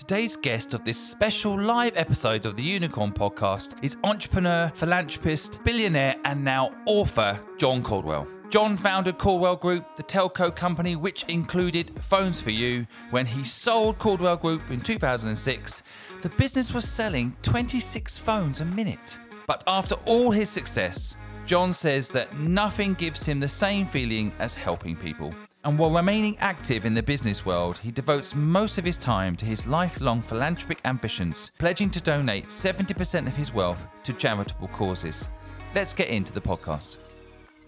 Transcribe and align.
Today's 0.00 0.34
guest 0.34 0.72
of 0.72 0.82
this 0.82 0.98
special 0.98 1.60
live 1.60 1.92
episode 1.94 2.46
of 2.46 2.56
the 2.56 2.62
Unicorn 2.62 3.12
podcast 3.12 3.74
is 3.82 3.98
entrepreneur, 4.02 4.72
philanthropist, 4.74 5.62
billionaire, 5.62 6.16
and 6.24 6.42
now 6.42 6.74
author 6.86 7.38
John 7.58 7.82
Caudwell. 7.82 8.26
John 8.48 8.78
founded 8.78 9.18
Caudwell 9.18 9.56
Group, 9.56 9.84
the 9.98 10.02
telco 10.02 10.56
company 10.56 10.96
which 10.96 11.24
included 11.24 11.92
Phones 12.02 12.42
4U. 12.42 12.86
When 13.10 13.26
he 13.26 13.44
sold 13.44 13.98
Caudwell 13.98 14.38
Group 14.38 14.62
in 14.70 14.80
2006, 14.80 15.82
the 16.22 16.30
business 16.30 16.72
was 16.72 16.88
selling 16.88 17.36
26 17.42 18.16
phones 18.16 18.62
a 18.62 18.64
minute. 18.64 19.18
But 19.46 19.62
after 19.66 19.96
all 20.06 20.30
his 20.30 20.48
success, 20.48 21.14
John 21.44 21.74
says 21.74 22.08
that 22.08 22.38
nothing 22.38 22.94
gives 22.94 23.26
him 23.26 23.38
the 23.38 23.48
same 23.48 23.84
feeling 23.84 24.32
as 24.38 24.54
helping 24.54 24.96
people. 24.96 25.34
And 25.62 25.78
while 25.78 25.90
remaining 25.90 26.38
active 26.38 26.86
in 26.86 26.94
the 26.94 27.02
business 27.02 27.44
world, 27.44 27.76
he 27.76 27.90
devotes 27.90 28.34
most 28.34 28.78
of 28.78 28.84
his 28.84 28.96
time 28.96 29.36
to 29.36 29.44
his 29.44 29.66
lifelong 29.66 30.22
philanthropic 30.22 30.80
ambitions, 30.86 31.50
pledging 31.58 31.90
to 31.90 32.00
donate 32.00 32.48
70% 32.48 33.26
of 33.26 33.36
his 33.36 33.52
wealth 33.52 33.86
to 34.04 34.14
charitable 34.14 34.68
causes. 34.68 35.28
Let's 35.74 35.92
get 35.92 36.08
into 36.08 36.32
the 36.32 36.40
podcast. 36.40 36.96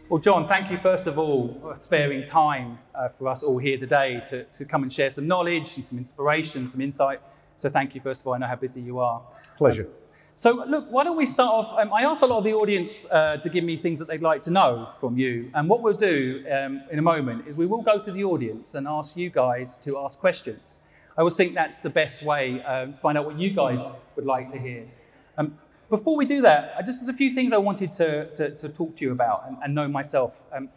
Well, 0.08 0.20
John, 0.20 0.48
thank 0.48 0.70
you 0.70 0.78
first 0.78 1.06
of 1.06 1.18
all 1.18 1.58
for 1.60 1.76
sparing 1.76 2.24
time 2.24 2.78
uh, 2.94 3.10
for 3.10 3.28
us 3.28 3.42
all 3.42 3.58
here 3.58 3.76
today 3.76 4.22
to, 4.28 4.44
to 4.44 4.64
come 4.64 4.84
and 4.84 4.92
share 4.92 5.10
some 5.10 5.26
knowledge 5.26 5.76
and 5.76 5.84
some 5.84 5.98
inspiration, 5.98 6.66
some 6.66 6.80
insight. 6.80 7.20
So, 7.58 7.68
thank 7.68 7.94
you 7.94 8.00
first 8.00 8.22
of 8.22 8.26
all. 8.26 8.32
I 8.32 8.38
know 8.38 8.46
how 8.46 8.56
busy 8.56 8.80
you 8.80 9.00
are. 9.00 9.22
Pleasure. 9.58 9.86
So, 10.34 10.64
look, 10.66 10.86
why 10.90 11.04
don't 11.04 11.16
we 11.16 11.26
start 11.26 11.50
off? 11.50 11.78
Um, 11.78 11.92
I 11.92 12.02
asked 12.02 12.22
a 12.22 12.26
lot 12.26 12.38
of 12.38 12.44
the 12.44 12.54
audience 12.54 13.04
uh, 13.10 13.36
to 13.36 13.48
give 13.50 13.64
me 13.64 13.76
things 13.76 13.98
that 13.98 14.08
they'd 14.08 14.22
like 14.22 14.40
to 14.42 14.50
know 14.50 14.88
from 14.94 15.18
you. 15.18 15.50
And 15.54 15.68
what 15.68 15.82
we'll 15.82 15.92
do 15.92 16.44
um, 16.50 16.82
in 16.90 16.98
a 16.98 17.02
moment 17.02 17.46
is 17.46 17.58
we 17.58 17.66
will 17.66 17.82
go 17.82 17.98
to 18.02 18.10
the 18.10 18.24
audience 18.24 18.74
and 18.74 18.88
ask 18.88 19.14
you 19.14 19.28
guys 19.28 19.76
to 19.78 19.98
ask 19.98 20.18
questions. 20.18 20.80
I 21.16 21.20
always 21.20 21.36
think 21.36 21.54
that's 21.54 21.80
the 21.80 21.90
best 21.90 22.22
way 22.22 22.62
um, 22.62 22.94
to 22.94 22.98
find 22.98 23.18
out 23.18 23.26
what 23.26 23.38
you 23.38 23.50
guys 23.50 23.84
would 24.16 24.24
like 24.24 24.50
to 24.52 24.58
hear. 24.58 24.88
Um, 25.36 25.58
before 25.90 26.16
we 26.16 26.24
do 26.24 26.40
that, 26.40 26.74
I 26.78 26.82
just 26.82 27.00
there's 27.00 27.10
a 27.10 27.16
few 27.16 27.34
things 27.34 27.52
I 27.52 27.58
wanted 27.58 27.92
to, 27.94 28.34
to, 28.34 28.50
to 28.56 28.68
talk 28.70 28.96
to 28.96 29.04
you 29.04 29.12
about 29.12 29.44
and, 29.46 29.58
and 29.62 29.74
know 29.74 29.86
myself. 29.86 30.42
Um, 30.50 30.70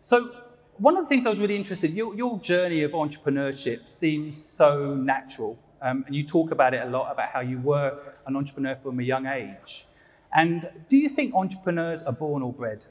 so, 0.00 0.32
one 0.76 0.96
of 0.96 1.04
the 1.04 1.08
things 1.08 1.26
I 1.26 1.30
was 1.30 1.40
really 1.40 1.56
interested, 1.56 1.92
your, 1.92 2.14
your 2.14 2.38
journey 2.38 2.84
of 2.84 2.92
entrepreneurship 2.92 3.90
seems 3.90 4.42
so 4.42 4.94
natural. 4.94 5.58
Um, 5.82 6.04
and 6.06 6.14
you 6.14 6.24
talk 6.24 6.50
about 6.50 6.74
it 6.74 6.86
a 6.86 6.90
lot 6.90 7.10
about 7.10 7.30
how 7.30 7.40
you 7.40 7.58
were 7.58 7.98
an 8.26 8.36
entrepreneur 8.36 8.76
from 8.76 9.00
a 9.00 9.02
young 9.02 9.26
age. 9.26 9.86
And 10.34 10.68
do 10.88 10.96
you 10.96 11.08
think 11.08 11.34
entrepreneurs 11.34 12.02
are 12.02 12.12
born 12.12 12.42
or 12.42 12.52
bred? 12.52 12.84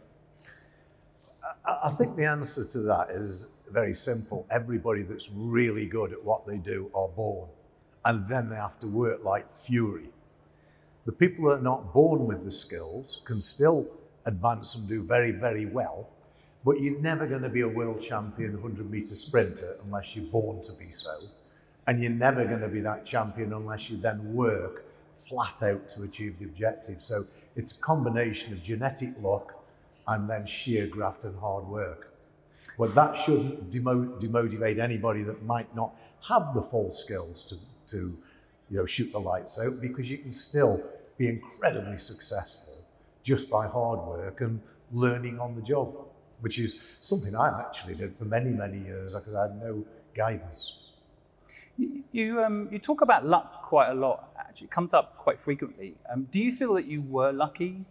I 1.65 1.89
think 1.91 2.15
the 2.15 2.25
answer 2.25 2.65
to 2.65 2.79
that 2.81 3.11
is 3.11 3.49
very 3.71 3.93
simple. 3.93 4.45
Everybody 4.49 5.03
that's 5.03 5.29
really 5.31 5.85
good 5.85 6.11
at 6.11 6.23
what 6.23 6.45
they 6.47 6.57
do 6.57 6.89
are 6.93 7.07
born, 7.07 7.49
and 8.05 8.27
then 8.27 8.49
they 8.49 8.55
have 8.55 8.79
to 8.79 8.87
work 8.87 9.23
like 9.23 9.45
fury. 9.65 10.09
The 11.05 11.11
people 11.11 11.49
that 11.49 11.59
are 11.59 11.61
not 11.61 11.93
born 11.93 12.25
with 12.25 12.43
the 12.43 12.51
skills 12.51 13.21
can 13.25 13.39
still 13.39 13.87
advance 14.25 14.75
and 14.75 14.87
do 14.87 15.03
very, 15.03 15.31
very 15.31 15.65
well, 15.65 16.09
but 16.65 16.81
you're 16.81 16.99
never 16.99 17.25
going 17.25 17.41
to 17.41 17.49
be 17.49 17.61
a 17.61 17.67
world 17.67 18.01
champion 18.01 18.53
100 18.61 18.89
meter 18.89 19.15
sprinter 19.15 19.75
unless 19.85 20.15
you're 20.15 20.25
born 20.25 20.61
to 20.63 20.73
be 20.73 20.91
so. 20.91 21.11
And 21.89 21.99
you're 21.99 22.11
never 22.11 22.45
going 22.45 22.61
to 22.61 22.67
be 22.67 22.81
that 22.81 23.03
champion 23.03 23.51
unless 23.51 23.89
you 23.89 23.97
then 23.97 24.35
work 24.35 24.85
flat 25.15 25.63
out 25.63 25.89
to 25.89 26.03
achieve 26.03 26.37
the 26.37 26.45
objective. 26.45 27.01
So 27.01 27.23
it's 27.55 27.75
a 27.75 27.79
combination 27.79 28.53
of 28.53 28.61
genetic 28.61 29.19
luck 29.19 29.55
and 30.07 30.29
then 30.29 30.45
sheer 30.45 30.85
graft 30.85 31.23
and 31.23 31.35
hard 31.39 31.65
work. 31.65 32.13
But 32.77 32.93
that 32.93 33.17
shouldn't 33.17 33.71
demo- 33.71 34.19
demotivate 34.19 34.77
anybody 34.77 35.23
that 35.23 35.41
might 35.41 35.75
not 35.75 35.95
have 36.27 36.53
the 36.53 36.61
full 36.61 36.91
skills 36.91 37.43
to, 37.45 37.55
to 37.87 38.15
you 38.69 38.77
know, 38.77 38.85
shoot 38.85 39.11
the 39.11 39.19
lights 39.19 39.59
out 39.59 39.73
because 39.81 40.07
you 40.07 40.19
can 40.19 40.31
still 40.31 40.83
be 41.17 41.27
incredibly 41.27 41.97
successful 41.97 42.85
just 43.23 43.49
by 43.49 43.67
hard 43.67 43.99
work 44.01 44.41
and 44.41 44.61
learning 44.91 45.39
on 45.39 45.55
the 45.55 45.61
job, 45.63 45.91
which 46.41 46.59
is 46.59 46.75
something 47.02 47.35
I 47.35 47.59
actually 47.59 47.95
did 47.95 48.15
for 48.15 48.25
many, 48.25 48.52
many 48.52 48.77
years 48.77 49.15
because 49.15 49.33
I 49.33 49.47
had 49.47 49.59
no 49.59 49.83
guidance. 50.14 50.89
You, 52.11 52.43
um, 52.43 52.67
you 52.71 52.79
talk 52.79 53.01
about 53.01 53.25
luck 53.25 53.63
quite 53.63 53.89
a 53.89 53.93
lot, 53.93 54.33
actually. 54.37 54.65
It 54.65 54.71
comes 54.71 54.93
up 54.93 55.17
quite 55.17 55.39
frequently. 55.39 55.95
Um, 56.11 56.27
do 56.31 56.39
you 56.39 56.51
feel 56.53 56.73
that 56.73 56.85
you 56.85 57.01
were 57.01 57.31
lucky? 57.31 57.85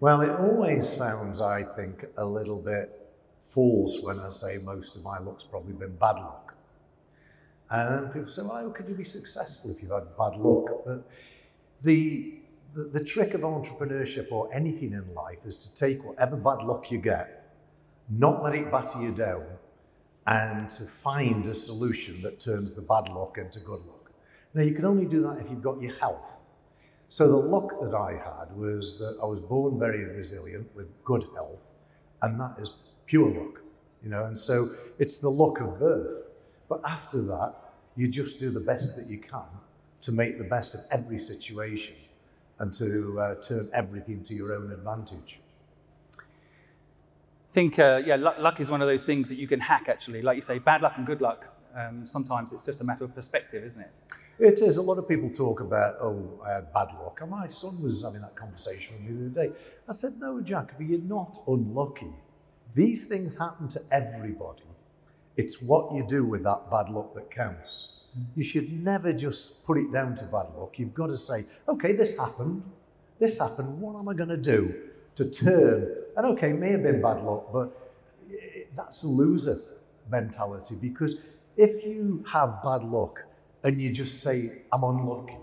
Well, 0.00 0.20
it 0.20 0.30
always 0.30 0.88
sounds, 0.88 1.40
I 1.40 1.62
think, 1.62 2.04
a 2.16 2.24
little 2.24 2.58
bit 2.58 2.98
false 3.44 4.00
when 4.02 4.18
I 4.18 4.30
say 4.30 4.58
most 4.64 4.96
of 4.96 5.02
my 5.02 5.18
luck's 5.18 5.44
probably 5.44 5.74
been 5.74 5.96
bad 5.96 6.16
luck. 6.16 6.54
And 7.70 8.12
people 8.12 8.28
say, 8.28 8.42
well, 8.42 8.56
how 8.56 8.70
could 8.70 8.88
you 8.88 8.94
be 8.94 9.04
successful 9.04 9.70
if 9.70 9.80
you've 9.80 9.92
had 9.92 10.16
bad 10.18 10.36
luck? 10.36 10.84
But 10.84 11.08
the, 11.80 12.34
the, 12.74 12.84
the 12.84 13.04
trick 13.04 13.34
of 13.34 13.40
entrepreneurship 13.40 14.30
or 14.30 14.52
anything 14.52 14.92
in 14.92 15.14
life 15.14 15.46
is 15.46 15.56
to 15.56 15.74
take 15.74 16.04
whatever 16.04 16.36
bad 16.36 16.62
luck 16.62 16.90
you 16.90 16.98
get, 16.98 17.54
not 18.10 18.42
let 18.42 18.54
it 18.54 18.70
batter 18.70 19.00
you 19.00 19.12
down, 19.12 19.44
and 20.26 20.70
to 20.70 20.84
find 20.84 21.46
a 21.46 21.54
solution 21.54 22.22
that 22.22 22.38
turns 22.38 22.72
the 22.72 22.82
bad 22.82 23.08
luck 23.08 23.38
into 23.38 23.58
good 23.60 23.80
luck. 23.86 24.10
Now, 24.54 24.62
you 24.62 24.74
can 24.74 24.84
only 24.84 25.06
do 25.06 25.22
that 25.22 25.38
if 25.38 25.50
you've 25.50 25.62
got 25.62 25.80
your 25.80 25.94
health. 25.94 26.42
So, 27.08 27.28
the 27.28 27.36
luck 27.36 27.80
that 27.80 27.94
I 27.94 28.12
had 28.12 28.56
was 28.56 28.98
that 28.98 29.18
I 29.22 29.26
was 29.26 29.40
born 29.40 29.78
very 29.78 30.04
resilient 30.04 30.68
with 30.74 30.86
good 31.04 31.24
health, 31.34 31.72
and 32.22 32.40
that 32.40 32.56
is 32.60 32.74
pure 33.06 33.28
luck, 33.28 33.60
you 34.02 34.10
know, 34.10 34.24
and 34.24 34.38
so 34.38 34.68
it's 34.98 35.18
the 35.18 35.30
luck 35.30 35.60
of 35.60 35.78
birth. 35.78 36.22
But 36.68 36.80
after 36.86 37.20
that, 37.22 37.54
you 37.96 38.08
just 38.08 38.38
do 38.38 38.50
the 38.50 38.60
best 38.60 38.96
that 38.96 39.10
you 39.10 39.18
can 39.18 39.44
to 40.02 40.12
make 40.12 40.38
the 40.38 40.44
best 40.44 40.74
of 40.74 40.80
every 40.90 41.18
situation 41.18 41.94
and 42.58 42.72
to 42.74 43.18
uh, 43.20 43.34
turn 43.42 43.68
everything 43.74 44.22
to 44.22 44.34
your 44.34 44.54
own 44.54 44.72
advantage. 44.72 45.41
Think, 47.52 47.78
uh, 47.78 48.00
yeah, 48.04 48.16
luck, 48.16 48.36
luck, 48.38 48.60
is 48.60 48.70
one 48.70 48.80
of 48.80 48.88
those 48.88 49.04
things 49.04 49.28
that 49.28 49.34
you 49.34 49.46
can 49.46 49.60
hack, 49.60 49.84
actually. 49.86 50.22
Like 50.22 50.36
you 50.36 50.42
say, 50.42 50.58
bad 50.58 50.80
luck 50.80 50.94
and 50.96 51.06
good 51.06 51.20
luck. 51.20 51.44
Um, 51.76 52.06
sometimes 52.06 52.50
it's 52.52 52.64
just 52.64 52.80
a 52.80 52.84
matter 52.84 53.04
of 53.04 53.14
perspective, 53.14 53.62
isn't 53.62 53.82
it? 53.82 53.90
It 54.38 54.60
is. 54.60 54.78
A 54.78 54.82
lot 54.82 54.96
of 54.96 55.06
people 55.06 55.28
talk 55.28 55.60
about, 55.60 55.96
oh, 56.00 56.40
I 56.46 56.54
had 56.54 56.72
bad 56.72 56.88
luck. 56.98 57.18
And 57.20 57.30
my 57.30 57.48
son 57.48 57.82
was 57.82 58.04
having 58.04 58.22
that 58.22 58.34
conversation 58.36 58.94
with 58.94 59.02
me 59.02 59.28
the 59.28 59.42
other 59.42 59.48
day. 59.48 59.60
I 59.86 59.92
said, 59.92 60.14
no, 60.18 60.40
Jack, 60.40 60.72
but 60.78 60.86
you're 60.86 61.00
not 61.00 61.38
unlucky. 61.46 62.12
These 62.74 63.06
things 63.06 63.36
happen 63.36 63.68
to 63.68 63.80
everybody. 63.90 64.62
It's 65.36 65.60
what 65.60 65.94
you 65.94 66.06
do 66.06 66.24
with 66.24 66.42
that 66.44 66.70
bad 66.70 66.88
luck 66.88 67.14
that 67.14 67.30
counts. 67.30 67.88
You 68.34 68.44
should 68.44 68.72
never 68.82 69.12
just 69.12 69.62
put 69.66 69.76
it 69.76 69.92
down 69.92 70.16
to 70.16 70.24
bad 70.24 70.46
luck. 70.56 70.78
You've 70.78 70.94
got 70.94 71.08
to 71.08 71.18
say, 71.18 71.44
okay, 71.68 71.92
this 71.92 72.16
happened. 72.16 72.62
This 73.18 73.38
happened. 73.38 73.78
What 73.78 74.00
am 74.00 74.08
I 74.08 74.14
going 74.14 74.30
to 74.30 74.38
do 74.38 74.74
to 75.16 75.30
turn? 75.30 75.88
And 76.16 76.26
okay, 76.26 76.52
may 76.52 76.70
have 76.70 76.82
been 76.82 77.00
bad 77.00 77.22
luck, 77.22 77.52
but 77.52 77.78
that's 78.76 79.04
a 79.04 79.08
loser 79.08 79.60
mentality 80.10 80.74
because 80.74 81.16
if 81.56 81.84
you 81.84 82.24
have 82.28 82.62
bad 82.62 82.82
luck 82.84 83.24
and 83.64 83.80
you 83.80 83.90
just 83.90 84.22
say, 84.22 84.62
I'm 84.72 84.84
unlucky, 84.84 85.38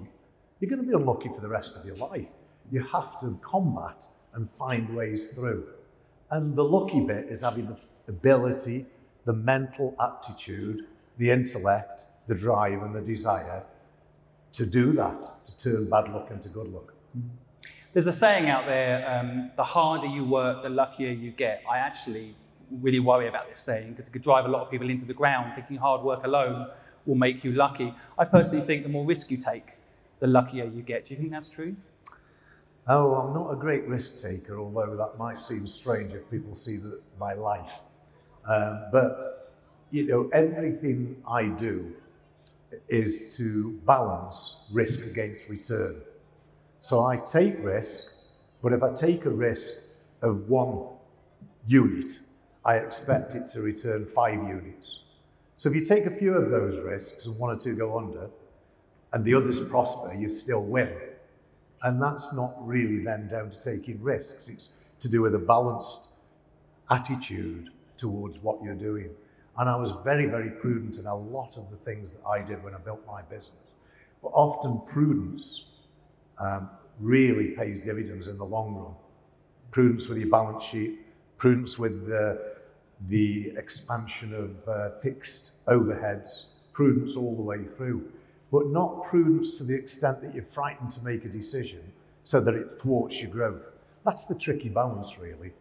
you're 0.59 0.69
going 0.69 0.81
to 0.81 0.87
be 0.87 0.93
unlucky 0.93 1.29
for 1.29 1.41
the 1.41 1.47
rest 1.47 1.77
of 1.77 1.85
your 1.85 1.95
life. 1.95 2.27
You 2.71 2.83
have 2.83 3.19
to 3.21 3.37
combat 3.41 4.07
and 4.33 4.49
find 4.49 4.95
ways 4.95 5.29
through. 5.31 5.67
And 6.31 6.55
the 6.55 6.63
lucky 6.63 6.99
bit 6.99 7.25
is 7.25 7.41
having 7.41 7.67
the 7.67 7.77
ability, 8.07 8.85
the 9.25 9.33
mental 9.33 9.95
aptitude, 9.99 10.85
the 11.17 11.31
intellect, 11.31 12.05
the 12.27 12.35
drive 12.35 12.81
and 12.83 12.93
the 12.93 13.01
desire 13.01 13.63
to 14.51 14.65
do 14.65 14.93
that, 14.93 15.27
to 15.45 15.57
turn 15.57 15.89
bad 15.89 16.11
luck 16.13 16.29
into 16.31 16.49
good 16.49 16.71
luck. 16.73 16.93
There's 17.91 18.05
a 18.05 18.13
saying 18.13 18.49
out 18.49 18.67
there 18.67 19.09
um, 19.09 19.49
the 19.55 19.63
harder 19.63 20.05
you 20.05 20.23
work, 20.23 20.61
the 20.61 20.69
luckier 20.69 21.09
you 21.09 21.31
get. 21.31 21.63
I 21.69 21.79
actually 21.79 22.35
really 22.69 22.99
worry 22.99 23.27
about 23.27 23.49
this 23.49 23.61
saying 23.61 23.91
because 23.91 24.07
it 24.07 24.11
could 24.11 24.21
drive 24.21 24.45
a 24.45 24.47
lot 24.47 24.61
of 24.61 24.69
people 24.69 24.91
into 24.91 25.05
the 25.05 25.13
ground 25.13 25.53
thinking 25.55 25.77
hard 25.77 26.03
work 26.03 26.23
alone 26.23 26.67
will 27.07 27.15
make 27.15 27.43
you 27.43 27.51
lucky. 27.51 27.95
I 28.15 28.25
personally 28.25 28.63
think 28.63 28.83
the 28.83 28.89
more 28.89 29.05
risk 29.05 29.31
you 29.31 29.37
take, 29.37 29.73
the 30.19 30.27
luckier 30.27 30.65
you 30.65 30.83
get. 30.83 31.05
Do 31.05 31.15
you 31.15 31.19
think 31.19 31.31
that's 31.31 31.49
true? 31.49 31.75
Oh, 32.87 33.13
I'm 33.15 33.33
not 33.33 33.51
a 33.51 33.55
great 33.55 33.87
risk 33.87 34.21
taker, 34.21 34.59
although 34.59 34.95
that 34.95 35.17
might 35.17 35.41
seem 35.41 35.65
strange 35.65 36.13
if 36.13 36.29
people 36.29 36.53
see 36.53 36.77
my 37.19 37.33
life. 37.33 37.79
Um, 38.47 38.85
but, 38.91 39.51
you 39.89 40.05
know, 40.05 40.29
everything 40.31 41.21
I 41.27 41.45
do 41.45 41.95
is 42.87 43.35
to 43.37 43.79
balance 43.85 44.67
risk 44.71 45.05
against 45.05 45.49
return. 45.49 46.01
So 46.81 47.03
I 47.03 47.17
take 47.17 47.63
risk, 47.63 48.11
but 48.61 48.71
if 48.71 48.83
I 48.83 48.93
take 48.93 49.25
a 49.25 49.29
risk 49.29 49.73
of 50.21 50.49
one 50.49 50.87
unit, 51.67 52.19
I 52.63 52.75
expect 52.75 53.35
it 53.35 53.47
to 53.49 53.61
return 53.61 54.05
five 54.05 54.35
units. 54.47 55.03
So 55.57 55.69
if 55.69 55.75
you 55.75 55.83
take 55.83 56.05
a 56.05 56.11
few 56.11 56.33
of 56.33 56.51
those 56.51 56.79
risks 56.79 57.25
and 57.25 57.37
one 57.37 57.53
or 57.53 57.59
two 57.59 57.75
go 57.75 57.97
under, 57.97 58.29
and 59.11 59.25
the 59.25 59.33
others 59.33 59.67
prosper, 59.67 60.13
you 60.13 60.29
still 60.29 60.63
win. 60.63 60.93
And 61.81 62.01
that's 62.01 62.33
not 62.33 62.55
really 62.59 62.99
then 62.99 63.27
down 63.27 63.51
to 63.51 63.59
taking 63.59 64.01
risks. 64.01 64.47
It's 64.47 64.69
to 64.99 65.09
do 65.09 65.21
with 65.21 65.35
a 65.35 65.39
balanced 65.39 66.09
attitude 66.89 67.69
towards 67.97 68.39
what 68.39 68.61
you're 68.63 68.75
doing. 68.75 69.09
And 69.57 69.69
I 69.69 69.75
was 69.75 69.91
very, 70.03 70.27
very 70.27 70.51
prudent 70.51 70.97
in 70.97 71.05
a 71.05 71.15
lot 71.15 71.57
of 71.57 71.69
the 71.71 71.77
things 71.77 72.15
that 72.15 72.25
I 72.25 72.41
did 72.41 72.63
when 72.63 72.73
I 72.73 72.77
built 72.77 73.05
my 73.07 73.21
business. 73.23 73.73
But 74.21 74.29
often 74.29 74.81
prudence 74.87 75.65
um, 76.39 76.69
really 76.99 77.49
pays 77.49 77.81
dividends 77.81 78.27
in 78.27 78.37
the 78.37 78.45
long 78.45 78.75
run. 78.75 78.93
Prudence 79.71 80.07
with 80.07 80.17
your 80.17 80.29
balance 80.29 80.63
sheet, 80.63 80.99
prudence 81.37 81.77
with 81.77 82.07
the, 82.07 82.55
the 83.07 83.51
expansion 83.55 84.33
of 84.33 84.67
uh, 84.67 84.99
fixed 84.99 85.65
overheads, 85.67 86.45
prudence 86.73 87.15
all 87.15 87.35
the 87.35 87.41
way 87.41 87.63
through. 87.77 88.11
But 88.51 88.67
not 88.67 89.03
prudence 89.03 89.57
to 89.59 89.63
the 89.63 89.75
extent 89.75 90.21
that 90.21 90.33
you're 90.33 90.43
frightened 90.43 90.91
to 90.91 91.03
make 91.03 91.23
a 91.23 91.29
decision 91.29 91.83
so 92.23 92.39
that 92.41 92.55
it 92.55 92.71
thwarts 92.71 93.21
your 93.21 93.29
growth. 93.29 93.71
That's 94.05 94.25
the 94.25 94.35
tricky 94.35 94.69
balance, 94.69 95.19
really. 95.19 95.51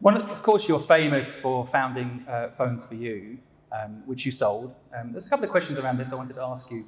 One, 0.00 0.16
of 0.16 0.42
course, 0.42 0.66
you're 0.66 0.80
famous 0.80 1.34
for 1.34 1.64
founding 1.66 2.24
uh, 2.28 2.48
Phones 2.50 2.86
4U, 2.86 3.38
um, 3.70 4.02
which 4.06 4.26
you 4.26 4.32
sold. 4.32 4.74
Um, 4.96 5.12
there's 5.12 5.26
a 5.26 5.30
couple 5.30 5.44
of 5.44 5.50
questions 5.50 5.78
around 5.78 5.98
this 5.98 6.12
I 6.12 6.16
wanted 6.16 6.34
to 6.34 6.42
ask 6.42 6.70
you. 6.70 6.84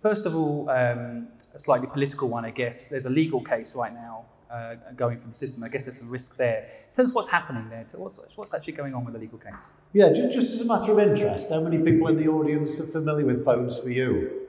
First 0.00 0.26
of 0.26 0.34
all, 0.34 0.70
um, 0.70 1.28
a 1.54 1.58
slightly 1.58 1.88
political 1.88 2.28
one, 2.28 2.44
I 2.44 2.50
guess. 2.50 2.86
There's 2.86 3.06
a 3.06 3.10
legal 3.10 3.42
case 3.42 3.74
right 3.74 3.92
now 3.92 4.26
uh, 4.50 4.76
going 4.96 5.18
for 5.18 5.26
the 5.26 5.34
system. 5.34 5.64
I 5.64 5.68
guess 5.68 5.86
there's 5.86 5.98
some 5.98 6.10
risk 6.10 6.36
there. 6.36 6.68
Tell 6.94 7.04
us 7.04 7.12
what's 7.12 7.28
happening 7.28 7.68
there. 7.68 7.84
What's, 7.96 8.20
what's 8.36 8.54
actually 8.54 8.74
going 8.74 8.94
on 8.94 9.04
with 9.04 9.14
the 9.14 9.20
legal 9.20 9.38
case? 9.38 9.66
Yeah, 9.92 10.12
just, 10.12 10.32
just 10.32 10.54
as 10.54 10.60
a 10.60 10.66
matter 10.66 10.92
of 10.92 11.00
interest, 11.00 11.50
how 11.50 11.60
many 11.60 11.78
people 11.78 12.06
in 12.08 12.16
the 12.16 12.28
audience 12.28 12.80
are 12.80 12.86
familiar 12.86 13.26
with 13.26 13.44
Phones 13.44 13.78
for 13.78 13.90
You? 13.90 14.46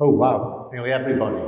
Oh, 0.00 0.10
wow, 0.10 0.70
nearly 0.72 0.92
everybody. 0.92 1.42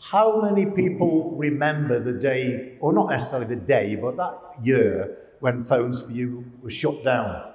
How 0.00 0.40
many 0.40 0.66
people 0.66 1.30
remember 1.36 2.00
the 2.00 2.14
day, 2.14 2.76
or 2.80 2.92
not 2.92 3.08
necessarily 3.08 3.46
the 3.54 3.60
day, 3.60 3.96
but 3.96 4.16
that 4.16 4.36
year 4.62 5.16
when 5.40 5.64
Phones 5.64 6.02
4U 6.02 6.62
was 6.62 6.72
shut 6.72 7.02
down? 7.04 7.52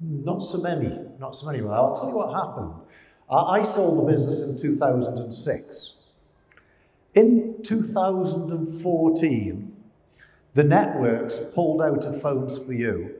Not 0.00 0.42
so 0.42 0.62
many, 0.62 0.96
not 1.18 1.34
so 1.34 1.46
many. 1.46 1.60
Well, 1.60 1.72
I'll 1.72 1.94
tell 1.94 2.08
you 2.08 2.14
what 2.14 2.32
happened. 2.32 2.72
I 3.30 3.62
sold 3.62 4.02
the 4.02 4.10
business 4.10 4.42
in 4.42 4.60
2006. 4.60 6.04
In 7.14 7.62
2014, 7.62 9.76
the 10.54 10.64
networks 10.64 11.38
pulled 11.54 11.80
out 11.80 12.04
of 12.04 12.20
Phones 12.20 12.58
4U 12.58 13.14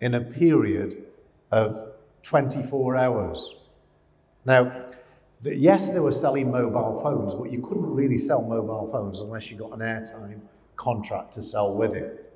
in 0.00 0.14
a 0.14 0.20
period 0.20 1.04
of 1.50 1.92
24 2.22 2.96
hours. 2.96 3.54
Now, 4.44 4.86
yes, 5.42 5.88
they 5.88 6.00
were 6.00 6.12
selling 6.12 6.50
mobile 6.50 7.00
phones, 7.00 7.34
but 7.34 7.50
you 7.50 7.62
couldn't 7.62 7.90
really 7.90 8.18
sell 8.18 8.42
mobile 8.42 8.88
phones 8.92 9.20
unless 9.20 9.50
you 9.50 9.56
got 9.56 9.72
an 9.72 9.80
airtime 9.80 10.40
contract 10.76 11.32
to 11.32 11.42
sell 11.42 11.76
with 11.76 11.94
it. 11.94 12.27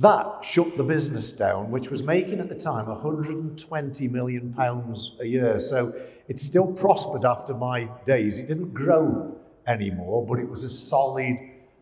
That 0.00 0.42
shut 0.42 0.78
the 0.78 0.82
business 0.82 1.30
down, 1.30 1.70
which 1.70 1.90
was 1.90 2.02
making 2.02 2.40
at 2.40 2.48
the 2.48 2.54
time 2.54 2.86
120 2.86 4.08
million 4.08 4.54
pounds 4.54 5.12
a 5.20 5.26
year. 5.26 5.60
So 5.60 5.94
it 6.26 6.38
still 6.38 6.74
prospered 6.74 7.26
after 7.26 7.52
my 7.52 7.86
days. 8.06 8.38
It 8.38 8.46
didn't 8.46 8.72
grow 8.72 9.36
anymore, 9.66 10.26
but 10.26 10.38
it 10.38 10.48
was 10.48 10.64
a 10.64 10.70
solid, 10.70 11.36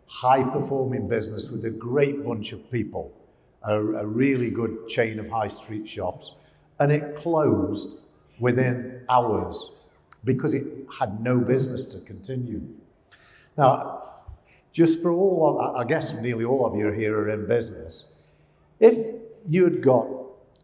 high 0.07 0.43
performing 0.43 1.07
business 1.07 1.49
with 1.53 1.65
a 1.65 1.71
great 1.71 2.25
bunch 2.25 2.51
of 2.51 2.69
people, 2.73 3.13
a, 3.63 3.79
a 3.81 4.07
really 4.07 4.51
good 4.51 4.89
chain 4.89 5.21
of 5.21 5.29
high 5.29 5.47
street 5.47 5.87
shops. 5.87 6.35
And 6.81 6.91
it 6.91 7.15
closed 7.15 7.99
within 8.41 9.05
hours 9.09 9.71
because 10.25 10.55
it 10.55 10.65
had 10.99 11.21
no 11.21 11.41
business 11.41 11.85
to 11.95 12.01
continue. 12.05 12.63
Now, 13.57 14.08
just 14.79 15.03
for 15.03 15.11
all 15.11 15.59
of, 15.59 15.75
I 15.75 15.83
guess 15.83 16.23
nearly 16.23 16.45
all 16.45 16.65
of 16.65 16.77
you 16.77 16.93
here 16.93 17.19
are 17.19 17.29
in 17.31 17.49
business. 17.49 18.07
If 18.79 18.97
you 19.45 19.65
had 19.65 19.83
got 19.83 20.07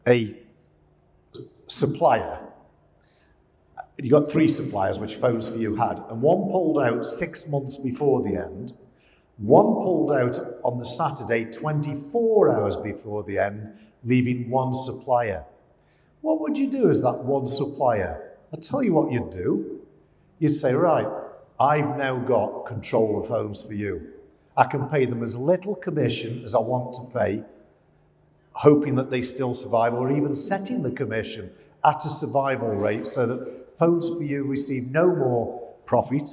a 0.07 0.37
supplier, 1.67 2.39
you 3.99 4.13
got 4.13 4.31
three 4.31 4.47
suppliers, 4.47 5.01
which 5.01 5.17
Phones 5.17 5.49
4U 5.49 5.77
had, 5.77 5.99
and 6.09 6.23
one 6.23 6.49
pulled 6.49 6.79
out 6.79 7.05
six 7.05 7.49
months 7.49 7.77
before 7.77 8.23
the 8.23 8.37
end, 8.37 8.75
one 9.39 9.83
pulled 9.83 10.13
out 10.13 10.39
on 10.63 10.79
the 10.79 10.87
Saturday 10.87 11.51
24 11.51 12.55
hours 12.55 12.77
before 12.77 13.25
the 13.25 13.41
end, 13.41 13.77
leaving 14.05 14.49
one 14.49 14.75
supplier. 14.75 15.45
What 16.21 16.41
would 16.41 16.57
you 16.57 16.71
do 16.71 16.89
as 16.89 17.03
that 17.03 17.25
one 17.25 17.49
supplier? 17.49 18.37
I'll 18.53 18.61
tell 18.61 18.81
you 18.81 18.93
what 18.93 19.11
you'd 19.11 19.33
do. 19.33 19.81
You'd 20.39 20.53
say, 20.53 20.73
right, 20.73 21.09
I've 21.59 21.97
now 21.97 22.19
got 22.19 22.67
control 22.67 23.21
of 23.21 23.29
Phones 23.29 23.63
4U. 23.63 24.09
I 24.57 24.65
can 24.65 24.89
pay 24.89 25.05
them 25.05 25.23
as 25.23 25.37
little 25.37 25.75
commission 25.77 26.43
as 26.45 26.55
I 26.55 26.59
want 26.59 26.95
to 26.95 27.19
pay, 27.19 27.45
hoping 28.53 28.97
that 28.97 29.11
they 29.11 29.23
still 29.23 29.55
survive, 29.55 29.95
or 29.95 30.11
even 30.11 30.35
setting 30.35 30.83
the 30.83 30.91
commission 30.91 31.51
at 31.85 32.05
a 32.05 32.09
survival 32.09 32.69
rate 32.69 33.07
so 33.07 33.27
that 33.27 33.77
Phones 33.79 34.11
4U 34.11 34.49
receive 34.49 34.91
no 34.91 35.15
more 35.15 35.75
profit. 35.87 36.31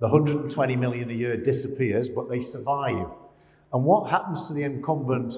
The 0.00 0.08
120 0.08 0.76
million 0.76 1.10
a 1.10 1.14
year 1.14 1.36
disappears, 1.36 2.08
but 2.08 2.28
they 2.28 2.40
survive. 2.40 3.06
And 3.72 3.84
what 3.84 4.10
happens 4.10 4.48
to 4.48 4.54
the 4.54 4.62
incumbent 4.62 5.36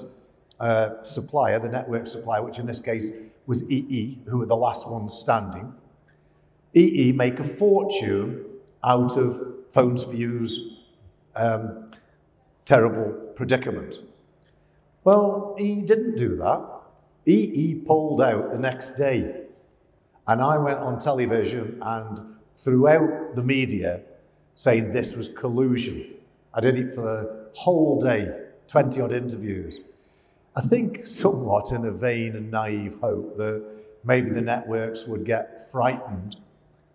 uh, 0.59 1.03
supplier, 1.03 1.59
the 1.59 1.69
network 1.69 2.07
supplier, 2.07 2.43
which 2.43 2.59
in 2.59 2.65
this 2.65 2.79
case 2.79 3.11
was 3.45 3.69
EE, 3.71 4.19
who 4.25 4.39
were 4.39 4.45
the 4.45 4.55
last 4.55 4.89
ones 4.89 5.13
standing. 5.13 5.73
EE 6.75 7.11
make 7.13 7.39
a 7.39 7.43
fortune 7.43 8.45
out 8.83 9.17
of 9.17 9.41
Phones 9.71 10.05
You's 10.13 10.77
um, 11.35 11.91
terrible 12.65 13.11
predicament. 13.35 13.99
Well, 15.03 15.55
he 15.57 15.81
didn't 15.81 16.17
do 16.17 16.35
that. 16.35 16.65
He 17.25 17.83
pulled 17.85 18.21
out 18.21 18.51
the 18.51 18.59
next 18.59 18.95
day. 18.95 19.43
And 20.27 20.41
I 20.41 20.57
went 20.57 20.79
on 20.79 20.99
television 20.99 21.79
and 21.81 22.35
throughout 22.55 23.35
the 23.35 23.43
media 23.43 24.01
saying 24.55 24.93
this 24.93 25.15
was 25.15 25.29
collusion. 25.29 26.15
I 26.53 26.61
did 26.61 26.77
it 26.77 26.93
for 26.93 27.01
the 27.01 27.49
whole 27.53 27.99
day, 27.99 28.31
20 28.67 29.01
odd 29.01 29.11
interviews. 29.11 29.79
I 30.55 30.61
think 30.61 31.05
somewhat 31.05 31.71
in 31.71 31.85
a 31.85 31.91
vain 31.91 32.35
and 32.35 32.51
naive 32.51 32.97
hope 33.01 33.37
that 33.37 33.65
maybe 34.03 34.29
the 34.29 34.41
networks 34.41 35.07
would 35.07 35.25
get 35.25 35.71
frightened 35.71 36.35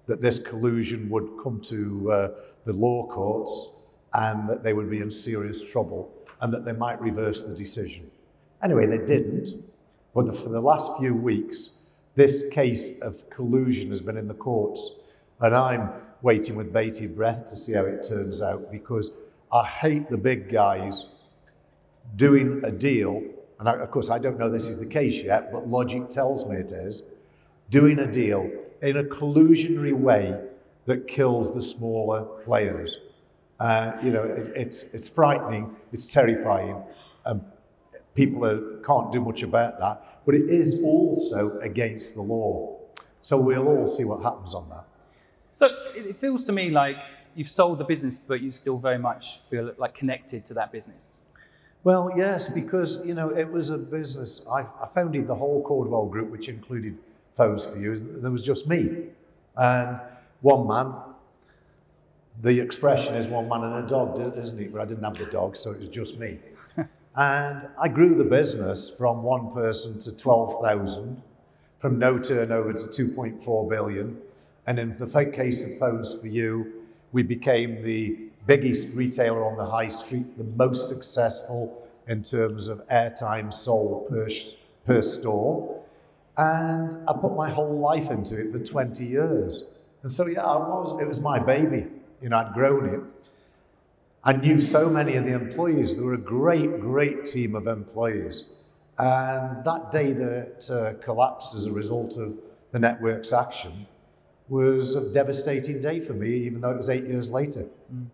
that 0.06 0.20
this 0.20 0.38
collusion 0.38 1.08
would 1.08 1.30
come 1.42 1.60
to 1.60 2.12
uh, 2.12 2.28
the 2.64 2.72
law 2.72 3.06
courts 3.06 3.82
and 4.12 4.48
that 4.48 4.62
they 4.62 4.72
would 4.72 4.90
be 4.90 5.00
in 5.00 5.10
serious 5.10 5.62
trouble 5.62 6.12
and 6.40 6.52
that 6.52 6.64
they 6.64 6.72
might 6.72 7.00
reverse 7.00 7.44
the 7.44 7.54
decision. 7.54 8.10
Anyway, 8.62 8.86
they 8.86 8.98
didn't. 8.98 9.50
But 10.14 10.26
the, 10.26 10.32
for 10.32 10.50
the 10.50 10.60
last 10.60 10.96
few 10.98 11.14
weeks, 11.14 11.70
this 12.14 12.48
case 12.50 13.00
of 13.02 13.28
collusion 13.30 13.88
has 13.88 14.00
been 14.00 14.16
in 14.16 14.28
the 14.28 14.34
courts. 14.34 14.92
And 15.40 15.54
I'm 15.54 15.90
waiting 16.22 16.54
with 16.54 16.72
bated 16.72 17.16
breath 17.16 17.44
to 17.46 17.56
see 17.56 17.72
how 17.72 17.84
it 17.84 18.06
turns 18.08 18.40
out 18.40 18.70
because 18.70 19.10
I 19.52 19.64
hate 19.64 20.08
the 20.08 20.18
big 20.18 20.50
guys 20.50 21.06
doing 22.16 22.62
a 22.64 22.70
deal 22.70 23.22
and 23.58 23.68
I, 23.68 23.82
of 23.82 23.90
course 23.90 24.10
I 24.10 24.18
don't 24.18 24.38
know 24.38 24.48
this 24.48 24.68
is 24.68 24.78
the 24.78 24.86
case 24.86 25.22
yet, 25.22 25.52
but 25.52 25.68
logic 25.68 26.10
tells 26.10 26.46
me 26.46 26.56
it 26.56 26.72
is, 26.72 27.02
doing 27.70 27.98
a 27.98 28.06
deal 28.06 28.50
in 28.82 28.96
a 28.96 29.04
collusionary 29.04 29.92
way 29.92 30.38
that 30.86 31.08
kills 31.08 31.54
the 31.54 31.62
smaller 31.62 32.24
players. 32.44 32.98
Uh, 33.60 33.92
you 34.02 34.10
know, 34.10 34.22
it, 34.22 34.48
it's, 34.54 34.84
it's 34.94 35.08
frightening, 35.08 35.74
it's 35.92 36.12
terrifying. 36.12 36.82
Um, 37.24 37.44
people 38.14 38.44
are, 38.44 38.78
can't 38.80 39.10
do 39.12 39.20
much 39.22 39.42
about 39.42 39.78
that, 39.80 40.22
but 40.26 40.34
it 40.34 40.50
is 40.50 40.82
also 40.82 41.58
against 41.60 42.14
the 42.14 42.22
law. 42.22 42.78
So 43.20 43.40
we'll 43.40 43.68
all 43.68 43.86
see 43.86 44.04
what 44.04 44.22
happens 44.22 44.54
on 44.54 44.68
that. 44.70 44.84
So 45.50 45.70
it 45.94 46.16
feels 46.18 46.44
to 46.44 46.52
me 46.52 46.70
like 46.70 46.98
you've 47.34 47.48
sold 47.48 47.78
the 47.78 47.84
business, 47.84 48.18
but 48.18 48.40
you 48.40 48.52
still 48.52 48.76
very 48.76 48.98
much 48.98 49.40
feel 49.48 49.72
like 49.78 49.94
connected 49.94 50.44
to 50.46 50.54
that 50.54 50.72
business. 50.72 51.20
Well, 51.84 52.10
yes, 52.16 52.48
because 52.48 53.04
you 53.04 53.14
know 53.14 53.28
it 53.28 53.50
was 53.50 53.68
a 53.68 53.76
business. 53.76 54.44
I, 54.50 54.62
I 54.82 54.86
founded 54.86 55.26
the 55.26 55.34
whole 55.34 55.62
Caudwell 55.62 56.06
group, 56.06 56.30
which 56.30 56.48
included 56.48 56.96
Phones 57.34 57.66
4U. 57.66 58.22
There 58.22 58.30
was 58.30 58.44
just 58.44 58.68
me 58.68 59.08
and 59.56 60.00
one 60.40 60.66
man. 60.66 60.94
The 62.40 62.60
expression 62.60 63.14
is 63.14 63.28
one 63.28 63.48
man 63.48 63.64
and 63.64 63.84
a 63.84 63.88
dog, 63.88 64.20
isn't 64.36 64.58
it? 64.58 64.72
But 64.72 64.82
I 64.82 64.84
didn't 64.84 65.04
have 65.04 65.18
the 65.18 65.26
dog, 65.26 65.56
so 65.56 65.70
it 65.72 65.80
was 65.80 65.88
just 65.88 66.18
me. 66.18 66.38
and 67.16 67.68
I 67.80 67.88
grew 67.88 68.14
the 68.14 68.24
business 68.24 68.90
from 68.90 69.22
one 69.22 69.52
person 69.52 70.00
to 70.00 70.16
12,000, 70.16 71.22
from 71.78 71.98
no 71.98 72.18
turnover 72.18 72.72
to 72.72 73.04
2.4 73.04 73.70
billion. 73.70 74.20
And 74.66 74.78
in 74.78 74.96
the 74.96 75.30
case 75.32 75.64
of 75.64 75.78
Phones 75.78 76.14
4U, 76.16 76.70
we 77.12 77.22
became 77.22 77.82
the 77.82 78.18
biggest 78.46 78.94
retailer 78.96 79.44
on 79.44 79.56
the 79.56 79.66
high 79.66 79.88
street, 79.88 80.36
the 80.36 80.44
most 80.44 80.88
successful 80.88 81.86
in 82.08 82.22
terms 82.22 82.68
of 82.68 82.86
airtime 82.88 83.52
sold 83.52 84.08
per, 84.08 84.28
per 84.84 85.00
store. 85.00 85.83
And 86.36 86.96
I 87.08 87.12
put 87.12 87.36
my 87.36 87.48
whole 87.48 87.78
life 87.78 88.10
into 88.10 88.40
it 88.40 88.52
for 88.52 88.58
20 88.58 89.04
years. 89.04 89.66
And 90.02 90.12
so, 90.12 90.26
yeah, 90.26 90.42
I 90.42 90.56
was, 90.56 91.00
it 91.00 91.06
was 91.06 91.20
my 91.20 91.38
baby. 91.38 91.86
You 92.20 92.28
know, 92.28 92.38
I'd 92.38 92.52
grown 92.54 92.88
it. 92.92 93.00
I 94.24 94.32
knew 94.32 94.58
so 94.58 94.88
many 94.88 95.16
of 95.16 95.24
the 95.24 95.32
employees. 95.32 95.96
They 95.96 96.02
were 96.02 96.14
a 96.14 96.18
great, 96.18 96.80
great 96.80 97.26
team 97.26 97.54
of 97.54 97.66
employees. 97.66 98.50
And 98.98 99.64
that 99.64 99.90
day 99.90 100.12
that 100.12 100.70
uh, 100.70 101.02
collapsed 101.04 101.54
as 101.54 101.66
a 101.66 101.72
result 101.72 102.16
of 102.16 102.36
the 102.72 102.78
network's 102.78 103.32
action 103.32 103.86
was 104.48 104.94
a 104.94 105.12
devastating 105.12 105.80
day 105.80 106.00
for 106.00 106.12
me, 106.12 106.28
even 106.28 106.60
though 106.60 106.70
it 106.70 106.76
was 106.76 106.90
eight 106.90 107.04
years 107.04 107.30
later. 107.30 107.66
Mm. 107.92 108.06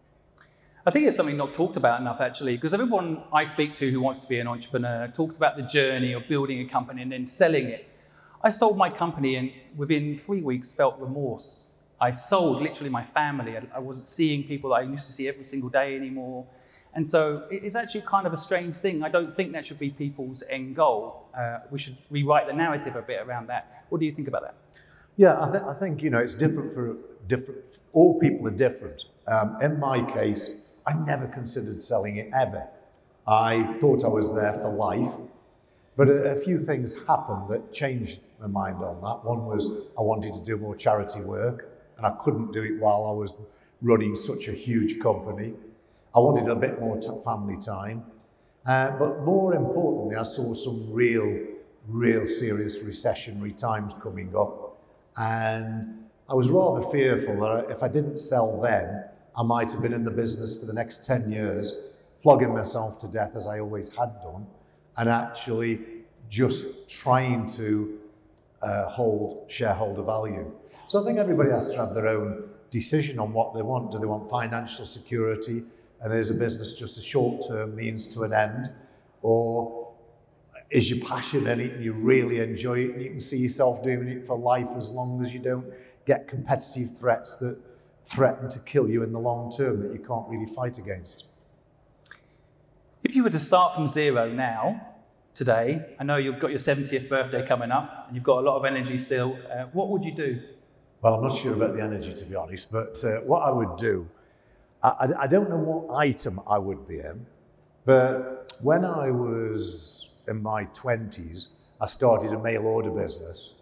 I 0.86 0.90
think 0.90 1.06
it's 1.06 1.16
something 1.16 1.36
not 1.36 1.52
talked 1.52 1.76
about 1.76 2.00
enough, 2.00 2.20
actually, 2.20 2.56
because 2.56 2.72
everyone 2.72 3.22
I 3.32 3.44
speak 3.44 3.74
to 3.74 3.90
who 3.90 4.00
wants 4.00 4.20
to 4.20 4.26
be 4.28 4.38
an 4.38 4.46
entrepreneur 4.46 5.08
talks 5.08 5.36
about 5.36 5.56
the 5.56 5.62
journey 5.62 6.14
of 6.14 6.26
building 6.26 6.60
a 6.60 6.64
company 6.64 7.02
and 7.02 7.12
then 7.12 7.26
selling 7.26 7.66
it. 7.66 7.89
I 8.42 8.50
sold 8.50 8.78
my 8.78 8.88
company 8.88 9.36
and 9.36 9.52
within 9.76 10.16
three 10.16 10.40
weeks 10.40 10.72
felt 10.72 10.98
remorse. 10.98 11.74
I 12.00 12.12
sold 12.12 12.62
literally 12.62 12.88
my 12.88 13.04
family. 13.04 13.58
I, 13.74 13.78
wasn't 13.78 14.08
seeing 14.08 14.44
people 14.44 14.70
that 14.70 14.76
I 14.76 14.82
used 14.82 15.06
to 15.06 15.12
see 15.12 15.28
every 15.28 15.44
single 15.44 15.68
day 15.68 15.94
anymore. 15.94 16.46
And 16.94 17.06
so 17.06 17.46
it's 17.50 17.74
actually 17.74 18.00
kind 18.02 18.26
of 18.26 18.32
a 18.32 18.38
strange 18.38 18.76
thing. 18.76 19.04
I 19.04 19.10
don't 19.10 19.34
think 19.34 19.52
that 19.52 19.66
should 19.66 19.78
be 19.78 19.90
people's 19.90 20.42
end 20.48 20.74
goal. 20.74 21.28
Uh, 21.38 21.58
we 21.70 21.78
should 21.78 21.96
rewrite 22.08 22.46
the 22.46 22.54
narrative 22.54 22.96
a 22.96 23.02
bit 23.02 23.20
around 23.20 23.48
that. 23.48 23.84
What 23.90 23.98
do 23.98 24.06
you 24.06 24.12
think 24.12 24.28
about 24.28 24.42
that? 24.42 24.54
Yeah, 25.16 25.44
I, 25.44 25.50
th- 25.50 25.64
I 25.64 25.74
think 25.74 26.02
you 26.02 26.08
know 26.08 26.18
it's 26.18 26.34
different 26.34 26.72
for 26.72 26.96
different. 27.28 27.78
All 27.92 28.18
people 28.18 28.48
are 28.48 28.56
different. 28.56 29.02
Um, 29.28 29.58
in 29.60 29.78
my 29.78 30.02
case, 30.02 30.70
I 30.86 30.94
never 30.94 31.26
considered 31.26 31.82
selling 31.82 32.16
it 32.16 32.30
ever. 32.34 32.66
I 33.26 33.62
thought 33.80 34.02
I 34.02 34.08
was 34.08 34.32
there 34.34 34.54
for 34.54 34.70
life. 34.70 35.12
But 35.96 36.08
a, 36.08 36.32
a, 36.32 36.36
few 36.36 36.58
things 36.58 36.96
happened 37.06 37.50
that 37.50 37.72
changed 37.72 38.20
my 38.40 38.46
mind 38.46 38.82
on 38.82 39.00
that. 39.02 39.24
One 39.24 39.46
was 39.46 39.66
I 39.98 40.02
wanted 40.02 40.34
to 40.34 40.42
do 40.42 40.56
more 40.56 40.74
charity 40.76 41.20
work, 41.20 41.70
and 41.96 42.06
I 42.06 42.10
couldn't 42.18 42.52
do 42.52 42.62
it 42.62 42.80
while 42.80 43.06
I 43.06 43.12
was 43.12 43.32
running 43.82 44.16
such 44.16 44.48
a 44.48 44.52
huge 44.52 45.00
company. 45.00 45.54
I 46.14 46.20
wanted 46.20 46.48
a 46.48 46.56
bit 46.56 46.80
more 46.80 47.00
family 47.22 47.56
time. 47.56 48.04
Uh, 48.66 48.90
but 48.98 49.20
more 49.20 49.54
importantly, 49.54 50.16
I 50.16 50.22
saw 50.24 50.54
some 50.54 50.92
real, 50.92 51.46
real 51.88 52.26
serious 52.26 52.82
recessionary 52.82 53.56
times 53.56 53.94
coming 54.02 54.34
up. 54.36 54.78
And 55.16 56.04
I 56.28 56.34
was 56.34 56.50
rather 56.50 56.82
fearful 56.82 57.40
that 57.40 57.70
if 57.70 57.82
I 57.82 57.88
didn't 57.88 58.18
sell 58.18 58.60
then, 58.60 59.04
I 59.36 59.42
might 59.42 59.72
have 59.72 59.82
been 59.82 59.92
in 59.92 60.04
the 60.04 60.10
business 60.10 60.58
for 60.58 60.66
the 60.66 60.74
next 60.74 61.04
10 61.04 61.30
years, 61.30 61.94
flogging 62.18 62.52
myself 62.52 62.98
to 63.00 63.08
death 63.08 63.32
as 63.34 63.46
I 63.46 63.60
always 63.60 63.88
had 63.94 64.20
done, 64.20 64.46
and 64.96 65.08
actually 65.08 65.80
just 66.28 66.90
trying 66.90 67.46
to 67.46 67.99
uh, 68.62 68.88
hold 68.88 69.50
shareholder 69.50 70.02
value. 70.02 70.52
So 70.86 71.02
I 71.02 71.06
think 71.06 71.18
everybody 71.18 71.50
has 71.50 71.70
to 71.70 71.76
have 71.76 71.94
their 71.94 72.08
own 72.08 72.48
decision 72.70 73.18
on 73.18 73.32
what 73.32 73.54
they 73.54 73.62
want. 73.62 73.90
Do 73.90 73.98
they 73.98 74.06
want 74.06 74.28
financial 74.30 74.86
security? 74.86 75.62
And 76.00 76.12
is 76.12 76.30
a 76.30 76.34
business 76.34 76.72
just 76.72 76.98
a 76.98 77.02
short 77.02 77.46
term 77.46 77.76
means 77.76 78.08
to 78.14 78.22
an 78.22 78.32
end? 78.32 78.72
Or 79.22 79.92
is 80.70 80.90
your 80.90 81.04
passion 81.06 81.46
in 81.46 81.60
it 81.60 81.74
and 81.74 81.84
you 81.84 81.92
really 81.92 82.40
enjoy 82.40 82.78
it 82.78 82.90
and 82.92 83.02
you 83.02 83.10
can 83.10 83.20
see 83.20 83.38
yourself 83.38 83.82
doing 83.82 84.08
it 84.08 84.26
for 84.26 84.38
life 84.38 84.68
as 84.76 84.88
long 84.88 85.20
as 85.20 85.32
you 85.34 85.40
don't 85.40 85.66
get 86.06 86.28
competitive 86.28 86.96
threats 86.96 87.36
that 87.36 87.58
threaten 88.04 88.48
to 88.48 88.58
kill 88.60 88.88
you 88.88 89.02
in 89.02 89.12
the 89.12 89.18
long 89.18 89.50
term 89.50 89.82
that 89.82 89.92
you 89.92 89.98
can't 89.98 90.28
really 90.28 90.46
fight 90.46 90.78
against. 90.78 91.24
If 93.02 93.14
you 93.14 93.22
were 93.22 93.30
to 93.30 93.40
start 93.40 93.74
from 93.74 93.88
zero 93.88 94.30
now, 94.30 94.89
today, 95.34 95.94
I 95.98 96.04
know 96.04 96.16
you've 96.16 96.38
got 96.38 96.50
your 96.50 96.58
70th 96.58 97.08
birthday 97.08 97.46
coming 97.46 97.70
up, 97.70 98.06
and 98.06 98.16
you've 98.16 98.24
got 98.24 98.38
a 98.38 98.46
lot 98.48 98.56
of 98.56 98.64
energy 98.64 98.98
still, 98.98 99.38
uh, 99.50 99.64
what 99.72 99.88
would 99.88 100.04
you 100.04 100.12
do? 100.12 100.40
Well, 101.02 101.14
I'm 101.14 101.22
not 101.22 101.36
sure 101.36 101.54
about 101.54 101.74
the 101.74 101.82
energy, 101.82 102.12
to 102.12 102.24
be 102.24 102.34
honest, 102.34 102.70
but 102.70 103.02
uh, 103.04 103.20
what 103.20 103.40
I 103.40 103.50
would 103.50 103.76
do, 103.76 104.08
I, 104.82 105.10
I, 105.20 105.26
don't 105.26 105.48
know 105.48 105.56
what 105.56 105.96
item 105.96 106.40
I 106.46 106.58
would 106.58 106.86
be 106.86 106.98
in, 106.98 107.26
but 107.84 108.52
when 108.60 108.84
I 108.84 109.10
was 109.10 110.08
in 110.28 110.42
my 110.42 110.64
20s, 110.66 111.48
I 111.80 111.86
started 111.86 112.32
a 112.32 112.38
mail 112.38 112.66
order 112.66 112.90
business. 112.90 113.54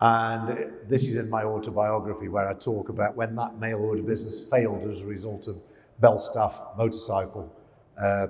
And 0.00 0.72
this 0.88 1.06
is 1.06 1.16
in 1.16 1.28
my 1.28 1.42
autobiography 1.42 2.28
where 2.28 2.48
I 2.48 2.54
talk 2.54 2.88
about 2.88 3.16
when 3.16 3.36
that 3.36 3.58
mail 3.58 3.78
order 3.78 4.02
business 4.02 4.48
failed 4.48 4.88
as 4.88 5.00
a 5.00 5.06
result 5.06 5.46
of 5.46 5.56
Bell 6.00 6.16
Belstaff 6.16 6.76
motorcycle 6.78 7.54
uh, 8.00 8.28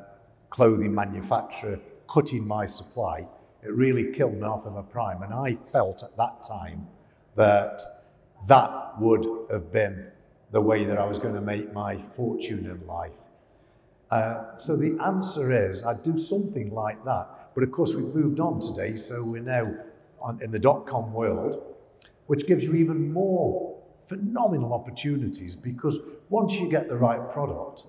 clothing 0.49 0.93
manufacturer 0.93 1.79
cutting 2.13 2.47
my 2.47 2.67
supply. 2.67 3.27
It 3.63 3.75
really 3.75 4.13
killed 4.13 4.35
me 4.35 4.43
off 4.43 4.67
in 4.67 4.75
my 4.75 4.83
prime. 4.83 5.23
And 5.23 5.33
I 5.33 5.55
felt 5.73 6.03
at 6.03 6.17
that 6.17 6.43
time 6.43 6.89
that 7.37 7.81
that 8.47 8.95
would 8.99 9.27
have 9.51 9.71
been 9.71 10.11
the 10.51 10.61
way 10.61 10.85
that 10.85 10.99
I 10.99 11.07
was 11.07 11.19
going 11.19 11.35
to 11.35 11.41
make 11.41 11.73
my 11.73 11.97
fortune 12.17 12.67
in 12.67 12.87
life. 12.87 13.13
Uh, 14.11 14.57
so 14.57 14.77
the 14.77 14.99
answer 15.05 15.71
is 15.71 15.85
I'd 15.85 16.03
do 16.03 16.19
something 16.19 16.75
like 16.75 17.05
that. 17.05 17.29
But 17.55 17.63
of 17.65 17.71
course, 17.71 17.95
we've 17.95 18.15
moved 18.15 18.41
on 18.41 18.61
today, 18.61 18.97
so 18.97 19.23
we're 19.23 19.43
now 19.43 19.73
on, 20.21 20.43
in 20.43 20.51
the 20.51 20.59
dot 20.59 20.87
com 20.87 21.13
world, 21.13 21.63
which 22.27 22.47
gives 22.47 22.65
you 22.65 22.75
even 22.75 23.13
more 23.13 23.79
phenomenal 24.07 24.73
opportunities 24.73 25.55
because 25.55 25.99
once 26.29 26.59
you 26.59 26.69
get 26.69 26.89
the 26.89 26.97
right 26.97 27.29
product, 27.31 27.87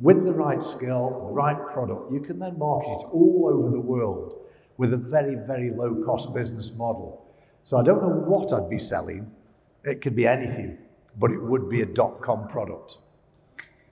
with 0.00 0.24
the 0.24 0.32
right 0.32 0.62
skill, 0.62 1.26
the 1.26 1.32
right 1.32 1.66
product, 1.68 2.12
you 2.12 2.20
can 2.20 2.38
then 2.38 2.58
market 2.58 2.90
it 2.90 3.06
all 3.12 3.50
over 3.52 3.70
the 3.70 3.80
world 3.80 4.34
with 4.76 4.92
a 4.94 4.96
very, 4.96 5.36
very 5.46 5.70
low 5.70 6.02
cost 6.04 6.34
business 6.34 6.72
model. 6.76 7.24
So 7.62 7.78
I 7.78 7.84
don't 7.84 8.02
know 8.02 8.08
what 8.08 8.52
I'd 8.52 8.70
be 8.70 8.78
selling. 8.78 9.30
It 9.84 10.00
could 10.00 10.16
be 10.16 10.26
anything, 10.26 10.78
but 11.18 11.30
it 11.30 11.42
would 11.42 11.68
be 11.68 11.82
a 11.82 11.86
dot 11.86 12.20
com 12.20 12.48
product. 12.48 12.98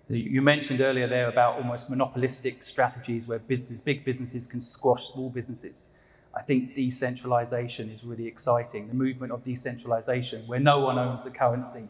You 0.09 0.43
mentioned 0.43 0.81
earlier 0.81 1.07
there 1.07 1.29
about 1.29 1.57
almost 1.57 1.89
monopolistic 1.89 2.65
strategies 2.65 3.29
where 3.29 3.39
business, 3.39 3.81
big 3.81 4.05
businesses 4.05 4.47
can 4.49 4.61
squash 4.61 5.05
small 5.13 5.31
businesses. 5.31 5.89
I 6.35 6.43
think 6.43 6.75
decentralization 6.75 7.91
is 7.91 8.03
really 8.03 8.27
exciting. 8.27 8.89
The 8.89 8.95
movement 8.95 9.33
of 9.33 9.45
decentralization, 9.45 10.49
where 10.49 10.59
no 10.59 10.81
one 10.81 10.99
owns 10.99 11.23
the 11.23 11.31
currency, 11.31 11.85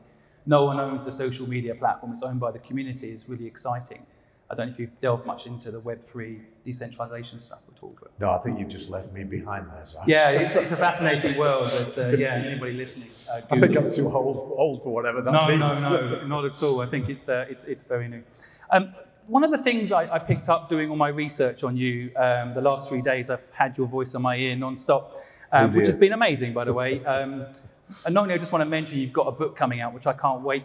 no 0.46 0.64
one 0.64 0.80
owns 0.80 1.04
the 1.04 1.12
social 1.12 1.48
media 1.48 1.74
platform, 1.74 2.12
it's 2.12 2.22
owned 2.22 2.40
by 2.40 2.50
the 2.50 2.58
community, 2.58 3.10
is 3.10 3.28
really 3.28 3.46
exciting. 3.46 4.06
I 4.50 4.56
don't 4.56 4.66
know 4.66 4.72
if 4.72 4.80
you've 4.80 5.00
delved 5.00 5.26
much 5.26 5.46
into 5.46 5.70
the 5.70 5.80
Web3 5.80 6.40
decentralization 6.64 7.38
stuff 7.38 7.60
at 7.72 7.80
all. 7.82 7.96
But 8.00 8.10
no, 8.18 8.32
I 8.32 8.38
think 8.38 8.58
you've 8.58 8.68
just 8.68 8.90
left 8.90 9.12
me 9.12 9.22
behind 9.22 9.70
there. 9.70 9.86
So. 9.86 10.00
Yeah, 10.08 10.30
it's, 10.30 10.56
it's, 10.56 10.72
a 10.72 10.76
fascinating 10.76 11.38
world. 11.38 11.70
But 11.72 11.96
uh, 11.96 12.08
yeah, 12.16 12.34
anybody 12.34 12.72
listening, 12.72 13.10
uh, 13.30 13.42
I 13.48 13.60
think 13.60 13.76
I'm 13.76 13.92
too 13.92 14.10
old, 14.10 14.52
old 14.56 14.82
for 14.82 14.92
whatever 14.92 15.22
that 15.22 15.30
no, 15.30 15.46
means. 15.46 15.80
No, 15.80 15.90
no, 15.90 16.08
no, 16.08 16.26
not 16.26 16.44
at 16.44 16.60
all. 16.64 16.80
I 16.80 16.86
think 16.86 17.08
it's 17.08 17.28
uh, 17.28 17.46
it's 17.48 17.62
it's 17.64 17.84
very 17.84 18.08
new. 18.08 18.24
Um, 18.70 18.92
one 19.28 19.44
of 19.44 19.52
the 19.52 19.58
things 19.58 19.92
I, 19.92 20.12
I, 20.12 20.18
picked 20.18 20.48
up 20.48 20.68
doing 20.68 20.90
all 20.90 20.96
my 20.96 21.08
research 21.08 21.62
on 21.62 21.76
you 21.76 22.10
um, 22.16 22.52
the 22.52 22.60
last 22.60 22.88
three 22.88 23.02
days, 23.02 23.30
I've 23.30 23.48
had 23.52 23.78
your 23.78 23.86
voice 23.86 24.16
on 24.16 24.22
my 24.22 24.34
ear 24.34 24.56
non-stop, 24.56 25.22
um, 25.52 25.70
which 25.72 25.86
has 25.86 25.96
been 25.96 26.12
amazing, 26.12 26.52
by 26.52 26.64
the 26.64 26.72
way. 26.72 27.00
And 28.04 28.14
not 28.14 28.22
only 28.22 28.34
I 28.34 28.38
just 28.38 28.52
want 28.52 28.62
to 28.62 28.68
mention 28.68 28.98
you've 28.98 29.12
got 29.12 29.26
a 29.26 29.32
book 29.32 29.56
coming 29.56 29.80
out, 29.80 29.94
which 29.94 30.06
I 30.06 30.12
can't 30.12 30.42
wait 30.42 30.64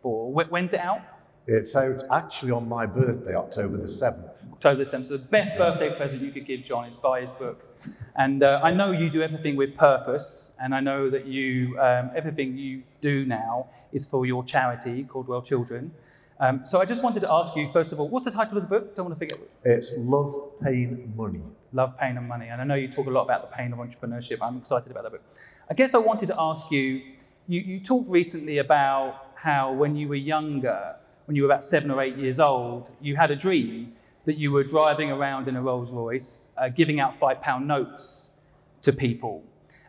for. 0.00 0.32
When's 0.32 0.72
it 0.72 0.80
out? 0.80 1.00
It's 1.48 1.76
out 1.76 2.02
actually 2.10 2.50
on 2.50 2.68
my 2.68 2.86
birthday, 2.86 3.34
October 3.34 3.76
the 3.76 3.84
7th. 3.84 4.52
October 4.52 4.84
the 4.84 4.90
7th. 4.90 5.04
So 5.04 5.16
the 5.16 5.18
best 5.18 5.56
birthday 5.56 5.96
present 5.96 6.20
you 6.22 6.32
could 6.32 6.44
give 6.44 6.64
John 6.64 6.86
is 6.86 6.96
buy 6.96 7.20
his 7.20 7.30
book. 7.30 7.78
And 8.16 8.42
uh, 8.42 8.60
I 8.64 8.72
know 8.72 8.90
you 8.90 9.08
do 9.10 9.22
everything 9.22 9.54
with 9.54 9.76
purpose, 9.76 10.50
and 10.60 10.74
I 10.74 10.80
know 10.80 11.08
that 11.10 11.26
you 11.26 11.78
um, 11.78 12.10
everything 12.16 12.56
you 12.56 12.82
do 13.00 13.24
now 13.26 13.68
is 13.92 14.06
for 14.06 14.26
your 14.26 14.42
charity 14.44 15.04
Caudwell 15.04 15.42
Children. 15.42 15.92
Um, 16.38 16.66
so 16.66 16.80
I 16.80 16.84
just 16.84 17.02
wanted 17.02 17.20
to 17.20 17.32
ask 17.32 17.56
you, 17.56 17.70
first 17.72 17.92
of 17.92 18.00
all, 18.00 18.08
what's 18.08 18.24
the 18.24 18.30
title 18.30 18.58
of 18.58 18.64
the 18.64 18.68
book? 18.68 18.94
Don't 18.94 19.06
want 19.06 19.18
to 19.18 19.26
forget. 19.26 19.38
It's 19.64 19.94
Love, 19.96 20.34
Pain, 20.62 21.12
Money. 21.16 21.42
Love, 21.72 21.96
Pain 21.98 22.18
and 22.18 22.28
Money. 22.28 22.48
And 22.48 22.60
I 22.60 22.64
know 22.64 22.74
you 22.74 22.88
talk 22.88 23.06
a 23.06 23.10
lot 23.10 23.22
about 23.22 23.50
the 23.50 23.56
pain 23.56 23.72
of 23.72 23.78
entrepreneurship. 23.78 24.38
I'm 24.42 24.58
excited 24.58 24.90
about 24.90 25.04
that 25.04 25.12
book. 25.12 25.22
I 25.68 25.74
guess 25.74 25.94
I 25.94 25.98
wanted 25.98 26.26
to 26.28 26.36
ask 26.38 26.70
you, 26.70 27.02
you, 27.48 27.60
you 27.60 27.80
talked 27.80 28.08
recently 28.08 28.58
about 28.58 29.32
how 29.34 29.72
when 29.72 29.96
you 29.96 30.06
were 30.06 30.14
younger, 30.14 30.94
when 31.24 31.34
you 31.34 31.42
were 31.42 31.48
about 31.48 31.64
seven 31.64 31.90
or 31.90 32.00
eight 32.00 32.16
years 32.16 32.38
old, 32.38 32.90
you 33.00 33.16
had 33.16 33.32
a 33.32 33.36
dream 33.36 33.92
that 34.26 34.38
you 34.38 34.52
were 34.52 34.62
driving 34.62 35.10
around 35.10 35.48
in 35.48 35.56
a 35.56 35.62
Rolls 35.62 35.92
Royce, 35.92 36.48
uh, 36.56 36.68
giving 36.68 37.00
out 37.00 37.16
five 37.16 37.42
pound 37.42 37.66
notes 37.66 38.28
to 38.82 38.92
people. 38.92 39.42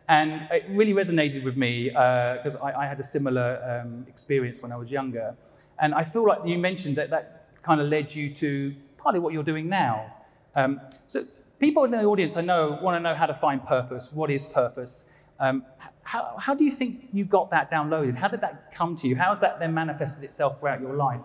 And 0.08 0.48
it 0.50 0.64
really 0.70 0.94
resonated 0.94 1.44
with 1.44 1.56
me 1.56 1.90
because 1.90 2.56
uh, 2.56 2.64
I, 2.64 2.82
I, 2.82 2.86
had 2.86 2.98
a 2.98 3.04
similar 3.04 3.82
um, 3.84 4.04
experience 4.08 4.60
when 4.60 4.72
I 4.72 4.76
was 4.76 4.90
younger. 4.90 5.36
And 5.78 5.94
I 5.94 6.02
feel 6.02 6.26
like 6.26 6.40
you 6.44 6.58
mentioned 6.58 6.96
that 6.96 7.10
that 7.10 7.50
kind 7.62 7.80
of 7.80 7.88
led 7.88 8.12
you 8.12 8.34
to 8.34 8.74
partly 8.96 9.20
what 9.20 9.32
you're 9.32 9.44
doing 9.44 9.68
now. 9.68 10.12
Um, 10.56 10.80
so 11.06 11.24
people 11.60 11.84
in 11.84 11.92
the 11.92 12.02
audience, 12.02 12.36
I 12.36 12.40
know, 12.40 12.78
want 12.82 12.96
to 12.96 13.00
know 13.00 13.14
how 13.14 13.26
to 13.26 13.34
find 13.34 13.64
purpose. 13.64 14.10
What 14.12 14.28
is 14.30 14.42
purpose? 14.42 15.04
Um, 15.40 15.64
how, 16.02 16.36
how 16.38 16.54
do 16.54 16.64
you 16.64 16.70
think 16.70 17.08
you 17.12 17.24
got 17.24 17.50
that 17.50 17.70
downloaded? 17.70 18.16
How 18.16 18.28
did 18.28 18.40
that 18.40 18.72
come 18.72 18.96
to 18.96 19.08
you? 19.08 19.16
How 19.16 19.30
has 19.30 19.40
that 19.40 19.60
then 19.60 19.74
manifested 19.74 20.24
itself 20.24 20.58
throughout 20.58 20.80
your 20.80 20.94
life? 20.94 21.22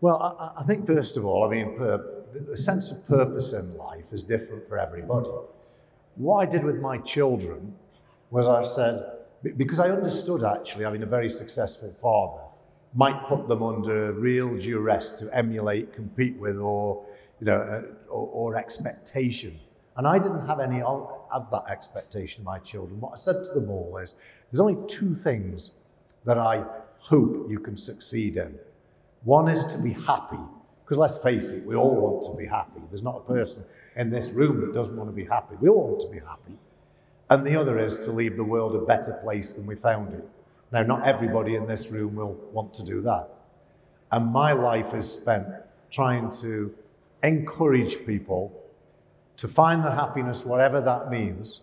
Well, 0.00 0.22
I, 0.22 0.62
I 0.62 0.64
think 0.64 0.86
first 0.86 1.16
of 1.16 1.24
all, 1.24 1.44
I 1.44 1.50
mean, 1.50 1.76
the 1.78 2.56
sense 2.56 2.90
of 2.90 3.06
purpose 3.06 3.52
in 3.52 3.76
life 3.76 4.12
is 4.12 4.22
different 4.22 4.66
for 4.66 4.78
everybody. 4.78 5.30
What 6.14 6.36
I 6.38 6.50
did 6.50 6.64
with 6.64 6.80
my 6.80 6.98
children 6.98 7.74
was 8.30 8.46
I 8.46 8.62
said, 8.62 9.02
because 9.56 9.80
I 9.80 9.90
understood 9.90 10.44
actually, 10.44 10.84
having 10.84 11.02
a 11.02 11.06
very 11.06 11.28
successful 11.28 11.92
father, 11.92 12.44
might 12.94 13.26
put 13.26 13.46
them 13.48 13.62
under 13.62 14.12
real 14.14 14.56
duress 14.56 15.12
to 15.12 15.30
emulate, 15.36 15.92
compete 15.92 16.36
with, 16.36 16.58
or 16.58 17.04
you 17.40 17.46
know, 17.46 17.60
uh, 17.60 18.12
or, 18.12 18.28
or 18.32 18.56
expectation. 18.56 19.58
And 19.96 20.06
I 20.06 20.18
didn't 20.18 20.46
have 20.46 20.60
any 20.60 20.82
that 21.50 21.64
expectation 21.70 22.42
of 22.42 22.46
my 22.46 22.58
children. 22.58 23.00
What 23.00 23.12
I 23.12 23.16
said 23.16 23.44
to 23.44 23.52
them 23.54 23.70
all 23.70 23.96
is, 23.98 24.14
there's 24.50 24.60
only 24.60 24.76
two 24.86 25.14
things 25.14 25.72
that 26.24 26.38
I 26.38 26.64
hope 26.98 27.46
you 27.48 27.58
can 27.58 27.76
succeed 27.76 28.36
in. 28.36 28.58
One 29.24 29.48
is 29.48 29.64
to 29.66 29.78
be 29.78 29.92
happy, 29.92 30.38
because 30.84 30.98
let's 30.98 31.18
face 31.18 31.52
it, 31.52 31.64
we 31.64 31.74
all 31.76 32.00
want 32.00 32.22
to 32.24 32.34
be 32.36 32.46
happy. 32.46 32.80
There's 32.90 33.02
not 33.02 33.16
a 33.16 33.20
person 33.32 33.64
in 33.96 34.10
this 34.10 34.30
room 34.32 34.60
that 34.60 34.74
doesn't 34.74 34.96
want 34.96 35.08
to 35.08 35.14
be 35.14 35.24
happy. 35.24 35.56
We 35.60 35.68
all 35.68 35.88
want 35.88 36.00
to 36.00 36.08
be 36.08 36.18
happy. 36.18 36.58
And 37.28 37.46
the 37.46 37.54
other 37.54 37.78
is 37.78 38.04
to 38.06 38.12
leave 38.12 38.36
the 38.36 38.44
world 38.44 38.74
a 38.74 38.80
better 38.80 39.12
place 39.22 39.52
than 39.52 39.66
we 39.66 39.76
found 39.76 40.12
it. 40.14 40.24
Now, 40.72 40.82
not 40.82 41.06
everybody 41.06 41.54
in 41.54 41.66
this 41.66 41.90
room 41.90 42.14
will 42.16 42.36
want 42.52 42.74
to 42.74 42.82
do 42.82 43.00
that. 43.02 43.28
And 44.12 44.32
my 44.32 44.52
life 44.52 44.94
is 44.94 45.10
spent 45.10 45.46
trying 45.90 46.30
to 46.40 46.74
encourage 47.22 48.04
people 48.06 48.59
to 49.40 49.48
find 49.48 49.82
their 49.82 49.94
happiness, 49.94 50.44
whatever 50.44 50.82
that 50.82 51.10
means, 51.10 51.62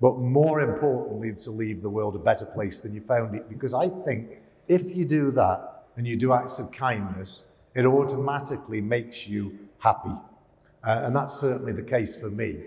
but 0.00 0.16
more 0.16 0.62
importantly, 0.62 1.34
to 1.34 1.50
leave 1.50 1.82
the 1.82 1.90
world 1.90 2.16
a 2.16 2.18
better 2.18 2.46
place 2.46 2.80
than 2.80 2.94
you 2.94 3.02
found 3.02 3.34
it. 3.34 3.50
Because 3.50 3.74
I 3.74 3.86
think 3.86 4.38
if 4.66 4.96
you 4.96 5.04
do 5.04 5.30
that 5.32 5.84
and 5.96 6.06
you 6.06 6.16
do 6.16 6.32
acts 6.32 6.58
of 6.58 6.72
kindness, 6.72 7.42
it 7.74 7.84
automatically 7.84 8.80
makes 8.80 9.28
you 9.28 9.58
happy. 9.78 10.16
Uh, 10.82 11.02
and 11.04 11.14
that's 11.14 11.34
certainly 11.34 11.72
the 11.72 11.82
case 11.82 12.16
for 12.16 12.30
me. 12.30 12.62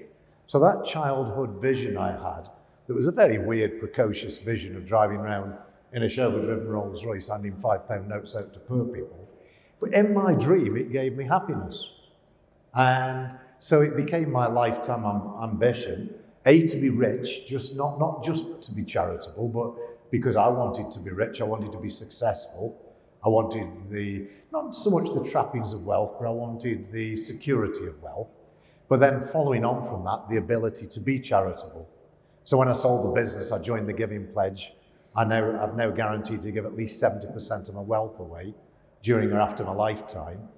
So 0.46 0.60
that 0.60 0.86
childhood 0.86 1.60
vision 1.60 1.98
I 1.98 2.12
had, 2.12 2.48
that 2.86 2.94
was 2.94 3.08
a 3.08 3.12
very 3.12 3.40
weird, 3.40 3.80
precocious 3.80 4.38
vision 4.38 4.76
of 4.76 4.86
driving 4.86 5.18
around 5.18 5.56
in 5.92 6.04
a 6.04 6.10
chauffeur-driven 6.10 6.68
Rolls 6.68 7.04
Royce 7.04 7.30
handing 7.30 7.56
five 7.56 7.88
pound 7.88 8.08
notes 8.08 8.36
out 8.36 8.54
to 8.54 8.60
poor 8.60 8.86
people. 8.86 9.28
But 9.80 9.96
in 9.96 10.14
my 10.14 10.36
dream, 10.36 10.78
it 10.78 10.92
gave 10.92 11.18
me 11.18 11.24
happiness. 11.24 11.92
And 12.76 13.40
so 13.62 13.82
it 13.82 13.96
became 13.96 14.32
my 14.32 14.48
lifetime 14.48 15.06
ambition, 15.40 16.16
A, 16.48 16.64
to 16.64 16.78
be 16.78 16.90
rich, 16.90 17.46
just 17.46 17.76
not, 17.76 18.00
not 18.00 18.24
just 18.24 18.64
to 18.64 18.74
be 18.74 18.84
charitable, 18.84 19.48
but 19.50 20.10
because 20.10 20.36
I 20.36 20.48
wanted 20.48 20.90
to 20.90 21.00
be 21.00 21.12
rich, 21.12 21.42
I 21.42 21.44
wanted 21.44 21.72
to 21.74 21.78
be 21.78 21.88
successful. 21.88 22.76
I 23.24 23.30
wanted 23.30 23.68
the, 23.88 24.28
not 24.52 24.74
so 24.76 24.90
much 24.90 25.14
the 25.14 25.24
trappings 25.24 25.74
of 25.74 25.86
wealth, 25.86 26.16
but 26.20 26.28
I 26.28 26.32
wanted 26.32 26.92
the 26.92 27.16
security 27.16 27.86
of 27.86 28.02
wealth. 28.02 28.30
But 28.90 29.00
then 29.00 29.24
following 29.26 29.64
on 29.64 29.86
from 29.86 30.04
that, 30.06 30.28
the 30.28 30.38
ability 30.38 30.88
to 30.88 31.00
be 31.00 31.20
charitable. 31.20 31.88
So 32.46 32.58
when 32.58 32.68
I 32.68 32.74
sold 32.74 33.06
the 33.06 33.12
business, 33.12 33.52
I 33.52 33.62
joined 33.62 33.88
the 33.88 33.94
Giving 33.94 34.26
Pledge. 34.26 34.74
I 35.16 35.24
now, 35.24 35.62
I've 35.62 35.76
now 35.76 35.92
guaranteed 35.92 36.42
to 36.42 36.52
give 36.52 36.66
at 36.66 36.76
least 36.76 37.02
70% 37.02 37.70
of 37.70 37.76
my 37.76 37.82
wealth 37.82 38.20
away 38.20 38.56
during 39.04 39.32
or 39.32 39.40
after 39.40 39.64
my 39.64 39.74
lifetime. 39.74 40.50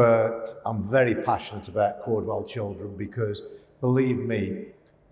But 0.00 0.54
I'm 0.64 0.82
very 0.82 1.14
passionate 1.14 1.68
about 1.68 2.00
Caudwell 2.00 2.42
children 2.44 2.96
because, 2.96 3.42
believe 3.82 4.16
me, 4.16 4.68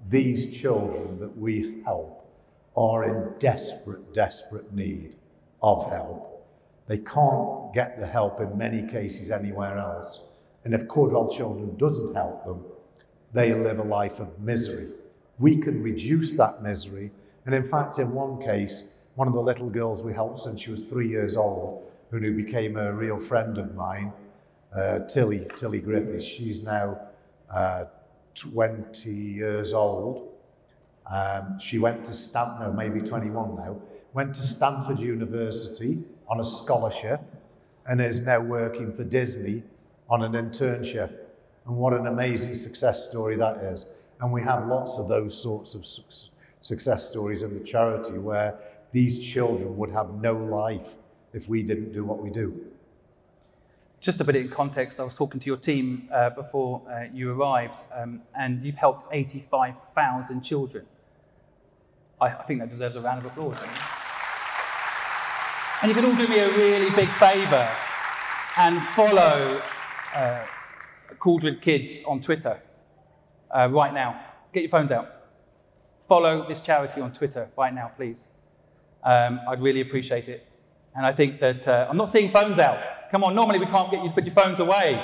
these 0.08 0.58
children 0.58 1.18
that 1.18 1.36
we 1.36 1.82
help 1.84 2.26
are 2.74 3.04
in 3.04 3.38
desperate, 3.38 4.14
desperate 4.14 4.72
need 4.72 5.16
of 5.62 5.90
help. 5.90 6.42
They 6.86 6.96
can't 6.96 7.74
get 7.74 7.98
the 7.98 8.06
help 8.06 8.40
in 8.40 8.56
many 8.56 8.80
cases 8.80 9.30
anywhere 9.30 9.76
else. 9.76 10.24
And 10.64 10.72
if 10.72 10.88
Caudwell 10.88 11.28
Children 11.28 11.76
doesn't 11.76 12.14
help 12.14 12.46
them, 12.46 12.64
they 13.34 13.52
live 13.52 13.80
a 13.80 13.82
life 13.82 14.20
of 14.20 14.40
misery. 14.40 14.88
We 15.38 15.58
can 15.58 15.82
reduce 15.82 16.32
that 16.36 16.62
misery. 16.62 17.10
And 17.44 17.54
in 17.54 17.64
fact, 17.64 17.98
in 17.98 18.12
one 18.12 18.40
case, 18.40 18.84
one 19.16 19.28
of 19.28 19.34
the 19.34 19.42
little 19.42 19.68
girls 19.68 20.02
we 20.02 20.14
helped 20.14 20.40
since 20.40 20.62
she 20.62 20.70
was 20.70 20.80
three 20.80 21.10
years 21.10 21.36
old, 21.36 21.84
who 22.10 22.34
became 22.34 22.78
a 22.78 22.90
real 22.90 23.20
friend 23.20 23.58
of 23.58 23.74
mine, 23.74 24.14
uh, 24.74 25.00
Tilly, 25.00 25.46
Tilly 25.56 25.80
Griffiths. 25.80 26.24
She's 26.24 26.62
now 26.62 27.00
uh, 27.50 27.84
20 28.34 29.10
years 29.10 29.72
old. 29.72 30.28
Um, 31.10 31.58
she 31.58 31.78
went 31.78 32.04
to 32.04 32.12
Stanford, 32.12 32.68
no, 32.68 32.72
maybe 32.72 33.00
21 33.00 33.56
now, 33.56 33.80
went 34.12 34.34
to 34.34 34.42
Stanford 34.42 34.98
University 34.98 36.04
on 36.28 36.38
a 36.38 36.44
scholarship 36.44 37.20
and 37.86 38.00
is 38.00 38.20
now 38.20 38.40
working 38.40 38.92
for 38.92 39.04
Disney 39.04 39.62
on 40.10 40.22
an 40.22 40.32
internship. 40.32 41.12
And 41.66 41.76
what 41.76 41.94
an 41.94 42.06
amazing 42.06 42.54
success 42.54 43.04
story 43.04 43.36
that 43.36 43.56
is. 43.58 43.86
And 44.20 44.32
we 44.32 44.42
have 44.42 44.66
lots 44.66 44.98
of 44.98 45.08
those 45.08 45.40
sorts 45.40 45.74
of 45.74 45.86
su- 45.86 46.30
success 46.60 47.08
stories 47.08 47.42
in 47.42 47.54
the 47.54 47.60
charity 47.60 48.18
where 48.18 48.58
these 48.92 49.18
children 49.18 49.76
would 49.76 49.90
have 49.90 50.10
no 50.14 50.34
life 50.34 50.94
if 51.32 51.48
we 51.48 51.62
didn't 51.62 51.92
do 51.92 52.04
what 52.04 52.18
we 52.18 52.30
do 52.30 52.68
just 54.00 54.20
a 54.20 54.24
bit 54.24 54.36
in 54.36 54.48
context, 54.48 55.00
I 55.00 55.04
was 55.04 55.14
talking 55.14 55.40
to 55.40 55.46
your 55.46 55.56
team 55.56 56.08
uh, 56.12 56.30
before 56.30 56.82
uh, 56.88 57.06
you 57.12 57.32
arrived, 57.32 57.82
um, 57.94 58.22
and 58.38 58.64
you've 58.64 58.76
helped 58.76 59.06
85,000 59.12 60.40
children. 60.42 60.86
I, 62.20 62.26
I, 62.26 62.42
think 62.44 62.60
that 62.60 62.68
deserves 62.68 62.96
a 62.96 63.00
round 63.00 63.24
of 63.24 63.26
applause. 63.26 63.56
And 65.82 65.88
you 65.88 65.94
can 65.94 66.04
all 66.04 66.16
do 66.16 66.26
me 66.28 66.38
a 66.38 66.48
really 66.50 66.90
big 66.90 67.08
favour 67.10 67.68
and 68.56 68.82
follow 68.88 69.62
uh, 70.14 70.44
Caudwell 71.18 71.56
Kids 71.60 71.98
on 72.06 72.20
Twitter 72.20 72.60
uh, 73.50 73.68
right 73.70 73.94
now. 73.94 74.20
Get 74.52 74.62
your 74.62 74.70
phones 74.70 74.90
out. 74.90 75.12
Follow 76.00 76.46
this 76.48 76.60
charity 76.60 77.00
on 77.00 77.12
Twitter 77.12 77.48
right 77.56 77.72
now, 77.72 77.92
please. 77.96 78.28
Um, 79.04 79.40
I'd 79.48 79.60
really 79.60 79.80
appreciate 79.80 80.28
it. 80.28 80.46
And 80.96 81.06
I 81.06 81.12
think 81.12 81.38
that 81.40 81.68
uh, 81.68 81.86
I'm 81.88 81.96
not 81.96 82.10
seeing 82.10 82.30
phones 82.30 82.58
out. 82.58 82.97
Come 83.10 83.24
on, 83.24 83.34
normally 83.34 83.58
we 83.58 83.66
can't 83.66 83.90
get 83.90 84.02
you 84.02 84.08
to 84.10 84.14
put 84.14 84.24
your 84.24 84.34
phones 84.34 84.60
away. 84.60 85.02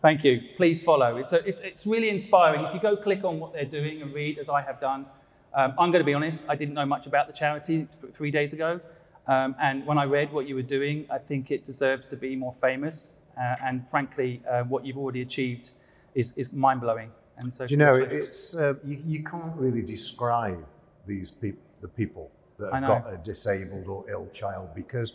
Thank 0.00 0.24
you. 0.24 0.40
Please 0.56 0.82
follow. 0.82 1.16
It's, 1.16 1.32
a, 1.32 1.46
it's, 1.46 1.60
it's 1.60 1.86
really 1.86 2.08
inspiring. 2.08 2.64
If 2.64 2.72
you 2.72 2.80
go 2.80 2.96
click 2.96 3.24
on 3.24 3.38
what 3.38 3.52
they're 3.52 3.64
doing 3.64 4.00
and 4.02 4.14
read, 4.14 4.38
as 4.38 4.48
I 4.48 4.62
have 4.62 4.80
done, 4.80 5.06
um, 5.54 5.74
I'm 5.78 5.90
going 5.90 6.00
to 6.00 6.04
be 6.04 6.14
honest, 6.14 6.42
I 6.48 6.56
didn't 6.56 6.74
know 6.74 6.86
much 6.86 7.06
about 7.06 7.26
the 7.26 7.32
charity 7.32 7.88
three 8.12 8.30
days 8.30 8.52
ago. 8.52 8.80
Um, 9.26 9.56
and 9.60 9.84
when 9.86 9.98
I 9.98 10.04
read 10.04 10.32
what 10.32 10.46
you 10.46 10.54
were 10.54 10.62
doing, 10.62 11.06
I 11.10 11.18
think 11.18 11.50
it 11.50 11.66
deserves 11.66 12.06
to 12.06 12.16
be 12.16 12.36
more 12.36 12.52
famous. 12.54 13.20
Uh, 13.36 13.56
and 13.62 13.88
frankly, 13.90 14.42
uh, 14.50 14.62
what 14.62 14.86
you've 14.86 14.98
already 14.98 15.22
achieved 15.22 15.70
is, 16.14 16.32
is 16.36 16.52
mind 16.52 16.80
blowing. 16.80 17.10
And 17.42 17.52
so, 17.52 17.64
you 17.64 17.76
know, 17.76 17.96
it's 17.96 18.54
uh, 18.54 18.74
you, 18.84 18.98
you, 19.04 19.24
can't 19.24 19.54
really 19.56 19.82
describe 19.82 20.64
these 21.06 21.30
people, 21.30 21.60
the 21.82 21.88
people 21.88 22.30
that 22.58 22.72
have 22.72 22.86
got 22.86 23.12
a 23.12 23.18
disabled 23.18 23.86
or 23.88 24.08
ill 24.08 24.28
child 24.32 24.70
because 24.74 25.12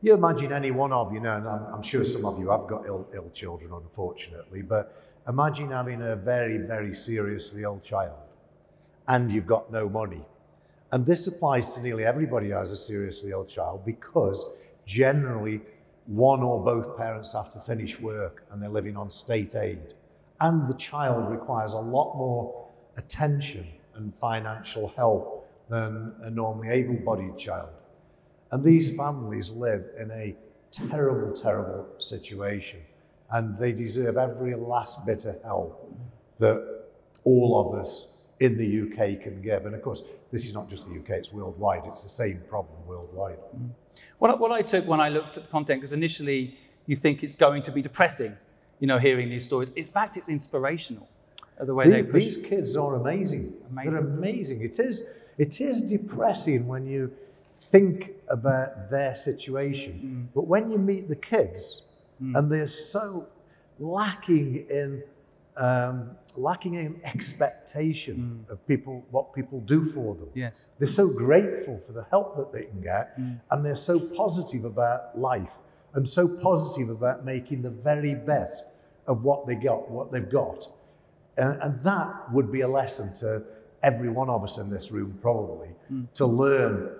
you 0.00 0.14
imagine 0.14 0.52
any 0.52 0.70
one 0.70 0.92
of 0.92 1.12
you, 1.12 1.20
know, 1.20 1.36
and 1.36 1.48
I'm, 1.48 1.64
I'm 1.74 1.82
sure 1.82 2.04
some 2.04 2.24
of 2.24 2.38
you 2.38 2.50
have 2.50 2.66
got 2.66 2.86
ill, 2.86 3.08
Ill 3.14 3.30
children, 3.30 3.72
unfortunately, 3.72 4.62
but 4.62 4.94
imagine 5.28 5.70
having 5.70 6.02
a 6.02 6.16
very, 6.16 6.58
very 6.58 6.94
seriously 6.94 7.62
ill 7.62 7.80
child 7.80 8.18
and 9.08 9.32
you've 9.32 9.46
got 9.46 9.72
no 9.72 9.88
money. 9.88 10.24
And 10.92 11.04
this 11.04 11.26
applies 11.26 11.74
to 11.74 11.82
nearly 11.82 12.04
everybody 12.04 12.48
who 12.48 12.54
has 12.54 12.70
a 12.70 12.76
seriously 12.76 13.30
ill 13.30 13.44
child 13.44 13.84
because 13.84 14.44
generally 14.86 15.60
one 16.06 16.42
or 16.42 16.62
both 16.64 16.96
parents 16.96 17.32
have 17.34 17.50
to 17.50 17.60
finish 17.60 18.00
work 18.00 18.44
and 18.50 18.62
they're 18.62 18.70
living 18.70 18.96
on 18.96 19.10
state 19.10 19.54
aid. 19.54 19.94
And 20.40 20.68
the 20.68 20.74
child 20.74 21.30
requires 21.30 21.74
a 21.74 21.80
lot 21.80 22.16
more 22.16 22.68
attention 22.96 23.66
and 23.94 24.14
financial 24.14 24.88
help 24.96 25.46
than 25.68 26.14
a 26.22 26.30
normally 26.30 26.68
able 26.68 26.94
bodied 26.94 27.36
child. 27.36 27.70
And 28.50 28.64
these 28.64 28.94
families 28.96 29.50
live 29.50 29.84
in 29.98 30.10
a 30.10 30.34
terrible, 30.70 31.32
terrible 31.32 31.88
situation. 31.98 32.80
And 33.30 33.56
they 33.56 33.72
deserve 33.72 34.16
every 34.16 34.54
last 34.54 35.04
bit 35.04 35.24
of 35.26 35.42
help 35.42 35.94
that 36.38 36.84
all 37.24 37.60
of 37.60 37.78
us 37.78 38.06
in 38.40 38.56
the 38.56 38.82
UK 38.82 39.20
can 39.20 39.42
give. 39.42 39.66
And 39.66 39.74
of 39.74 39.82
course, 39.82 40.02
this 40.30 40.46
is 40.46 40.54
not 40.54 40.70
just 40.70 40.88
the 40.88 40.98
UK, 40.98 41.10
it's 41.10 41.32
worldwide. 41.32 41.82
It's 41.86 42.02
the 42.02 42.08
same 42.08 42.40
problem 42.48 42.78
worldwide. 42.86 43.38
Mm. 43.56 43.70
What, 44.18 44.38
what 44.38 44.52
I 44.52 44.62
took 44.62 44.86
when 44.86 45.00
I 45.00 45.08
looked 45.08 45.36
at 45.36 45.44
the 45.44 45.48
content, 45.50 45.80
because 45.80 45.92
initially 45.92 46.56
you 46.86 46.96
think 46.96 47.22
it's 47.22 47.36
going 47.36 47.62
to 47.64 47.72
be 47.72 47.82
depressing, 47.82 48.36
you 48.78 48.86
know, 48.86 48.98
hearing 48.98 49.28
these 49.28 49.44
stories. 49.44 49.70
In 49.70 49.84
fact, 49.84 50.16
it's 50.16 50.28
inspirational. 50.28 51.08
Uh, 51.60 51.64
the 51.64 51.74
way 51.74 51.84
the, 51.84 52.02
they. 52.02 52.02
These 52.02 52.36
kids 52.38 52.76
are 52.76 52.94
amazing. 52.94 53.52
amazing. 53.70 53.90
They're 53.90 54.00
amazing. 54.00 54.62
It 54.62 54.78
is, 54.78 55.02
it 55.36 55.60
is 55.60 55.82
depressing 55.82 56.66
when 56.66 56.86
you 56.86 57.12
think 57.70 58.12
about 58.28 58.90
their 58.90 59.14
situation. 59.14 60.28
Mm. 60.30 60.34
But 60.34 60.46
when 60.46 60.70
you 60.70 60.78
meet 60.78 61.08
the 61.08 61.16
kids, 61.16 61.82
mm. 62.22 62.36
and 62.36 62.50
they're 62.50 62.66
so 62.66 63.28
lacking 63.78 64.66
in 64.68 65.02
um, 65.56 66.12
lacking 66.36 66.74
in 66.74 67.00
expectation 67.04 68.44
mm. 68.46 68.52
of 68.52 68.64
people 68.68 69.04
what 69.10 69.34
people 69.34 69.60
do 69.60 69.84
for 69.84 70.14
them. 70.14 70.28
Yes, 70.34 70.68
they're 70.78 70.86
so 70.86 71.08
grateful 71.08 71.78
for 71.78 71.92
the 71.92 72.04
help 72.10 72.36
that 72.36 72.52
they 72.52 72.64
can 72.64 72.80
get, 72.80 73.18
mm. 73.18 73.40
and 73.50 73.64
they're 73.64 73.74
so 73.74 73.98
positive 73.98 74.64
about 74.64 75.18
life 75.18 75.52
and 75.94 76.06
so 76.08 76.28
positive 76.28 76.90
about 76.90 77.24
making 77.24 77.62
the 77.62 77.70
very 77.70 78.14
best 78.14 78.62
of 79.06 79.24
what 79.24 79.46
they 79.46 79.54
got, 79.54 79.90
what 79.90 80.12
they've 80.12 80.30
got, 80.30 80.68
and, 81.36 81.60
and 81.62 81.82
that 81.82 82.32
would 82.32 82.52
be 82.52 82.60
a 82.60 82.68
lesson 82.68 83.14
to 83.16 83.42
every 83.82 84.08
one 84.08 84.28
of 84.28 84.42
us 84.42 84.58
in 84.58 84.70
this 84.70 84.90
room 84.90 85.16
probably 85.22 85.74
mm. 85.90 86.12
to 86.12 86.26
learn 86.26 86.90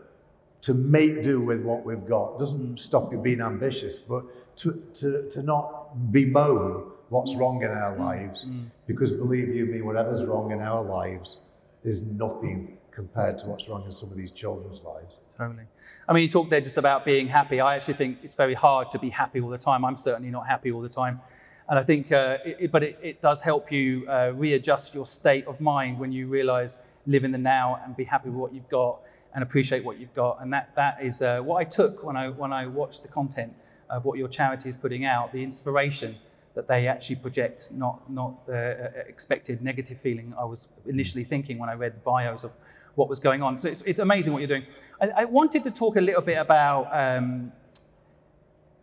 to 0.62 0.74
make 0.74 1.22
do 1.22 1.40
with 1.40 1.62
what 1.62 1.84
we've 1.84 2.06
got 2.06 2.38
doesn't 2.38 2.78
stop 2.80 3.12
you 3.12 3.18
being 3.18 3.40
ambitious, 3.40 3.98
but 3.98 4.24
to, 4.56 4.82
to, 4.94 5.28
to 5.30 5.42
not 5.42 6.10
bemoan 6.12 6.90
what's 7.10 7.34
wrong 7.36 7.62
in 7.62 7.70
our 7.70 7.96
lives. 7.96 8.44
Because 8.86 9.12
believe 9.12 9.48
you 9.54 9.66
me, 9.66 9.82
whatever's 9.82 10.24
wrong 10.24 10.50
in 10.50 10.60
our 10.60 10.82
lives 10.82 11.38
is 11.84 12.02
nothing 12.06 12.76
compared 12.90 13.38
to 13.38 13.46
what's 13.48 13.68
wrong 13.68 13.84
in 13.84 13.92
some 13.92 14.10
of 14.10 14.16
these 14.16 14.32
children's 14.32 14.82
lives. 14.82 15.14
Totally. 15.36 15.62
I 16.08 16.12
mean, 16.12 16.24
you 16.24 16.28
talked 16.28 16.50
there 16.50 16.60
just 16.60 16.76
about 16.76 17.04
being 17.04 17.28
happy. 17.28 17.60
I 17.60 17.74
actually 17.76 17.94
think 17.94 18.18
it's 18.24 18.34
very 18.34 18.54
hard 18.54 18.90
to 18.90 18.98
be 18.98 19.10
happy 19.10 19.40
all 19.40 19.50
the 19.50 19.58
time. 19.58 19.84
I'm 19.84 19.96
certainly 19.96 20.30
not 20.30 20.48
happy 20.48 20.72
all 20.72 20.80
the 20.80 20.88
time. 20.88 21.20
And 21.68 21.78
I 21.78 21.84
think, 21.84 22.10
uh, 22.10 22.38
it, 22.44 22.56
it- 22.60 22.72
but 22.72 22.82
it, 22.82 22.98
it 23.00 23.22
does 23.22 23.40
help 23.42 23.70
you 23.70 24.04
uh, 24.08 24.32
readjust 24.34 24.94
your 24.94 25.06
state 25.06 25.46
of 25.46 25.60
mind 25.60 25.98
when 26.00 26.10
you 26.10 26.26
realize 26.26 26.78
live 27.06 27.24
in 27.24 27.30
the 27.30 27.38
now 27.38 27.80
and 27.84 27.96
be 27.96 28.04
happy 28.04 28.28
with 28.30 28.38
what 28.38 28.52
you've 28.52 28.68
got 28.68 28.98
and 29.34 29.42
appreciate 29.42 29.84
what 29.84 29.98
you've 29.98 30.14
got. 30.14 30.38
And 30.40 30.52
that, 30.52 30.74
that 30.76 30.98
is 31.02 31.22
uh, 31.22 31.40
what 31.40 31.56
I 31.56 31.64
took 31.64 32.02
when 32.02 32.16
I, 32.16 32.28
when 32.28 32.52
I 32.52 32.66
watched 32.66 33.02
the 33.02 33.08
content 33.08 33.54
of 33.90 34.04
what 34.04 34.18
your 34.18 34.28
charity 34.28 34.68
is 34.68 34.76
putting 34.76 35.04
out, 35.04 35.32
the 35.32 35.42
inspiration 35.42 36.16
that 36.54 36.66
they 36.66 36.88
actually 36.88 37.16
project, 37.16 37.68
not, 37.70 38.10
not 38.10 38.46
the 38.46 38.92
uh, 38.96 39.00
expected 39.06 39.62
negative 39.62 40.00
feeling 40.00 40.34
I 40.38 40.44
was 40.44 40.68
initially 40.86 41.24
thinking 41.24 41.58
when 41.58 41.68
I 41.68 41.74
read 41.74 41.94
the 41.94 42.00
bios 42.00 42.42
of 42.42 42.52
what 42.94 43.08
was 43.08 43.20
going 43.20 43.42
on. 43.42 43.58
So 43.58 43.68
it's, 43.68 43.82
it's 43.82 44.00
amazing 44.00 44.32
what 44.32 44.40
you're 44.40 44.48
doing. 44.48 44.66
I, 45.00 45.22
I 45.22 45.24
wanted 45.24 45.62
to 45.64 45.70
talk 45.70 45.96
a 45.96 46.00
little 46.00 46.22
bit 46.22 46.36
about 46.36 46.88
um, 46.92 47.52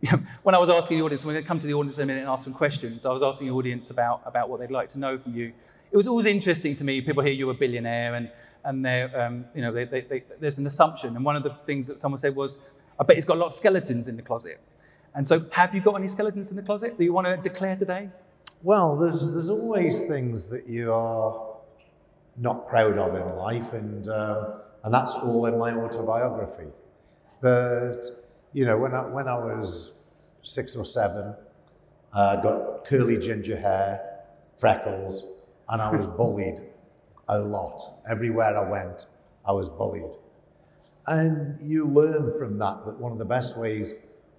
when 0.42 0.54
I 0.54 0.58
was 0.58 0.68
asking 0.68 0.98
the 0.98 1.04
audience, 1.04 1.24
when 1.24 1.36
I 1.36 1.42
come 1.42 1.58
to 1.60 1.66
the 1.66 1.74
audience 1.74 1.98
in 1.98 2.04
a 2.04 2.06
minute 2.06 2.20
and 2.20 2.30
ask 2.30 2.44
some 2.44 2.54
questions, 2.54 3.06
I 3.06 3.10
was 3.10 3.22
asking 3.22 3.48
the 3.48 3.52
audience 3.52 3.90
about, 3.90 4.22
about 4.24 4.48
what 4.48 4.60
they'd 4.60 4.70
like 4.70 4.88
to 4.90 4.98
know 4.98 5.18
from 5.18 5.34
you. 5.34 5.52
It 5.90 5.96
was 5.96 6.08
always 6.08 6.26
interesting 6.26 6.76
to 6.76 6.84
me. 6.84 7.00
People 7.00 7.22
hear 7.22 7.32
you're 7.32 7.50
a 7.50 7.54
billionaire, 7.54 8.14
and 8.14 8.30
and 8.66 8.86
um, 9.14 9.44
you 9.54 9.62
know, 9.62 9.72
they, 9.72 9.84
they, 9.84 10.00
they, 10.02 10.24
there's 10.40 10.58
an 10.58 10.66
assumption. 10.66 11.16
And 11.16 11.24
one 11.24 11.36
of 11.36 11.42
the 11.42 11.50
things 11.50 11.86
that 11.86 11.98
someone 11.98 12.18
said 12.18 12.36
was, 12.36 12.58
"I 13.00 13.04
bet 13.04 13.16
he's 13.16 13.24
got 13.24 13.36
a 13.36 13.40
lot 13.40 13.46
of 13.46 13.54
skeletons 13.54 14.08
in 14.08 14.16
the 14.16 14.22
closet." 14.22 14.60
And 15.14 15.26
so, 15.26 15.46
have 15.52 15.74
you 15.74 15.80
got 15.80 15.94
any 15.94 16.08
skeletons 16.08 16.50
in 16.50 16.56
the 16.56 16.62
closet 16.62 16.98
that 16.98 17.02
you 17.04 17.12
want 17.12 17.26
to 17.26 17.36
declare 17.38 17.74
today? 17.74 18.10
Well, 18.62 18.96
there's, 18.96 19.32
there's 19.32 19.48
always 19.48 20.04
things 20.04 20.48
that 20.50 20.66
you 20.66 20.92
are 20.92 21.56
not 22.36 22.68
proud 22.68 22.98
of 22.98 23.14
in 23.14 23.36
life, 23.36 23.72
and, 23.72 24.08
um, 24.08 24.60
and 24.84 24.92
that's 24.92 25.14
all 25.14 25.46
in 25.46 25.58
my 25.58 25.72
autobiography. 25.72 26.70
But, 27.40 28.02
you 28.52 28.66
know, 28.66 28.76
when 28.76 28.92
I, 28.92 29.06
when 29.06 29.28
I 29.28 29.38
was 29.38 29.92
six 30.42 30.76
or 30.76 30.84
seven, 30.84 31.34
I 32.12 32.36
got 32.36 32.84
curly 32.84 33.18
ginger 33.18 33.58
hair, 33.58 34.00
freckles, 34.58 35.24
and 35.68 35.80
I 35.80 35.94
was 35.94 36.06
bullied 36.18 36.60
a 37.28 37.38
lot. 37.38 37.82
Everywhere 38.08 38.56
I 38.56 38.70
went, 38.70 39.06
I 39.44 39.52
was 39.52 39.68
bullied. 39.68 40.16
And 41.06 41.58
you 41.62 41.86
learn 41.86 42.36
from 42.38 42.58
that 42.58 42.84
that 42.86 42.98
one 42.98 43.12
of 43.12 43.18
the 43.18 43.24
best 43.24 43.56
ways 43.56 43.92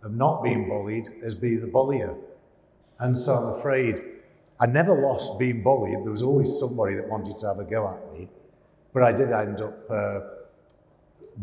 of 0.03 0.13
not 0.13 0.43
being 0.43 0.67
bullied 0.67 1.09
is 1.21 1.33
be 1.35 1.55
the 1.55 1.67
bullier. 1.67 2.15
And 2.99 3.17
so 3.17 3.35
I'm 3.35 3.59
afraid 3.59 4.01
I 4.59 4.65
never 4.65 4.99
lost 4.99 5.37
being 5.37 5.63
bullied. 5.63 6.03
There 6.03 6.11
was 6.11 6.23
always 6.23 6.57
somebody 6.57 6.95
that 6.95 7.07
wanted 7.07 7.37
to 7.37 7.47
have 7.47 7.59
a 7.59 7.63
go 7.63 7.87
at 7.87 8.19
me. 8.19 8.27
But 8.93 9.03
I 9.03 9.11
did 9.11 9.31
end 9.31 9.61
up 9.61 9.91
uh, 9.91 10.19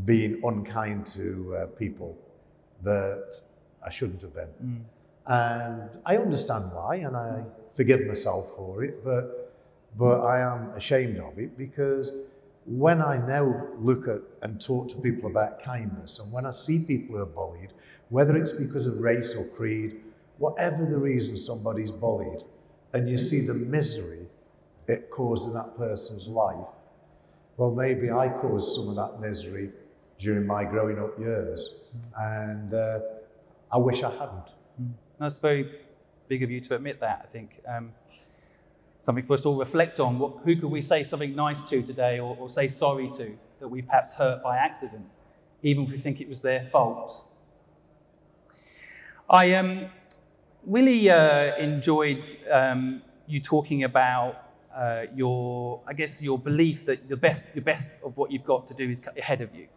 being 0.05 0.41
unkind 0.43 1.07
to 1.09 1.57
uh, 1.57 1.67
people 1.67 2.19
that 2.83 3.41
I 3.85 3.91
shouldn't 3.91 4.21
have 4.23 4.35
been. 4.35 4.85
And 5.27 5.89
I 6.05 6.17
understand 6.17 6.73
why, 6.73 6.97
and 6.97 7.17
I 7.17 7.45
forgive 7.71 8.07
myself 8.07 8.55
for 8.57 8.85
it, 8.85 9.05
but, 9.05 9.44
but 9.97 10.21
I 10.21 10.41
am 10.41 10.71
ashamed 10.71 11.19
of 11.19 11.39
it 11.39 11.57
because 11.57 12.13
when 12.67 13.03
I 13.03 13.19
now 13.19 13.69
look 13.79 14.09
at 14.09 14.21
and 14.43 14.61
talk 14.61 14.89
to 14.91 14.97
people 14.97 15.31
about 15.31 15.63
kindness, 15.63 16.19
and 16.19 16.33
when 16.33 16.47
I 16.47 16.51
see 16.51 16.79
people 16.79 17.17
who 17.17 17.23
are 17.23 17.27
bullied, 17.27 17.73
whether 18.09 18.37
it's 18.37 18.53
because 18.53 18.87
of 18.87 18.99
race 19.01 19.35
or 19.35 19.45
creed, 19.45 20.01
whatever 20.39 20.85
the 20.85 20.97
reason 20.97 21.37
somebody's 21.37 21.93
bullied, 21.93 22.43
and 22.93 23.09
you 23.09 23.19
see 23.19 23.41
the 23.41 23.55
misery 23.55 24.27
it 24.87 25.11
caused 25.11 25.47
in 25.47 25.55
that 25.55 25.77
person's 25.77 26.27
life, 26.27 26.67
well, 27.57 27.71
maybe 27.71 28.11
I 28.11 28.29
caused 28.29 28.75
some 28.75 28.89
of 28.89 28.97
that 28.97 29.21
misery 29.21 29.71
during 30.19 30.47
my 30.47 30.65
growing 30.65 30.99
up 30.99 31.19
years, 31.19 31.85
and 32.17 32.73
uh, 32.73 33.01
I 33.73 33.77
wish 33.79 34.03
I 34.03 34.11
hadn't. 34.11 34.51
That's 35.19 35.39
very 35.39 35.71
big 36.29 36.43
of 36.43 36.51
you 36.51 36.61
to 36.63 36.75
admit 36.77 37.01
that. 37.01 37.27
I 37.29 37.33
think 37.33 37.61
um, 37.69 37.93
something 39.05 39.23
for 39.23 39.35
us 39.35 39.43
to 39.43 39.49
all 39.49 39.59
reflect 39.59 40.01
on. 40.01 40.19
What, 40.19 40.39
who 40.45 40.57
could 40.57 40.71
we 40.71 40.81
say 40.81 41.05
something 41.05 41.37
nice 41.37 41.61
to 41.69 41.83
today, 41.83 42.19
or, 42.19 42.35
or 42.41 42.49
say 42.49 42.69
sorry 42.69 43.11
to 43.19 43.37
that 43.61 43.69
we 43.69 43.83
perhaps 43.83 44.15
hurt 44.15 44.43
by 44.43 44.57
accident, 44.57 45.05
even 45.63 45.85
if 45.85 45.91
we 45.91 45.99
think 45.99 46.23
it 46.23 46.29
was 46.29 46.41
their 46.41 46.63
fault? 46.63 47.23
I 49.29 49.55
um, 49.55 49.87
really 50.67 51.11
uh, 51.11 51.55
enjoyed 51.57 52.23
um, 52.51 53.03
you 53.27 53.41
talking 53.41 53.85
about 53.85 54.43
uh, 54.75 55.05
your, 55.15 55.83
I 55.87 55.93
guess, 55.93 56.23
your 56.23 56.39
belief 56.39 56.87
that 56.87 57.07
the 57.07 57.17
best, 57.17 57.55
the 57.55 57.61
best 57.61 57.91
of 58.03 58.17
what 58.17 58.33
you've 58.33 58.45
got 58.45 58.67
to 58.69 58.75
do 58.75 58.91
is 58.91 59.03
ahead 59.19 59.43
of 59.43 59.55
you. 59.55 59.69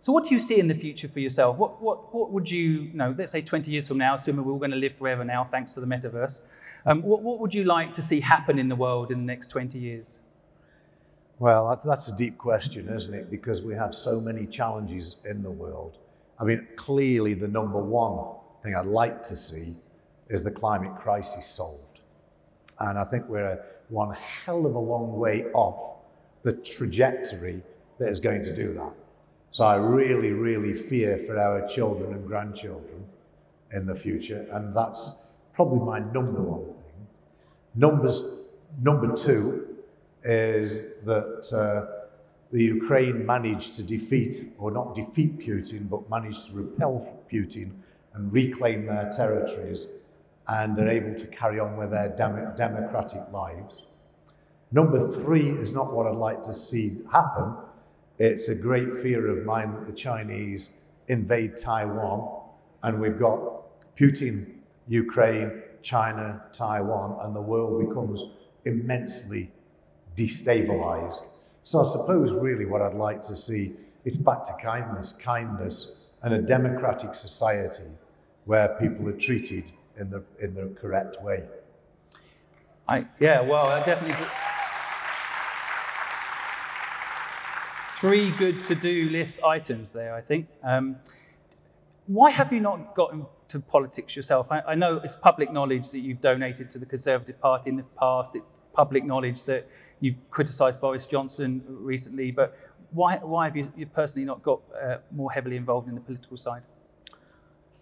So, 0.00 0.12
what 0.12 0.24
do 0.24 0.30
you 0.30 0.38
see 0.38 0.60
in 0.60 0.68
the 0.68 0.74
future 0.74 1.08
for 1.08 1.18
yourself? 1.18 1.56
What, 1.56 1.82
what, 1.82 2.14
what 2.14 2.30
would 2.30 2.50
you, 2.50 2.82
you 2.82 2.94
know, 2.94 3.14
let's 3.18 3.32
say 3.32 3.40
20 3.40 3.70
years 3.70 3.88
from 3.88 3.98
now, 3.98 4.14
assuming 4.14 4.44
we're 4.44 4.52
all 4.52 4.58
going 4.58 4.70
to 4.70 4.76
live 4.76 4.96
forever 4.96 5.24
now, 5.24 5.44
thanks 5.44 5.74
to 5.74 5.80
the 5.80 5.86
metaverse, 5.86 6.42
um, 6.86 7.02
what, 7.02 7.22
what 7.22 7.40
would 7.40 7.52
you 7.52 7.64
like 7.64 7.92
to 7.94 8.02
see 8.02 8.20
happen 8.20 8.58
in 8.58 8.68
the 8.68 8.76
world 8.76 9.10
in 9.10 9.18
the 9.18 9.24
next 9.24 9.48
20 9.48 9.78
years? 9.78 10.20
Well, 11.40 11.68
that's, 11.68 11.84
that's 11.84 12.08
a 12.08 12.16
deep 12.16 12.38
question, 12.38 12.88
isn't 12.88 13.12
it? 13.12 13.30
Because 13.30 13.62
we 13.62 13.74
have 13.74 13.94
so 13.94 14.20
many 14.20 14.46
challenges 14.46 15.16
in 15.24 15.42
the 15.42 15.50
world. 15.50 15.98
I 16.38 16.44
mean, 16.44 16.66
clearly, 16.76 17.34
the 17.34 17.48
number 17.48 17.82
one 17.82 18.36
thing 18.62 18.76
I'd 18.76 18.86
like 18.86 19.22
to 19.24 19.36
see 19.36 19.74
is 20.28 20.44
the 20.44 20.50
climate 20.50 20.96
crisis 20.96 21.46
solved. 21.46 22.00
And 22.80 22.98
I 22.98 23.04
think 23.04 23.28
we're 23.28 23.64
one 23.88 24.14
hell 24.14 24.66
of 24.66 24.74
a 24.74 24.78
long 24.78 25.18
way 25.18 25.44
off 25.54 25.96
the 26.42 26.52
trajectory 26.52 27.62
that 27.98 28.08
is 28.08 28.20
going 28.20 28.42
to 28.44 28.54
do 28.54 28.74
that. 28.74 28.92
So 29.50 29.64
I 29.64 29.76
really, 29.76 30.32
really 30.32 30.74
fear 30.74 31.18
for 31.18 31.38
our 31.38 31.66
children 31.66 32.12
and 32.12 32.26
grandchildren 32.26 33.04
in 33.72 33.86
the 33.86 33.94
future. 33.94 34.46
And 34.52 34.76
that's 34.76 35.28
probably 35.52 35.80
my 35.80 36.00
number 36.00 36.42
one 36.42 36.66
thing. 36.66 37.06
Numbers, 37.74 38.22
number 38.80 39.14
two 39.14 39.76
is 40.22 40.82
that 41.04 41.52
uh, 41.52 41.98
the 42.50 42.62
Ukraine 42.62 43.26
managed 43.26 43.74
to 43.74 43.82
defeat, 43.82 44.52
or 44.58 44.70
not 44.70 44.94
defeat 44.94 45.38
Putin, 45.38 45.88
but 45.88 46.08
managed 46.08 46.46
to 46.46 46.54
repel 46.54 47.22
Putin 47.30 47.72
and 48.14 48.32
reclaim 48.32 48.86
their 48.86 49.10
territories 49.10 49.86
and 50.48 50.78
are 50.78 50.88
able 50.88 51.14
to 51.14 51.26
carry 51.26 51.60
on 51.60 51.76
with 51.76 51.90
their 51.90 52.08
dem- 52.08 52.54
democratic 52.56 53.22
lives. 53.32 53.82
Number 54.72 55.08
three 55.08 55.50
is 55.50 55.72
not 55.72 55.92
what 55.92 56.06
I'd 56.06 56.16
like 56.16 56.42
to 56.42 56.52
see 56.52 56.98
happen. 57.12 57.54
It's 58.18 58.48
a 58.48 58.54
great 58.54 58.92
fear 58.94 59.28
of 59.28 59.44
mine 59.44 59.74
that 59.74 59.86
the 59.86 59.92
Chinese 59.92 60.70
invade 61.06 61.56
Taiwan, 61.56 62.42
and 62.82 63.00
we've 63.00 63.18
got 63.18 63.40
Putin, 63.96 64.54
Ukraine, 64.88 65.62
China, 65.82 66.42
Taiwan, 66.52 67.18
and 67.22 67.34
the 67.34 67.42
world 67.42 67.88
becomes 67.88 68.24
immensely 68.64 69.50
destabilized. 70.16 71.22
So 71.62 71.84
I 71.84 71.86
suppose 71.86 72.32
really 72.32 72.66
what 72.66 72.82
I'd 72.82 72.94
like 72.94 73.22
to 73.22 73.36
see 73.36 73.74
it's 74.04 74.18
back 74.18 74.42
to 74.44 74.54
kindness, 74.62 75.12
kindness, 75.12 75.96
and 76.22 76.34
a 76.34 76.40
democratic 76.40 77.14
society 77.14 77.92
where 78.46 78.68
people 78.80 79.08
are 79.08 79.16
treated 79.16 79.70
in 79.96 80.10
the 80.10 80.24
in 80.40 80.54
the 80.54 80.68
correct 80.80 81.22
way. 81.22 81.44
I, 82.88 83.06
yeah, 83.20 83.40
well, 83.42 83.66
I 83.66 83.84
definitely. 83.84 84.26
Three 88.00 88.30
good 88.30 88.64
to 88.66 88.76
do 88.76 89.10
list 89.10 89.42
items 89.42 89.92
there, 89.92 90.14
I 90.14 90.20
think. 90.20 90.46
Um, 90.62 90.98
why 92.06 92.30
have 92.30 92.52
you 92.52 92.60
not 92.60 92.94
gotten 92.94 93.26
to 93.48 93.58
politics 93.58 94.14
yourself? 94.14 94.52
I, 94.52 94.60
I 94.60 94.74
know 94.76 95.00
it's 95.02 95.16
public 95.16 95.52
knowledge 95.52 95.90
that 95.90 95.98
you've 95.98 96.20
donated 96.20 96.70
to 96.70 96.78
the 96.78 96.86
Conservative 96.86 97.40
Party 97.40 97.70
in 97.70 97.76
the 97.76 97.82
past. 97.98 98.36
It's 98.36 98.48
public 98.72 99.04
knowledge 99.04 99.42
that 99.44 99.68
you've 99.98 100.18
criticised 100.30 100.80
Boris 100.80 101.06
Johnson 101.06 101.64
recently. 101.66 102.30
But 102.30 102.56
why, 102.92 103.16
why 103.16 103.46
have 103.46 103.56
you, 103.56 103.72
you 103.76 103.86
personally 103.86 104.26
not 104.26 104.44
got 104.44 104.60
uh, 104.80 104.98
more 105.10 105.32
heavily 105.32 105.56
involved 105.56 105.88
in 105.88 105.96
the 105.96 106.00
political 106.00 106.36
side? 106.36 106.62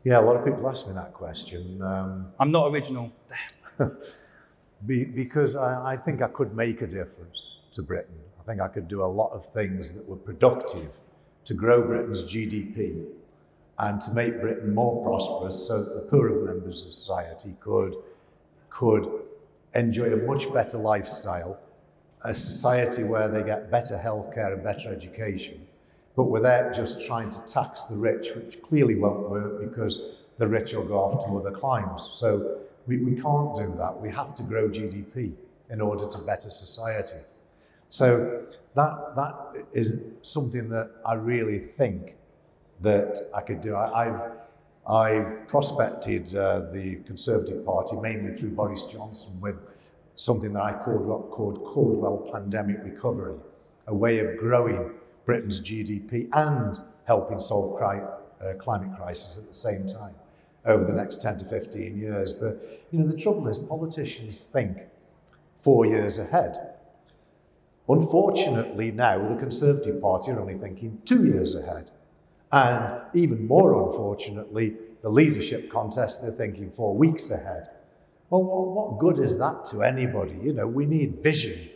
Yeah, 0.03 0.19
a 0.19 0.23
lot 0.23 0.37
of 0.37 0.47
people 0.47 0.67
ask 0.67 0.87
me 0.87 0.95
that 0.95 1.13
question. 1.13 1.83
Um, 1.83 2.29
I'm 2.41 2.51
not 2.51 2.69
original. 2.69 3.13
be, 4.87 5.05
because 5.05 5.57
I, 5.57 5.93
I 5.93 5.97
think 5.99 6.23
I 6.23 6.29
could 6.29 6.55
make 6.55 6.81
a 6.81 6.87
difference 6.87 7.59
to 7.73 7.83
Britain. 7.83 8.17
I 8.47 8.51
think 8.51 8.61
I 8.61 8.69
could 8.69 8.87
do 8.87 9.03
a 9.03 9.05
lot 9.05 9.33
of 9.33 9.45
things 9.45 9.93
that 9.93 10.09
were 10.09 10.17
productive 10.17 10.91
to 11.47 11.55
grow 11.55 11.83
Britain's 11.85 12.23
GDP 12.23 13.05
and 13.81 14.01
to 14.01 14.13
make 14.13 14.41
Britain 14.41 14.73
more 14.73 15.03
prosperous 15.03 15.67
so 15.67 15.83
that 15.83 15.95
the 15.97 16.03
poorer 16.03 16.45
members 16.45 16.87
of 16.87 16.95
society 16.95 17.57
could, 17.59 17.97
could 18.71 19.11
enjoy 19.75 20.13
a 20.13 20.17
much 20.17 20.53
better 20.55 20.79
lifestyle, 20.79 21.59
a 22.25 22.33
society 22.33 23.03
where 23.03 23.29
they 23.29 23.43
get 23.43 23.69
better 23.69 24.01
healthcare 24.03 24.53
and 24.53 24.63
better 24.63 24.95
education, 24.95 25.67
but 26.15 26.27
without 26.27 26.73
just 26.73 27.05
trying 27.05 27.31
to 27.31 27.45
tax 27.47 27.83
the 27.85 27.97
rich, 27.97 28.29
which 28.37 28.63
clearly 28.63 28.95
won't 28.95 29.29
work 29.29 29.61
because 29.61 30.01
the 30.39 30.47
rich 30.47 30.73
will 30.73 30.85
go 30.85 31.01
off 31.01 31.25
to 31.27 31.37
other 31.37 31.51
climes. 31.51 32.13
So 32.15 32.61
we, 32.87 32.99
we 32.99 33.21
can't 33.21 33.57
do 33.57 33.75
that. 33.77 34.01
We 34.01 34.09
have 34.11 34.37
to 34.37 34.45
grow 34.45 34.69
GDP 34.69 35.33
in 35.69 35.81
order 35.81 36.09
to 36.09 36.19
better 36.19 36.49
society. 36.49 37.19
So 37.89 38.47
that, 38.75 39.17
that 39.17 39.67
is 39.73 40.15
something 40.23 40.69
that 40.71 40.91
I 41.05 41.15
really 41.15 41.59
think 41.59 42.17
that 42.81 43.29
I 43.35 43.41
could 43.41 43.61
do. 43.61 43.75
I, 43.75 44.05
have 44.05 44.33
I've 44.89 45.49
prospected 45.49 46.35
uh, 46.35 46.71
the 46.73 46.97
Conservative 47.07 47.65
Party 47.65 47.97
mainly 47.97 48.33
through 48.33 48.51
Boris 48.51 48.85
Johnson 48.85 49.41
with 49.41 49.57
something 50.17 50.53
that 50.55 50.63
I 50.63 50.73
called, 50.73 51.31
called 51.31 51.65
Caudwell 51.65 52.31
Pandemic 52.33 52.79
Recovery, 52.83 53.39
a 53.87 53.95
way 53.95 54.19
of 54.19 54.37
growing 54.39 54.93
Britain's 55.25 55.61
GDP 55.61 56.29
and 56.33 56.81
helping 57.07 57.39
solve 57.39 57.79
cri- 57.79 58.01
uh, 58.45 58.55
climate 58.59 58.97
crisis 58.97 59.39
at 59.39 59.47
the 59.47 59.53
same 59.53 59.87
time 59.87 60.15
over 60.65 60.85
the 60.85 60.93
next 60.93 61.21
10 61.21 61.39
to 61.39 61.45
15 61.45 61.97
years. 61.97 62.33
But, 62.33 62.87
you 62.91 62.99
know, 62.99 63.07
the 63.07 63.17
trouble 63.17 63.49
is 63.49 63.59
politicians 63.59 64.47
think 64.47 64.79
four 65.55 65.87
years 65.87 66.19
ahead. 66.19 66.76
Unfortunately, 67.89 68.91
now 68.91 69.29
the 69.29 69.37
Conservative 69.37 70.01
Party 70.01 70.33
are 70.33 70.41
only 70.41 70.57
thinking 70.57 71.01
two 71.05 71.25
years 71.27 71.55
ahead. 71.55 71.91
And 72.53 73.01
even 73.15 73.47
more 73.47 73.89
unfortunately, 73.89 74.77
the 75.03 75.11
leadership 75.11 75.71
contest, 75.71 76.23
they're 76.23 76.33
thinking 76.33 76.71
four 76.71 76.97
weeks 76.97 77.31
ahead. 77.31 77.71
Well, 78.31 78.43
what 78.43 78.99
good 78.99 79.19
is 79.19 79.39
that 79.39 79.67
to 79.67 79.83
anybody? 79.83 80.37
You 80.43 80.53
know, 80.53 80.67
we 80.67 80.87
need 80.87 81.23
vision. 81.23 81.71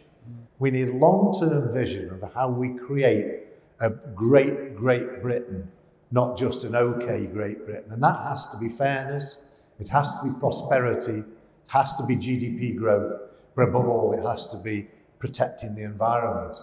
We 0.59 0.71
need 0.71 0.89
long 0.89 1.33
term 1.39 1.73
vision 1.73 2.11
of 2.11 2.35
how 2.35 2.49
we 2.49 2.77
create 2.77 3.45
a 3.79 3.91
great, 3.91 4.77
great 4.77 5.23
Britain 5.23 5.71
not 6.11 6.37
just 6.37 6.65
an 6.65 6.75
okay 6.75 7.27
Great 7.27 7.65
Britain. 7.65 7.93
And 7.93 8.03
that 8.03 8.19
has 8.25 8.47
to 8.49 8.59
be 8.59 8.69
fairness, 8.69 9.37
it 9.79 9.89
has 9.89 10.11
to 10.19 10.25
be 10.25 10.39
prosperity, 10.39 11.19
it 11.19 11.25
has 11.69 11.95
to 11.95 12.05
be 12.05 12.17
GDP 12.17 12.77
growth, 12.77 13.13
but 13.55 13.69
above 13.69 13.89
all, 13.89 14.13
it 14.13 14.23
has 14.23 14.47
to 14.49 14.59
be 14.59 14.89
protecting 15.21 15.77
the 15.77 15.85
environment. 15.85 16.59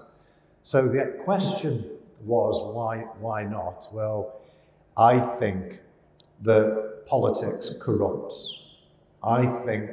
So 0.63 0.87
the 0.89 1.17
question 1.23 1.85
was 2.25 2.61
why, 2.75 3.05
why 3.19 3.43
not? 3.45 3.87
Well, 3.93 4.41
I 4.97 5.19
think 5.19 5.79
that 6.41 7.03
politics 7.05 7.71
corrupts. 7.79 8.65
I 9.23 9.45
think 9.65 9.89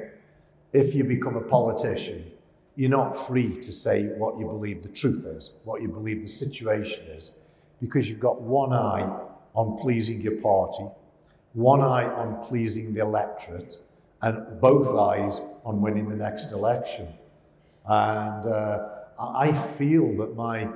if 0.72 0.94
you 0.94 1.05
become 1.05 1.37
a 1.37 1.40
politician, 1.40 2.31
you're 2.74 2.90
not 2.90 3.12
free 3.16 3.55
to 3.55 3.70
say 3.70 4.07
what 4.16 4.38
you 4.38 4.46
believe 4.46 4.83
the 4.83 4.88
truth 4.88 5.24
is, 5.27 5.53
what 5.64 5.81
you 5.81 5.88
believe 5.88 6.20
the 6.20 6.27
situation 6.27 7.05
is, 7.07 7.31
because 7.81 8.09
you've 8.09 8.18
got 8.18 8.40
one 8.40 8.72
eye 8.72 9.09
on 9.55 9.79
pleasing 9.79 10.20
your 10.20 10.40
party, 10.40 10.85
one 11.53 11.81
eye 11.81 12.07
on 12.07 12.42
pleasing 12.44 12.92
the 12.92 13.00
electorate, 13.00 13.79
and 14.22 14.61
both 14.61 14.88
eyes 14.98 15.40
on 15.64 15.81
winning 15.81 16.09
the 16.09 16.16
next 16.16 16.50
election. 16.50 17.07
And 17.87 18.47
uh, 18.47 18.88
I 19.18 19.53
feel 19.53 20.16
that 20.18 20.35
my 20.35 20.68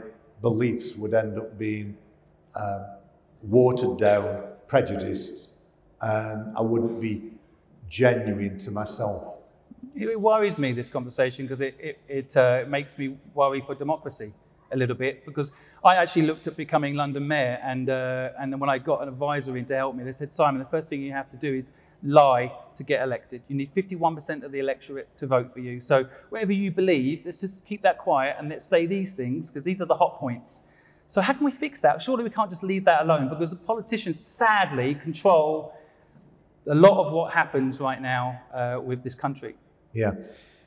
beliefs 0.42 0.94
would 0.96 1.14
end 1.14 1.38
up 1.38 1.58
being 1.58 1.96
uh, 2.54 2.84
watered 3.42 3.98
down, 3.98 4.44
prejudiced, 4.66 5.54
and 6.00 6.56
I 6.56 6.60
wouldn't 6.60 7.00
be 7.00 7.32
genuine 7.88 8.58
to 8.58 8.70
myself. 8.70 9.36
It 9.94 10.20
worries 10.20 10.58
me, 10.58 10.72
this 10.72 10.88
conversation, 10.88 11.46
because 11.46 11.60
it, 11.60 11.76
it, 11.80 11.98
it 12.08 12.36
uh, 12.36 12.64
makes 12.68 12.98
me 12.98 13.16
worry 13.34 13.60
for 13.60 13.74
democracy 13.74 14.32
a 14.70 14.76
little 14.76 14.96
bit 14.96 15.24
because 15.24 15.52
I 15.84 15.96
actually 15.96 16.22
looked 16.22 16.46
at 16.46 16.56
becoming 16.56 16.94
London 16.94 17.26
mayor, 17.26 17.58
and 17.62 17.88
uh, 17.88 18.30
and 18.38 18.52
then 18.52 18.60
when 18.60 18.68
I 18.68 18.78
got 18.78 19.02
an 19.02 19.08
advisor 19.08 19.56
in 19.56 19.64
to 19.66 19.76
help 19.76 19.94
me, 19.94 20.04
they 20.04 20.12
said, 20.12 20.32
Simon, 20.32 20.58
the 20.60 20.68
first 20.68 20.90
thing 20.90 21.02
you 21.02 21.12
have 21.12 21.30
to 21.30 21.36
do 21.36 21.54
is 21.54 21.72
lie 22.02 22.52
to 22.76 22.84
get 22.84 23.02
elected. 23.02 23.42
You 23.48 23.56
need 23.56 23.74
51% 23.74 24.44
of 24.44 24.52
the 24.52 24.60
electorate 24.60 25.08
to 25.18 25.26
vote 25.26 25.52
for 25.52 25.60
you. 25.60 25.80
So 25.80 26.06
whatever 26.30 26.52
you 26.52 26.70
believe, 26.70 27.24
let's 27.24 27.38
just 27.38 27.64
keep 27.64 27.82
that 27.82 27.98
quiet 27.98 28.36
and 28.38 28.48
let's 28.48 28.64
say 28.64 28.86
these 28.86 29.14
things 29.14 29.50
because 29.50 29.64
these 29.64 29.82
are 29.82 29.86
the 29.86 29.96
hot 29.96 30.18
points. 30.18 30.60
So 31.08 31.20
how 31.20 31.32
can 31.32 31.44
we 31.44 31.50
fix 31.50 31.80
that? 31.80 32.00
Surely 32.02 32.22
we 32.22 32.30
can't 32.30 32.50
just 32.50 32.62
leave 32.62 32.84
that 32.84 33.02
alone 33.02 33.28
because 33.28 33.50
the 33.50 33.56
politicians 33.56 34.24
sadly 34.24 34.94
control 34.94 35.74
a 36.66 36.74
lot 36.74 37.04
of 37.04 37.12
what 37.12 37.32
happens 37.32 37.80
right 37.80 38.00
now 38.00 38.40
uh, 38.52 38.78
with 38.80 39.02
this 39.02 39.14
country. 39.14 39.56
Yeah. 39.92 40.12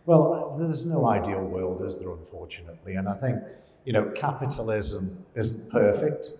Well, 0.05 0.55
there's 0.59 0.85
no 0.85 1.07
ideal 1.07 1.43
world, 1.43 1.85
is 1.85 1.97
there, 1.99 2.11
unfortunately? 2.11 2.95
And 2.95 3.07
I 3.07 3.13
think 3.13 3.37
you 3.85 3.93
know, 3.93 4.11
capitalism 4.11 5.25
isn't 5.35 5.69
perfect. 5.69 6.31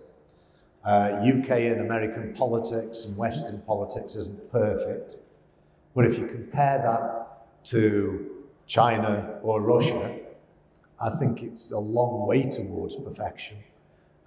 Uh, 0.84 1.22
UK 1.24 1.50
and 1.50 1.80
American 1.80 2.32
politics 2.34 3.04
and 3.04 3.16
Western 3.16 3.60
politics 3.62 4.16
isn't 4.16 4.50
perfect. 4.50 5.18
But 5.94 6.06
if 6.06 6.18
you 6.18 6.26
compare 6.26 6.78
that 6.78 7.64
to 7.66 8.44
China 8.66 9.38
or 9.42 9.62
Russia, 9.62 10.18
I 11.00 11.10
think 11.10 11.42
it's 11.42 11.72
a 11.72 11.78
long 11.78 12.26
way 12.26 12.42
towards 12.42 12.96
perfection. 12.96 13.58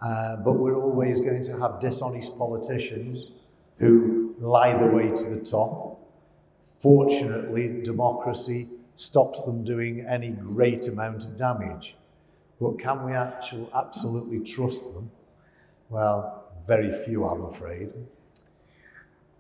Uh, 0.02 0.38
but 0.38 0.54
we're 0.54 0.82
always 0.82 1.22
going 1.22 1.42
to 1.44 1.60
have 1.60 1.80
dishonest 1.80 2.38
politicians 2.38 3.28
who 3.78 4.36
lie 4.40 4.74
the 4.78 4.88
way 4.88 5.10
to 5.10 5.30
the 5.30 5.40
top. 5.40 6.00
Fortunately, 6.62 7.82
democracy 7.82 8.68
stops 8.96 9.44
them 9.44 9.64
doing 9.64 10.06
any 10.08 10.30
great 10.30 10.88
amount 10.88 11.26
of 11.26 11.36
damage. 11.38 11.96
But 12.60 12.80
can 12.80 13.04
we 13.04 13.14
actually 13.14 13.68
absolutely 13.74 14.40
trust 14.40 14.94
them? 14.94 15.12
Well, 15.90 16.45
very 16.66 16.92
few, 17.06 17.26
I'm 17.26 17.44
afraid. 17.46 17.92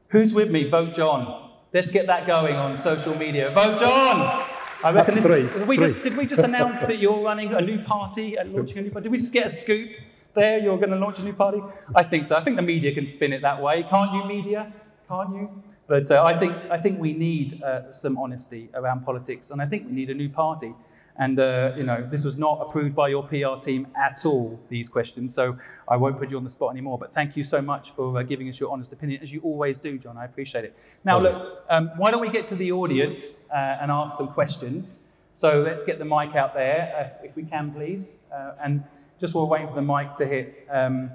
Who's 0.10 0.34
with 0.34 0.52
me? 0.52 0.70
Vote 0.70 0.94
John. 0.94 1.52
Let's 1.74 1.90
get 1.90 2.08
that 2.08 2.26
going 2.28 2.56
on 2.56 2.78
social 2.78 3.16
media. 3.16 3.52
Vote 3.52 3.80
John! 3.80 4.44
I 4.84 4.92
reckon 4.92 5.16
That's 5.16 5.16
this, 5.16 5.26
three. 5.26 5.64
we 5.66 5.78
Three. 5.78 5.88
just 5.88 6.02
did 6.04 6.16
we 6.18 6.26
just 6.26 6.42
announce 6.44 6.86
that 6.86 7.00
you're 7.00 7.22
running 7.22 7.54
a 7.54 7.62
new 7.62 7.80
party 7.80 8.36
and 8.36 8.54
launching 8.54 8.78
a 8.78 8.82
new 8.82 8.92
party? 8.92 9.04
Did 9.04 9.12
we 9.12 9.18
just 9.18 9.34
get 9.34 9.48
a 9.48 9.50
scoop 9.50 9.90
there? 10.36 10.60
You're 10.60 10.78
going 10.78 10.92
to 10.92 10.98
launch 10.98 11.20
a 11.20 11.24
new 11.24 11.34
party? 11.34 11.62
I 11.96 12.04
think 12.04 12.28
so. 12.28 12.36
I 12.36 12.42
think 12.42 12.56
the 12.56 12.62
media 12.62 12.94
can 12.94 13.06
spin 13.08 13.34
it 13.34 13.42
that 13.42 13.62
way, 13.62 13.84
can't 13.90 14.14
you, 14.14 14.24
media? 14.26 14.72
Can't 15.10 15.34
you? 15.36 15.64
But 15.88 16.10
uh, 16.12 16.24
I 16.24 16.38
think 16.38 16.54
I 16.70 16.80
think 16.80 17.00
we 17.00 17.14
need 17.14 17.62
uh, 17.64 17.92
some 17.92 18.18
honesty 18.18 18.70
around 18.74 19.04
politics, 19.06 19.50
and 19.52 19.62
I 19.62 19.66
think 19.66 19.88
we 19.88 19.92
need 19.94 20.10
a 20.10 20.14
new 20.16 20.30
party. 20.30 20.74
And 21.18 21.40
uh, 21.40 21.72
you 21.78 21.84
know, 21.84 22.06
this 22.12 22.26
was 22.26 22.38
not 22.38 22.60
approved 22.62 22.94
by 22.94 23.08
your 23.08 23.24
PR 23.24 23.60
team 23.62 23.88
at 23.96 24.26
all. 24.26 24.60
These 24.68 24.90
questions, 24.90 25.34
so 25.34 25.58
I 25.88 25.96
won't 25.96 26.20
put 26.20 26.30
you 26.30 26.38
on 26.38 26.44
the 26.44 26.50
spot 26.50 26.72
anymore. 26.72 26.98
But 26.98 27.14
thank 27.14 27.38
you 27.38 27.44
so 27.44 27.62
much 27.62 27.92
for 27.92 28.18
uh, 28.20 28.24
giving 28.24 28.50
us 28.50 28.60
your 28.60 28.72
honest 28.72 28.92
opinion, 28.92 29.22
as 29.24 29.32
you 29.32 29.40
always 29.42 29.78
do, 29.78 29.98
John. 29.98 30.18
I 30.18 30.26
appreciate 30.26 30.66
it. 30.66 30.76
Now, 31.06 31.20
look, 31.20 31.64
um, 31.70 31.92
why 31.96 32.12
don't 32.12 32.20
we 32.22 32.30
get 32.30 32.48
to 32.50 32.56
the 32.56 32.72
audience 32.74 33.48
uh, 33.50 33.78
and 33.82 33.92
ask 33.92 34.18
some 34.18 34.28
questions? 34.28 35.04
So 35.36 35.62
let's 35.62 35.84
get 35.84 36.00
the 36.00 36.06
mic 36.06 36.36
out 36.36 36.54
there, 36.54 37.18
if, 37.22 37.30
if 37.32 37.36
we 37.36 37.44
can, 37.44 37.72
please. 37.72 38.20
Uh, 38.34 38.54
and 38.64 38.84
just 39.20 39.34
while 39.34 39.46
we're 39.46 39.52
waiting 39.52 39.68
for 39.68 39.76
the 39.76 39.82
mic 39.82 40.16
to 40.18 40.26
hit. 40.26 40.68
Um, 40.70 41.12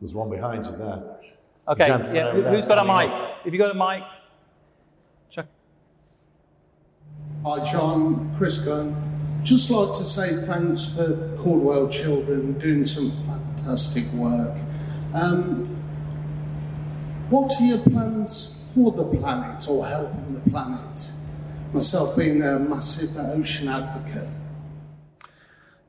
There's 0.00 0.14
one 0.14 0.28
behind 0.28 0.66
you 0.66 0.72
there. 0.76 1.02
okay, 1.68 1.86
Gentleman 1.86 2.14
yeah. 2.14 2.26
over 2.26 2.36
who- 2.36 2.42
there 2.42 2.52
Who's 2.52 2.68
got 2.68 2.78
a 2.78 2.84
mic? 2.84 3.36
If 3.46 3.52
you 3.52 3.58
got 3.58 3.70
a 3.70 3.74
mic, 3.74 4.02
Hi, 7.46 7.62
John, 7.70 8.34
Chris 8.38 8.56
Gunn. 8.56 8.96
Just 9.42 9.70
like 9.70 9.92
to 9.98 10.04
say 10.06 10.34
thanks 10.46 10.88
for 10.88 11.02
the 11.02 11.36
Caudwell 11.36 11.90
children 11.90 12.58
doing 12.58 12.86
some 12.86 13.10
fantastic 13.26 14.10
work. 14.14 14.56
Um, 15.12 15.66
what 17.28 17.52
are 17.60 17.64
your 17.64 17.80
plans 17.80 18.72
for 18.74 18.92
the 18.92 19.04
planet 19.04 19.68
or 19.68 19.84
helping 19.84 20.42
the 20.42 20.50
planet? 20.50 21.10
Myself 21.74 22.16
being 22.16 22.40
a 22.40 22.58
massive 22.58 23.14
ocean 23.18 23.68
advocate. 23.68 24.30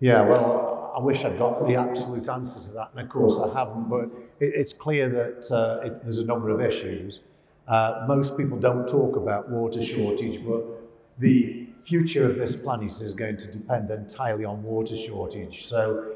Yeah, 0.01 0.23
well, 0.23 0.91
I 0.93 0.99
wish 0.99 1.23
I'd 1.23 1.39
got 1.39 1.65
the 1.65 1.77
absolute 1.77 2.27
answer 2.27 2.59
to 2.59 2.69
that, 2.71 2.89
and 2.91 2.99
of 2.99 3.07
course 3.07 3.39
I 3.39 3.57
haven't, 3.57 3.87
but 3.89 4.09
it, 4.41 4.51
it's 4.55 4.73
clear 4.73 5.07
that 5.07 5.49
uh, 5.53 5.87
it, 5.87 6.03
there's 6.03 6.17
a 6.17 6.25
number 6.25 6.49
of 6.49 6.59
issues. 6.59 7.21
Uh, 7.65 8.03
most 8.09 8.35
people 8.35 8.59
don't 8.59 8.89
talk 8.89 9.15
about 9.15 9.49
water 9.49 9.81
shortage, 9.81 10.45
but 10.45 10.74
the 11.17 11.67
future 11.83 12.29
of 12.29 12.37
this 12.37 12.55
planet 12.55 13.01
is 13.01 13.13
going 13.13 13.37
to 13.37 13.51
depend 13.51 13.91
entirely 13.91 14.43
on 14.45 14.61
water 14.63 14.95
shortage. 14.95 15.65
So, 15.65 16.15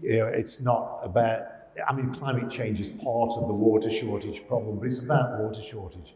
you 0.00 0.18
know, 0.18 0.26
it's 0.26 0.60
not 0.60 1.00
about, 1.02 1.42
I 1.88 1.92
mean, 1.92 2.12
climate 2.12 2.50
change 2.50 2.80
is 2.80 2.90
part 2.90 3.34
of 3.36 3.48
the 3.48 3.54
water 3.54 3.90
shortage 3.90 4.46
problem, 4.46 4.78
but 4.78 4.86
it's 4.86 4.98
about 4.98 5.38
water 5.38 5.62
shortage. 5.62 6.14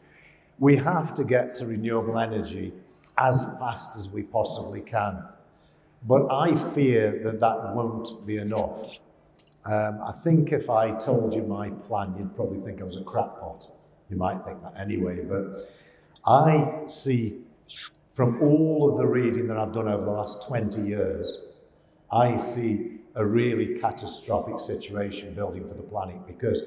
We 0.59 0.77
have 0.77 1.15
to 1.15 1.25
get 1.25 1.55
to 1.57 1.67
renewable 1.67 2.19
energy 2.19 2.73
as 3.17 3.47
fast 3.59 3.97
as 3.97 4.11
we 4.11 4.23
possibly 4.23 4.81
can. 4.81 5.23
But 6.03 6.31
I 6.31 6.55
fear 6.55 7.23
that 7.25 7.41
that 7.41 7.75
won't 7.75 8.27
be 8.27 8.37
enough. 8.37 8.99
Um, 9.65 10.01
I 10.03 10.13
think 10.25 10.53
if 10.53 10.71
I 10.71 10.93
told 10.93 11.35
you 11.35 11.43
my 11.43 11.71
plan, 11.71 12.15
you'd 12.17 12.35
probably 12.35 12.61
think 12.61 12.81
I 12.81 12.85
was 12.85 12.97
a 12.97 13.03
crackpot. 13.03 13.67
You 14.09 14.17
might 14.17 14.45
think 14.45 14.63
that 14.63 14.75
anyway. 14.79 15.25
But 15.25 15.65
I 16.27 16.83
see 16.87 17.47
from 18.19 18.37
all 18.43 18.91
of 18.91 18.97
the 18.97 19.07
reading 19.07 19.47
that 19.47 19.57
I've 19.57 19.71
done 19.71 19.87
over 19.87 20.05
the 20.05 20.11
last 20.11 20.45
20 20.49 20.81
years 20.81 21.41
I 22.11 22.35
see 22.35 22.99
a 23.15 23.25
really 23.25 23.79
catastrophic 23.79 24.59
situation 24.59 25.35
building 25.35 25.69
for 25.69 25.75
the 25.75 25.85
planet 25.85 26.27
because 26.27 26.65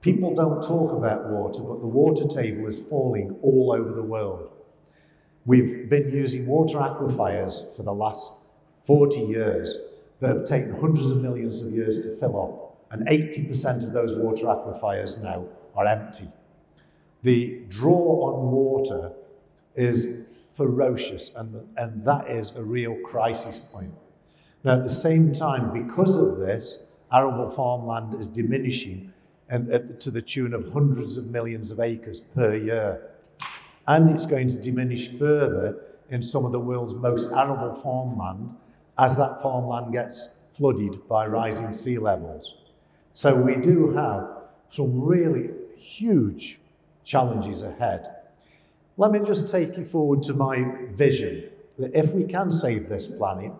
people 0.00 0.34
don't 0.34 0.60
talk 0.60 0.90
about 0.90 1.28
water, 1.28 1.62
but 1.62 1.80
the 1.80 1.86
water 1.86 2.26
table 2.26 2.66
is 2.66 2.80
falling 2.80 3.38
all 3.40 3.72
over 3.72 3.92
the 3.92 4.02
world. 4.02 4.50
We've 5.46 5.88
been 5.88 6.10
using 6.10 6.46
water 6.46 6.78
aquifers 6.78 7.72
for 7.76 7.84
the 7.84 7.94
last 7.94 8.32
40 8.84 9.20
years 9.20 9.76
that 10.18 10.38
have 10.38 10.44
taken 10.44 10.72
hundreds 10.72 11.12
of 11.12 11.18
millions 11.18 11.62
of 11.62 11.70
years 11.70 12.00
to 12.00 12.16
fill 12.16 12.42
up, 12.42 12.92
and 12.92 13.06
80% 13.06 13.84
of 13.84 13.92
those 13.92 14.16
water 14.16 14.46
aquifers 14.46 15.22
now 15.22 15.46
are 15.76 15.86
empty. 15.86 16.26
The 17.22 17.62
draw 17.68 18.32
on 18.32 18.50
water 18.50 19.12
is 19.76 20.26
ferocious, 20.60 21.30
and, 21.36 21.54
the, 21.54 21.66
and 21.78 22.04
that 22.04 22.28
is 22.28 22.50
a 22.50 22.62
real 22.62 22.94
crisis 22.96 23.60
point. 23.72 23.94
Now, 24.62 24.72
at 24.74 24.82
the 24.82 24.90
same 24.90 25.32
time, 25.32 25.72
because 25.72 26.18
of 26.18 26.38
this, 26.38 26.82
arable 27.10 27.48
farmland 27.48 28.14
is 28.14 28.26
diminishing 28.26 29.10
and 29.48 29.70
at, 29.72 30.00
to 30.00 30.10
the 30.10 30.20
tune 30.20 30.52
of 30.52 30.70
hundreds 30.70 31.16
of 31.16 31.30
millions 31.30 31.72
of 31.72 31.80
acres 31.80 32.20
per 32.20 32.54
year. 32.54 33.10
And 33.88 34.10
it's 34.10 34.26
going 34.26 34.48
to 34.48 34.58
diminish 34.58 35.08
further 35.18 35.82
in 36.10 36.22
some 36.22 36.44
of 36.44 36.52
the 36.52 36.60
world's 36.60 36.94
most 36.94 37.32
arable 37.32 37.72
farmland 37.72 38.54
as 38.98 39.16
that 39.16 39.40
farmland 39.40 39.94
gets 39.94 40.28
flooded 40.52 41.08
by 41.08 41.26
rising 41.26 41.72
sea 41.72 41.96
levels. 41.96 42.54
So 43.14 43.34
we 43.34 43.56
do 43.56 43.92
have 43.92 44.28
some 44.68 45.00
really 45.00 45.48
huge 45.78 46.60
challenges 47.02 47.62
ahead. 47.62 48.19
Let 49.00 49.12
me 49.12 49.20
just 49.20 49.48
take 49.48 49.78
you 49.78 49.84
forward 49.86 50.22
to 50.24 50.34
my 50.34 50.74
vision 50.90 51.48
that 51.78 51.94
if 51.94 52.12
we 52.12 52.22
can 52.22 52.52
save 52.52 52.86
this 52.86 53.06
planet 53.06 53.50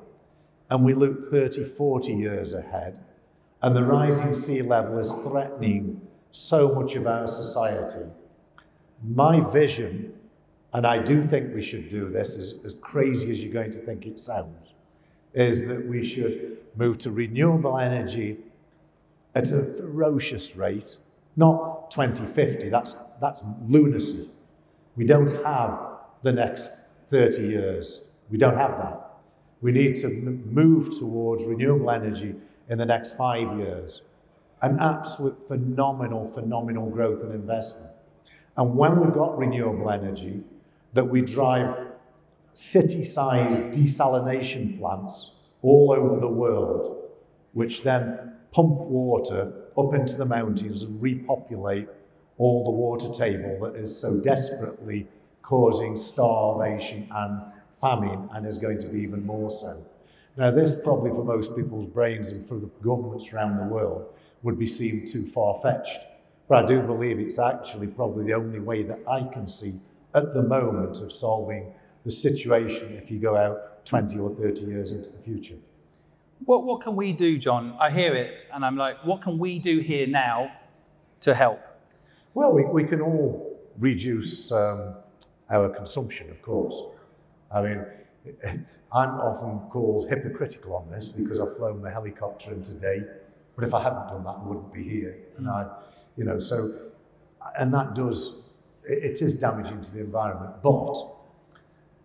and 0.69 0.85
we 0.85 0.93
look 0.93 1.31
30, 1.31 1.65
40 1.65 2.13
years 2.13 2.53
ahead, 2.53 3.03
and 3.63 3.75
the 3.75 3.83
rising 3.83 4.35
sea 4.35 4.61
level 4.61 4.99
is 4.99 5.15
threatening 5.15 5.99
so 6.31 6.75
much 6.75 6.95
of 6.95 7.07
our 7.07 7.27
society, 7.27 8.05
my 9.03 9.41
vision, 9.51 10.13
and 10.75 10.87
I 10.87 10.99
do 10.99 11.23
think 11.23 11.55
we 11.55 11.63
should 11.63 11.89
do 11.89 12.11
this, 12.11 12.37
as, 12.37 12.57
as 12.63 12.75
crazy 12.75 13.31
as 13.31 13.43
you're 13.43 13.51
going 13.51 13.71
to 13.71 13.79
think 13.79 14.05
it 14.05 14.21
sounds, 14.21 14.75
is 15.33 15.67
that 15.69 15.87
we 15.87 16.05
should 16.05 16.59
move 16.77 16.99
to 16.99 17.11
renewable 17.11 17.79
energy 17.79 18.37
at 19.35 19.51
a 19.53 19.65
ferocious 19.73 20.55
rate, 20.55 20.99
not 21.35 21.91
2050, 21.91 22.69
that's, 22.69 22.95
that's 23.23 23.43
lunacy. 23.67 24.29
We 24.97 25.05
don't 25.05 25.45
have 25.45 25.81
the 26.23 26.33
next 26.33 26.81
30 27.07 27.43
years. 27.43 28.03
We 28.31 28.39
don't 28.39 28.57
have 28.57 28.79
that. 28.79 29.11
We 29.61 29.73
need 29.73 29.97
to 29.97 30.09
move 30.09 30.97
towards 30.99 31.45
renewable 31.45 31.91
energy 31.91 32.35
in 32.69 32.79
the 32.79 32.87
next 32.87 33.17
five 33.17 33.59
years. 33.59 34.03
An 34.63 34.79
absolute 34.81 35.47
phenomenal, 35.47 36.27
phenomenal 36.27 36.89
growth 36.89 37.23
and 37.23 37.35
investment. 37.35 37.91
And 38.57 38.77
when 38.77 39.01
we've 39.01 39.13
got 39.13 39.39
renewable 39.39 39.91
energy, 39.91 40.43
that 40.93 41.05
we 41.05 41.23
drive 41.23 41.77
city 42.53 43.05
sized 43.05 43.59
desalination 43.59 44.79
plants 44.79 45.33
all 45.63 45.93
over 45.93 46.21
the 46.21 46.29
world, 46.29 47.11
which 47.53 47.83
then 47.83 48.35
pump 48.53 48.81
water 48.81 49.53
up 49.79 49.95
into 49.95 50.17
the 50.17 50.27
mountains 50.27 50.83
and 50.83 51.01
repopulate 51.01 51.89
all 52.41 52.65
the 52.65 52.71
water 52.71 53.11
table 53.11 53.61
that 53.61 53.75
is 53.75 53.95
so 53.95 54.19
desperately 54.19 55.07
causing 55.43 55.95
starvation 55.95 57.07
and 57.11 57.43
famine 57.71 58.31
and 58.33 58.47
is 58.47 58.57
going 58.57 58.79
to 58.79 58.89
be 58.89 59.03
even 59.03 59.25
more 59.27 59.51
so. 59.51 59.85
Now, 60.39 60.51
this 60.51 60.75
probably 60.75 61.11
for 61.11 61.23
most 61.23 61.55
people's 61.55 61.87
brains 61.87 62.31
and 62.31 62.43
for 62.43 62.55
the 62.55 62.71
governments 62.83 63.31
around 63.31 63.59
the 63.59 63.65
world 63.65 64.15
would 64.43 64.59
be 64.59 64.67
seen 64.67 65.07
too 65.07 65.27
far 65.27 65.53
fetched. 65.63 66.01
But 66.49 66.65
I 66.65 66.67
do 66.67 66.81
believe 66.81 67.19
it's 67.19 67.39
actually 67.39 67.89
probably 67.89 68.25
the 68.25 68.33
only 68.33 68.59
way 68.59 68.85
that 68.85 69.01
I 69.07 69.25
can 69.25 69.47
see 69.47 69.79
at 70.15 70.33
the 70.33 70.43
moment 70.43 71.03
of 71.03 71.13
solving 71.13 71.71
the 72.07 72.11
situation 72.11 72.95
if 72.95 73.11
you 73.11 73.19
go 73.19 73.37
out 73.37 73.85
20 73.85 74.19
or 74.19 74.31
30 74.31 74.65
years 74.65 74.93
into 74.93 75.13
the 75.13 75.19
future. 75.19 75.57
What, 76.47 76.65
what 76.65 76.83
can 76.83 76.97
we 76.97 77.13
do, 77.13 77.37
John? 77.37 77.77
I 77.79 77.91
hear 77.91 78.15
it 78.17 78.33
and 78.51 78.65
I'm 78.65 78.79
like, 78.79 79.05
what 79.05 79.21
can 79.21 79.39
we 79.39 79.59
do 79.59 79.81
here 79.81 80.07
now 80.07 80.51
to 81.21 81.35
help? 81.35 81.61
Well, 82.35 82.53
we, 82.53 82.65
we 82.65 82.85
can 82.85 83.01
all 83.01 83.59
reduce 83.79 84.53
um, 84.53 84.95
our 85.51 85.69
consumption, 85.69 86.31
of 86.31 86.41
course. 86.43 86.77
I 87.53 87.63
mean, 87.63 87.85
I'm 88.93 89.11
often 89.11 89.69
called 89.71 90.09
hypocritical 90.09 90.75
on 90.75 90.91
this 90.91 91.09
because 91.09 91.41
I've 91.41 91.57
flown 91.57 91.83
the 91.83 91.91
helicopter 91.91 92.53
in 92.53 92.63
today, 92.63 93.03
but 93.57 93.65
if 93.65 93.75
I 93.75 93.83
hadn't 93.83 94.09
done 94.09 94.25
that, 94.25 94.37
I 94.39 94.43
wouldn't 94.45 94.73
be 94.73 94.83
here. 94.83 95.17
And 95.39 95.49
I, 95.49 95.67
you 96.17 96.25
know, 96.25 96.39
so, 96.39 96.91
and 97.59 97.73
that 97.75 97.95
does, 97.95 98.35
it, 98.85 99.23
is 99.23 99.35
damaging 99.35 99.81
to 99.83 99.93
the 99.93 100.01
environment. 100.01 100.63
But 100.63 100.97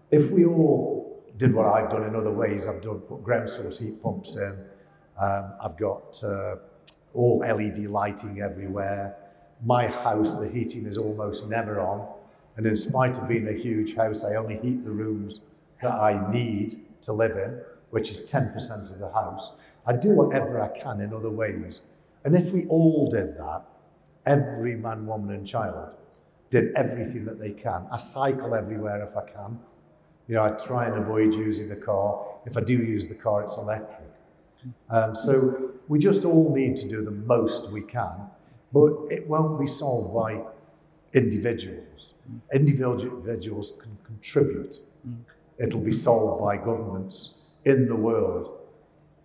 if 0.09 0.29
we 0.31 0.45
all 0.45 1.23
did 1.37 1.53
what 1.53 1.67
I've 1.67 1.89
done 1.89 2.03
in 2.03 2.15
other 2.15 2.31
ways, 2.31 2.67
I've 2.67 2.81
done 2.81 2.99
put 2.99 3.23
ground 3.23 3.49
source 3.49 3.77
heat 3.77 4.01
pumps 4.01 4.35
in, 4.35 4.57
um, 5.19 5.53
I've 5.63 5.77
got 5.77 6.23
uh, 6.23 6.55
all 7.13 7.39
LED 7.39 7.77
lighting 7.85 8.41
everywhere. 8.41 9.17
My 9.65 9.87
house, 9.87 10.35
the 10.35 10.47
heating 10.47 10.85
is 10.85 10.95
almost 10.97 11.47
never 11.47 11.81
on. 11.81 12.07
And 12.55 12.67
in 12.67 12.77
spite 12.77 13.17
of 13.17 13.27
being 13.27 13.47
a 13.47 13.53
huge 13.53 13.95
house, 13.95 14.23
I 14.23 14.35
only 14.35 14.59
heat 14.59 14.85
the 14.85 14.91
rooms 14.91 15.41
that 15.81 15.93
I 15.93 16.31
need 16.31 16.85
to 17.01 17.13
live 17.13 17.35
in, 17.35 17.59
which 17.89 18.11
is 18.11 18.21
10% 18.21 18.91
of 18.91 18.99
the 18.99 19.11
house. 19.11 19.53
I 19.87 19.93
do 19.93 20.11
whatever 20.11 20.61
I 20.61 20.67
can 20.67 21.01
in 21.01 21.13
other 21.13 21.31
ways. 21.31 21.81
And 22.23 22.35
if 22.35 22.51
we 22.51 22.65
all 22.67 23.09
did 23.09 23.37
that, 23.37 23.63
every 24.25 24.75
man, 24.75 25.07
woman, 25.07 25.35
and 25.35 25.47
child 25.47 25.95
did 26.51 26.73
everything 26.75 27.25
that 27.25 27.39
they 27.39 27.51
can. 27.51 27.87
I 27.91 27.97
cycle 27.97 28.53
everywhere 28.53 29.03
if 29.03 29.17
I 29.17 29.25
can. 29.25 29.59
You 30.27 30.35
know, 30.35 30.43
I 30.43 30.49
try 30.51 30.85
and 30.85 30.97
avoid 30.97 31.33
using 31.33 31.69
the 31.69 31.75
car. 31.75 32.23
If 32.45 32.55
I 32.55 32.61
do 32.61 32.73
use 32.73 33.07
the 33.07 33.15
car, 33.15 33.43
it's 33.43 33.57
electric. 33.57 34.09
Um, 34.89 35.15
so 35.15 35.71
we 35.87 35.99
just 35.99 36.23
all 36.23 36.53
need 36.55 36.75
to 36.77 36.87
do 36.87 37.03
the 37.03 37.11
most 37.11 37.71
we 37.71 37.81
can, 37.81 38.11
but 38.73 38.93
it 39.09 39.27
won't 39.27 39.59
be 39.59 39.67
solved 39.67 40.13
by 40.13 40.41
individuals. 41.13 42.13
Individuals 42.53 43.73
can 43.81 43.97
contribute. 44.03 44.79
It'll 45.57 45.79
be 45.79 45.91
solved 45.91 46.41
by 46.41 46.57
governments 46.57 47.35
in 47.63 47.87
the 47.87 47.95
world 47.95 48.59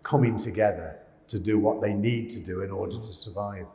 coming 0.02 0.36
together 0.36 0.98
to 1.28 1.38
do 1.38 1.58
what 1.58 1.80
they 1.80 1.92
need 1.92 2.28
to 2.30 2.40
do 2.40 2.62
in 2.62 2.70
order 2.70 2.96
to 2.96 3.12
survive. 3.12 3.66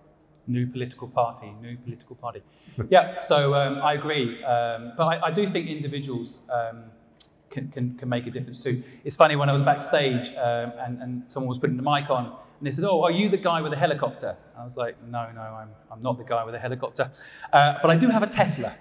New 0.48 0.68
political 0.68 1.08
party, 1.08 1.54
new 1.62 1.78
political 1.78 2.16
party. 2.16 2.42
yeah, 2.90 3.20
so 3.20 3.56
um, 3.56 3.82
I 3.82 3.94
agree. 3.94 4.44
Um, 4.44 4.94
but 4.96 5.06
I, 5.06 5.28
I, 5.28 5.32
do 5.32 5.48
think 5.48 5.68
individuals 5.68 6.40
um, 6.52 6.84
can, 7.50 7.70
can, 7.70 7.98
can 7.98 8.10
make 8.10 8.28
a 8.28 8.32
difference 8.32 8.62
too. 8.62 8.84
It's 9.04 9.16
funny 9.16 9.36
when 9.36 9.50
I 9.50 9.54
was 9.54 9.64
backstage 9.64 10.28
um, 10.38 10.74
and, 10.80 11.02
and 11.02 11.24
someone 11.28 11.50
was 11.50 11.58
putting 11.58 11.78
the 11.78 11.84
mic 11.84 12.10
on 12.10 12.36
and 12.66 12.74
they 12.74 12.76
said, 12.76 12.86
Oh, 12.86 13.04
are 13.04 13.12
you 13.12 13.30
the 13.30 13.38
guy 13.38 13.62
with 13.62 13.72
the 13.72 13.78
helicopter? 13.78 14.36
I 14.58 14.66
was 14.66 14.76
like, 14.76 14.96
No, 15.08 15.30
no, 15.36 15.42
I'm, 15.42 15.70
I'm 15.92 16.02
not 16.02 16.18
the 16.18 16.24
guy 16.24 16.44
with 16.44 16.56
the 16.56 16.60
helicopter. 16.60 17.12
Uh, 17.54 17.76
but 17.80 17.92
I 17.92 17.96
do 17.96 18.10
have 18.10 18.24
a 18.24 18.28
Tesla. 18.28 18.76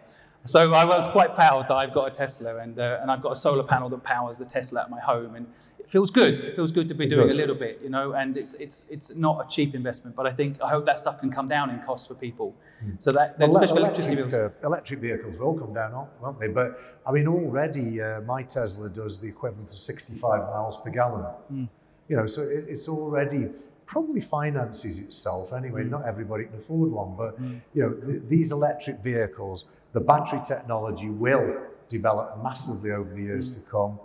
So 0.47 0.73
I 0.73 0.87
was 0.87 1.07
quite 1.09 1.35
proud 1.35 1.68
that 1.68 1.75
I've 1.75 1.92
got 1.92 2.09
a 2.09 2.11
Tesla 2.11 2.57
and, 2.57 2.79
uh, 2.79 2.99
and 3.03 3.11
I've 3.11 3.20
got 3.20 3.33
a 3.33 3.37
solar 3.37 3.62
panel 3.62 3.90
that 3.90 4.03
powers 4.03 4.38
the 4.38 4.47
Tesla 4.47 4.83
at 4.85 4.90
my 4.90 5.01
home. 5.01 5.35
And 5.35 5.47
it 5.79 5.90
feels 5.90 6.11
good. 6.11 6.33
It 6.33 6.57
feels 6.57 6.70
good 6.70 6.88
to 6.88 6.94
be 6.94 7.05
it 7.05 7.11
doing 7.11 7.29
does. 7.29 7.37
a 7.37 7.38
little 7.38 7.55
bit, 7.55 7.81
you 7.83 7.90
know, 7.90 8.12
and 8.12 8.38
it's, 8.38 8.55
it's, 8.55 8.85
it's 8.88 9.14
not 9.14 9.44
a 9.44 9.51
cheap 9.51 9.75
investment, 9.75 10.16
but 10.16 10.27
I 10.27 10.33
think, 10.33 10.62
I 10.62 10.70
hope 10.70 10.87
that 10.87 10.99
stuff 10.99 11.20
can 11.20 11.31
come 11.31 11.47
down 11.47 11.68
in 11.68 11.81
cost 11.83 12.09
for 12.09 12.14
people. 12.14 12.55
Mm. 12.83 13.03
So 13.03 13.12
that, 13.12 13.38
well, 13.38 13.51
especially 13.51 13.83
electric, 13.83 14.07
vehicles. 14.07 14.33
Uh, 14.33 14.51
electric 14.62 15.01
vehicles 15.01 15.37
will 15.37 15.59
come 15.59 15.75
down, 15.75 16.09
won't 16.23 16.40
they? 16.40 16.49
But 16.49 16.81
I 17.07 17.12
mean, 17.12 17.29
already 17.29 18.01
uh, 18.01 18.23
my 18.23 18.42
Tesla 18.42 18.88
does 18.88 19.20
the 19.20 19.29
equivalent 19.29 19.70
of 19.73 19.79
65 19.79 20.40
miles 20.40 20.79
per 20.79 20.90
gallon. 20.90 21.27
Mm. 21.53 21.68
You 22.09 22.16
know, 22.16 22.27
so 22.27 22.42
it, 22.42 22.66
it's 22.68 22.88
already 22.88 23.49
probably 23.87 24.20
finances 24.20 24.99
itself 24.99 25.53
anyway. 25.53 25.85
Mm. 25.85 25.90
Not 25.90 26.07
everybody 26.07 26.44
can 26.44 26.57
afford 26.57 26.90
one, 26.90 27.14
but 27.16 27.40
mm. 27.40 27.61
you 27.75 27.83
know, 27.83 27.92
th- 27.92 28.23
these 28.29 28.53
electric 28.53 29.01
vehicles, 29.01 29.66
the 29.92 30.01
battery 30.01 30.41
technology 30.45 31.09
will 31.09 31.57
develop 31.89 32.43
massively 32.43 32.91
over 32.91 33.12
the 33.12 33.22
years 33.22 33.51
mm. 33.51 33.55
to 33.55 33.70
come. 33.70 33.99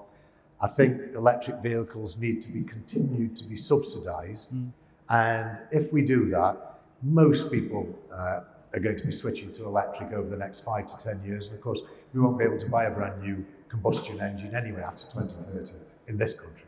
I 0.61 0.67
think 0.67 1.15
electric 1.15 1.61
vehicles 1.61 2.17
need 2.17 2.41
to 2.41 2.51
be 2.51 2.63
continued 2.63 3.35
to 3.37 3.45
be 3.45 3.55
subsidised, 3.55 4.53
mm. 4.53 4.71
and 5.09 5.59
if 5.71 5.93
we 5.93 6.01
do 6.01 6.29
that, 6.31 6.81
most 7.01 7.49
people 7.49 7.87
uh, 8.11 8.41
are 8.73 8.79
going 8.79 8.97
to 8.97 9.05
be 9.05 9.11
switching 9.13 9.51
to 9.53 9.65
electric 9.65 10.11
over 10.11 10.29
the 10.29 10.37
next 10.37 10.61
five 10.61 10.87
to 10.87 10.97
ten 10.97 11.23
years. 11.23 11.47
And 11.47 11.55
of 11.55 11.61
course, 11.61 11.81
we 12.13 12.19
won't 12.19 12.37
be 12.37 12.43
able 12.43 12.59
to 12.59 12.69
buy 12.69 12.85
a 12.85 12.91
brand 12.91 13.21
new 13.21 13.45
combustion 13.69 14.19
engine 14.19 14.55
anyway 14.55 14.81
after 14.81 15.05
2030 15.05 15.73
in 16.07 16.17
this 16.17 16.33
country. 16.33 16.63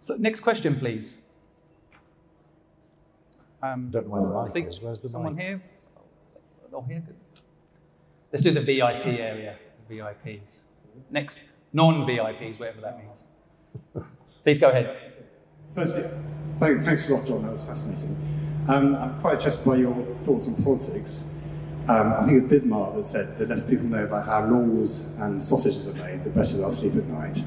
So, 0.00 0.14
next 0.14 0.40
question, 0.40 0.78
please. 0.78 1.22
Um, 3.62 3.90
Don't 3.90 4.06
know 4.06 4.12
where 4.12 4.22
the 4.22 4.42
mic 4.42 4.52
see, 4.52 4.68
is. 4.68 4.80
Where's 4.80 5.00
the 5.00 5.08
someone 5.08 5.34
mic? 5.34 5.44
here? 5.44 5.62
Oh, 6.72 6.82
here. 6.82 7.02
Good. 7.06 7.16
Let's 8.32 8.42
do 8.42 8.50
the 8.50 8.60
VIP 8.60 9.06
area. 9.06 9.56
The 9.88 9.98
VIPs. 9.98 10.58
Next, 11.10 11.42
non-VIPs, 11.72 12.58
whatever 12.58 12.80
that 12.80 12.98
means. 12.98 14.06
Please 14.44 14.58
go 14.58 14.68
ahead. 14.68 15.14
Firstly, 15.74 16.04
thank, 16.58 16.82
thanks 16.82 17.08
a 17.08 17.14
lot, 17.14 17.26
John. 17.26 17.42
That 17.42 17.52
was 17.52 17.62
fascinating. 17.62 18.16
Um, 18.68 18.96
I'm 18.96 19.20
quite 19.20 19.36
interested 19.36 19.64
by 19.64 19.76
your 19.76 19.94
thoughts 20.24 20.48
on 20.48 20.54
politics. 20.62 21.24
Um, 21.88 22.14
I 22.14 22.26
think 22.26 22.32
it 22.32 22.42
was 22.42 22.50
Bismarck 22.50 22.96
that 22.96 23.04
said 23.04 23.38
the 23.38 23.46
less 23.46 23.64
people 23.64 23.86
know 23.86 24.04
about 24.04 24.26
how 24.26 24.44
laws 24.46 25.16
and 25.18 25.42
sausages 25.44 25.86
are 25.86 25.94
made, 25.94 26.24
the 26.24 26.30
better 26.30 26.56
they'll 26.56 26.72
sleep 26.72 26.96
at 26.96 27.04
night. 27.04 27.44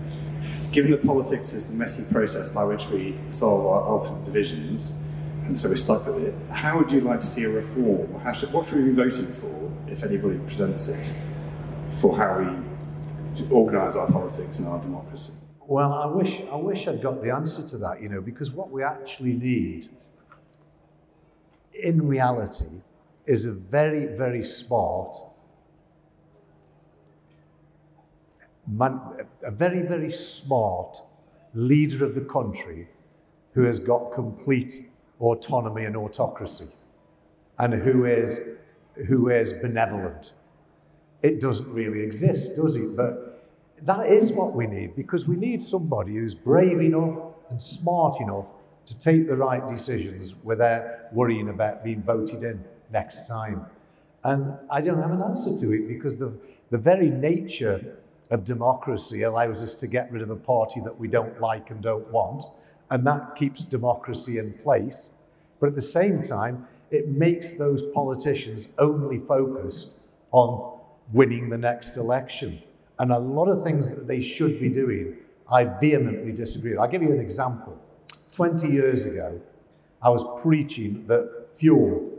Given 0.71 0.91
that 0.91 1.05
politics 1.05 1.51
is 1.51 1.67
the 1.67 1.73
messy 1.73 2.03
process 2.03 2.47
by 2.47 2.63
which 2.63 2.87
we 2.87 3.17
solve 3.27 3.65
our 3.65 3.89
ultimate 3.89 4.23
divisions, 4.23 4.95
and 5.45 5.57
so 5.57 5.69
we're 5.69 5.75
stuck 5.75 6.05
with 6.05 6.23
it, 6.23 6.35
how 6.51 6.77
would 6.77 6.91
you 6.91 7.01
like 7.01 7.21
to 7.21 7.27
see 7.27 7.43
a 7.43 7.49
reform? 7.49 8.21
Should, 8.33 8.53
what 8.53 8.67
should 8.67 8.77
we 8.77 8.89
be 8.89 8.91
voting 8.91 9.33
for, 9.33 9.71
if 9.87 10.03
anybody 10.03 10.37
presents 10.39 10.87
it, 10.87 11.13
for 11.91 12.15
how 12.15 12.39
we 12.39 13.45
organise 13.49 13.95
our 13.95 14.07
politics 14.07 14.59
and 14.59 14.67
our 14.67 14.79
democracy? 14.79 15.33
Well, 15.65 15.93
I 15.93 16.05
wish, 16.07 16.41
I 16.51 16.55
wish 16.55 16.87
I'd 16.87 17.01
got 17.01 17.23
the 17.23 17.33
answer 17.33 17.67
to 17.67 17.77
that, 17.77 18.01
you 18.01 18.09
know, 18.09 18.21
because 18.21 18.51
what 18.51 18.71
we 18.71 18.83
actually 18.83 19.33
need 19.33 19.89
in 21.73 22.07
reality 22.07 22.81
is 23.25 23.45
a 23.45 23.53
very, 23.53 24.05
very 24.07 24.43
smart, 24.43 25.15
man, 28.67 28.99
a 29.43 29.51
very, 29.51 29.81
very 29.81 30.11
smart 30.11 30.97
leader 31.53 32.03
of 32.03 32.15
the 32.15 32.21
country 32.21 32.87
who 33.53 33.63
has 33.63 33.79
got 33.79 34.11
complete 34.11 34.88
autonomy 35.19 35.85
and 35.85 35.95
autocracy 35.97 36.67
and 37.57 37.73
who 37.73 38.05
is, 38.05 38.39
who 39.07 39.29
is 39.29 39.53
benevolent. 39.53 40.33
It 41.21 41.41
doesn't 41.41 41.69
really 41.69 42.01
exist, 42.01 42.55
does 42.55 42.77
it? 42.77 42.95
But 42.95 43.47
that 43.83 44.07
is 44.07 44.31
what 44.31 44.53
we 44.53 44.67
need 44.67 44.95
because 44.95 45.27
we 45.27 45.35
need 45.35 45.61
somebody 45.61 46.15
who's 46.15 46.35
brave 46.35 46.81
enough 46.81 47.19
and 47.49 47.61
smart 47.61 48.21
enough 48.21 48.47
to 48.85 48.97
take 48.97 49.27
the 49.27 49.35
right 49.35 49.67
decisions 49.67 50.35
without 50.43 51.13
worrying 51.13 51.49
about 51.49 51.83
being 51.83 52.01
voted 52.01 52.43
in 52.43 52.63
next 52.91 53.27
time. 53.27 53.65
And 54.23 54.53
I 54.69 54.81
don't 54.81 55.01
have 55.01 55.11
an 55.11 55.21
answer 55.21 55.55
to 55.55 55.71
it 55.73 55.87
because 55.87 56.17
the, 56.17 56.33
the 56.71 56.77
very 56.77 57.09
nature 57.09 57.97
of 58.31 58.43
democracy 58.43 59.23
allows 59.23 59.63
us 59.63 59.73
to 59.75 59.87
get 59.87 60.11
rid 60.11 60.21
of 60.21 60.29
a 60.29 60.35
party 60.35 60.79
that 60.81 60.97
we 60.97 61.07
don't 61.07 61.39
like 61.39 61.71
and 61.71 61.81
don't 61.81 62.07
want, 62.11 62.45
and 62.91 63.05
that 63.05 63.35
keeps 63.35 63.63
democracy 63.63 64.37
in 64.37 64.53
place. 64.53 65.09
But 65.59 65.67
at 65.67 65.75
the 65.75 65.81
same 65.81 66.23
time, 66.23 66.67
it 66.91 67.09
makes 67.09 67.53
those 67.53 67.83
politicians 67.93 68.69
only 68.77 69.19
focused 69.19 69.95
on 70.31 70.79
winning 71.11 71.49
the 71.49 71.57
next 71.57 71.97
election. 71.97 72.61
And 72.97 73.11
a 73.11 73.19
lot 73.19 73.47
of 73.47 73.63
things 73.63 73.89
that 73.89 74.07
they 74.07 74.21
should 74.21 74.59
be 74.59 74.69
doing, 74.69 75.17
I 75.51 75.65
vehemently 75.65 76.31
disagree. 76.31 76.77
I'll 76.77 76.87
give 76.87 77.03
you 77.03 77.11
an 77.11 77.19
example. 77.19 77.77
20 78.31 78.67
years 78.67 79.05
ago, 79.05 79.39
I 80.01 80.09
was 80.09 80.25
preaching 80.41 81.05
that 81.07 81.47
fuel 81.55 82.09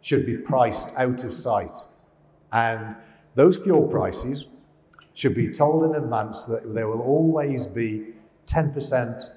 should 0.00 0.26
be 0.26 0.36
priced 0.36 0.92
out 0.96 1.24
of 1.24 1.34
sight. 1.34 1.76
And 2.52 2.96
those 3.34 3.58
fuel 3.58 3.86
prices 3.86 4.46
should 5.14 5.34
be 5.34 5.50
told 5.50 5.84
in 5.84 6.02
advance 6.02 6.44
that 6.44 6.74
there 6.74 6.88
will 6.88 7.02
always 7.02 7.66
be 7.66 8.14
10% 8.46 9.35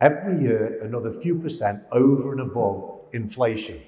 every 0.00 0.42
year, 0.42 0.78
another 0.82 1.12
few 1.12 1.38
percent 1.38 1.82
over 1.92 2.32
and 2.32 2.40
above 2.40 3.00
inflation. 3.12 3.80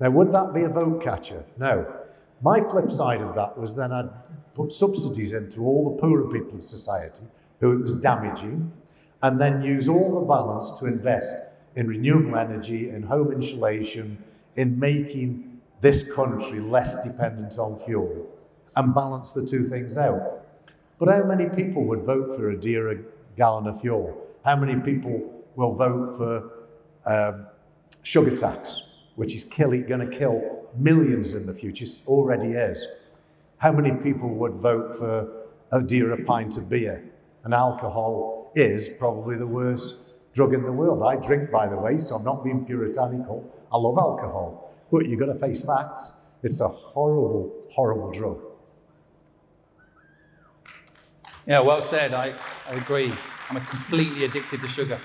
Now, 0.00 0.10
would 0.10 0.32
that 0.32 0.52
be 0.52 0.62
a 0.62 0.68
vote 0.68 1.02
catcher? 1.02 1.44
No. 1.58 1.92
My 2.40 2.60
flip 2.60 2.90
side 2.90 3.22
of 3.22 3.34
that 3.36 3.56
was 3.56 3.74
then 3.74 3.92
I'd 3.92 4.10
put 4.54 4.72
subsidies 4.72 5.32
into 5.32 5.60
all 5.60 5.90
the 5.90 6.02
poorer 6.02 6.28
people 6.28 6.56
of 6.56 6.64
society 6.64 7.24
who 7.60 7.72
it 7.72 7.80
was 7.80 7.94
damaging, 7.94 8.72
and 9.22 9.40
then 9.40 9.62
use 9.62 9.88
all 9.88 10.20
the 10.20 10.26
balance 10.26 10.72
to 10.72 10.86
invest 10.86 11.36
in 11.76 11.86
renewable 11.86 12.36
energy, 12.36 12.90
in 12.90 13.02
home 13.04 13.30
insulation, 13.30 14.18
in 14.56 14.78
making 14.78 15.60
this 15.80 16.02
country 16.02 16.58
less 16.58 17.02
dependent 17.04 17.58
on 17.58 17.78
fuel 17.78 18.28
and 18.74 18.94
balance 18.94 19.32
the 19.32 19.44
two 19.44 19.62
things 19.62 19.96
out. 19.96 20.44
But 20.98 21.08
how 21.08 21.22
many 21.24 21.48
people 21.48 21.84
would 21.84 22.02
vote 22.02 22.36
for 22.36 22.50
a 22.50 22.60
dearer 22.60 23.04
gallon 23.36 23.66
of 23.66 23.80
fuel? 23.80 24.16
How 24.44 24.56
many 24.56 24.80
people 24.80 25.44
will 25.56 25.74
vote 25.74 26.16
for 26.16 26.66
um, 27.06 27.46
sugar 28.02 28.36
tax, 28.36 28.82
which 29.16 29.34
is 29.34 29.44
going 29.44 29.86
to 30.10 30.18
kill 30.18 30.66
millions 30.76 31.34
in 31.34 31.46
the 31.46 31.54
future, 31.54 31.84
it 31.84 32.02
already 32.06 32.52
is? 32.52 32.86
How 33.58 33.72
many 33.72 33.92
people 33.92 34.30
would 34.34 34.54
vote 34.54 34.96
for 34.96 35.46
a 35.72 35.82
dearer 35.82 36.16
pint 36.24 36.56
of 36.56 36.68
beer? 36.68 37.04
And 37.44 37.54
alcohol 37.54 38.52
is 38.54 38.88
probably 38.88 39.36
the 39.36 39.46
worst 39.46 39.96
drug 40.34 40.54
in 40.54 40.64
the 40.64 40.72
world. 40.72 41.02
I 41.02 41.16
drink, 41.16 41.50
by 41.50 41.68
the 41.68 41.76
way, 41.76 41.98
so 41.98 42.16
I'm 42.16 42.24
not 42.24 42.44
being 42.44 42.64
puritanical. 42.64 43.48
I 43.72 43.76
love 43.76 43.98
alcohol, 43.98 44.74
but 44.90 45.06
you've 45.06 45.20
got 45.20 45.26
to 45.26 45.34
face 45.34 45.62
facts. 45.62 46.12
It's 46.42 46.60
a 46.60 46.68
horrible, 46.68 47.52
horrible 47.70 48.10
drug. 48.10 48.40
Yeah, 51.46 51.60
well 51.60 51.82
said. 51.82 52.14
I, 52.14 52.34
I 52.68 52.74
agree. 52.74 53.12
I'm 53.50 53.64
completely 53.66 54.24
addicted 54.24 54.60
to 54.60 54.68
sugar. 54.68 55.00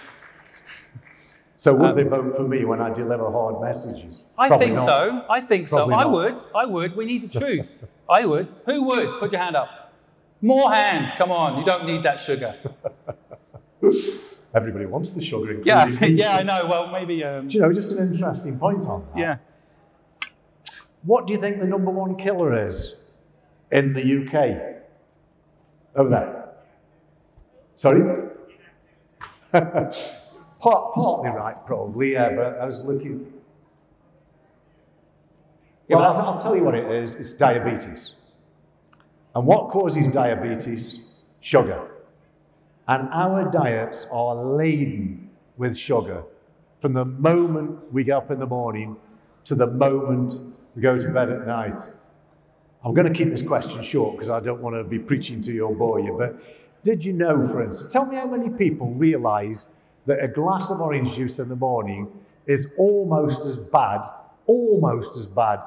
So 1.56 1.74
would 1.74 1.90
um, 1.90 1.96
they 1.96 2.04
vote 2.04 2.36
for 2.36 2.48
me 2.48 2.66
when 2.66 2.80
I 2.80 2.92
deliver 2.92 3.32
hard 3.32 3.60
messages? 3.62 4.22
I 4.38 4.48
Probably 4.48 4.68
think 4.68 4.76
not. 4.76 4.86
so. 4.88 5.26
I 5.28 5.42
think 5.42 5.70
Probably 5.70 5.96
so. 5.96 6.00
Not. 6.00 6.06
I 6.06 6.10
would. 6.10 6.42
I 6.56 6.66
would. 6.66 6.96
We 6.96 7.06
need 7.06 7.32
the 7.32 7.40
truth. 7.40 7.88
I 8.08 8.26
would. 8.26 8.48
Who 8.68 8.84
would? 8.86 9.20
Put 9.20 9.32
your 9.32 9.42
hand 9.42 9.56
up. 9.56 9.92
More 10.42 10.72
hands. 10.72 11.14
Come 11.18 11.32
on. 11.32 11.58
You 11.58 11.66
don't 11.66 11.86
need 11.86 12.04
that 12.04 12.20
sugar. 12.20 12.56
Everybody 14.54 14.86
wants 14.86 15.10
the 15.12 15.22
sugar. 15.22 15.60
Yeah, 15.64 15.88
yeah, 16.06 16.38
I 16.38 16.44
know. 16.44 16.68
Well, 16.68 16.92
maybe. 16.92 17.24
Um, 17.24 17.48
do 17.48 17.56
you 17.56 17.62
know, 17.62 17.74
just 17.74 17.92
an 17.92 18.08
interesting 18.08 18.60
point 18.60 18.88
on 18.88 19.06
that. 19.10 19.18
Yeah. 19.18 19.38
What 21.04 21.26
do 21.26 21.34
you 21.34 21.40
think 21.40 21.60
the 21.60 21.68
number 21.68 21.90
one 21.90 22.16
killer 22.16 22.68
is 22.68 22.96
in 23.72 23.94
the 23.94 24.26
UK? 24.26 24.77
Over 25.98 26.10
there. 26.10 26.50
Sorry? 27.76 28.30
Part, 29.52 30.94
partly 30.94 31.30
right, 31.30 31.56
probably, 31.66 32.14
yeah, 32.14 32.30
but 32.36 32.60
I 32.60 32.66
was 32.66 32.82
looking. 32.82 33.32
Well, 35.90 36.02
I'll, 36.02 36.30
I'll 36.30 36.40
tell 36.40 36.56
you 36.56 36.64
what 36.64 36.74
it 36.76 36.86
is 36.92 37.16
it's 37.16 37.34
diabetes. 37.34 38.16
And 39.36 39.46
what 39.46 39.70
causes 39.70 40.08
diabetes? 40.08 41.00
Sugar. 41.42 41.92
And 42.88 43.08
our 43.12 43.52
diets 43.52 44.08
are 44.12 44.36
laden 44.36 45.30
with 45.58 45.78
sugar 45.78 46.24
from 46.80 46.94
the 46.94 47.06
moment 47.06 47.92
we 47.92 48.04
get 48.04 48.18
up 48.18 48.32
in 48.32 48.40
the 48.40 48.48
morning 48.48 48.98
to 49.46 49.56
the 49.56 49.68
moment 49.68 50.40
we 50.76 50.82
go 50.82 51.00
to 51.00 51.10
bed 51.10 51.30
at 51.30 51.46
night. 51.46 51.90
I'm 52.88 52.94
going 52.94 53.06
to 53.06 53.14
keep 53.14 53.30
this 53.34 53.42
question 53.42 53.84
short 53.84 54.14
because 54.14 54.30
I 54.30 54.40
don't 54.40 54.62
want 54.62 54.78
to 54.78 54.84
be 54.86 54.98
preaching 54.98 55.42
to 55.42 55.52
you 55.52 55.68
or 55.68 55.76
bore 55.76 56.00
you, 56.00 56.16
but 56.18 56.42
did 56.84 57.04
you 57.04 57.12
know, 57.12 57.46
for 57.46 57.62
instance, 57.62 57.92
tell 57.92 58.06
me 58.06 58.16
how 58.16 58.28
many 58.28 58.50
people 58.50 58.94
realize 58.94 59.68
that 60.06 60.24
a 60.24 60.28
glass 60.30 60.72
of 60.72 60.80
orange 60.80 61.14
juice 61.14 61.38
in 61.40 61.50
the 61.50 61.56
morning 61.58 62.10
is 62.46 62.70
almost 62.78 63.46
as 63.46 63.58
bad, 63.58 64.06
almost 64.46 65.18
as 65.18 65.28
bad 65.28 65.60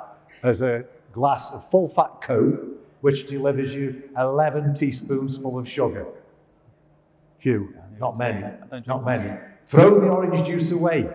as 0.42 0.62
a 0.62 0.86
glass 1.12 1.52
of 1.52 1.68
full 1.68 1.88
fat 1.88 2.22
Coke, 2.22 2.58
which 3.02 3.26
delivers 3.26 3.74
you 3.74 4.02
11 4.16 4.72
teaspoons 4.72 5.36
full 5.36 5.58
of 5.58 5.68
sugar? 5.68 6.06
Few, 7.36 7.74
not 7.98 8.16
many, 8.16 8.46
not 8.86 9.04
many. 9.04 9.38
Throw 9.64 10.00
the 10.00 10.08
orange 10.08 10.46
juice 10.46 10.70
away. 10.70 11.06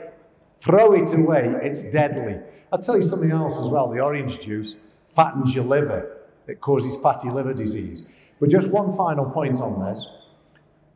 Throw 0.60 0.94
it 0.94 1.12
away. 1.14 1.56
It's 1.64 1.82
deadly. 1.82 2.38
I'll 2.72 2.78
tell 2.78 2.96
you 2.96 3.02
something 3.02 3.32
else 3.32 3.60
as 3.60 3.70
well. 3.70 3.90
The 3.90 4.02
orange 4.02 4.40
juice 4.40 4.76
fattens 5.16 5.56
your 5.56 5.66
liver. 5.66 6.18
It 6.48 6.62
causes 6.62 6.98
fatty 6.98 7.30
liver 7.30 7.54
disease. 7.54 8.04
But 8.40 8.50
just 8.50 8.70
one 8.70 8.96
final 8.96 9.26
point 9.26 9.62
on 9.62 9.80
this, 9.80 10.08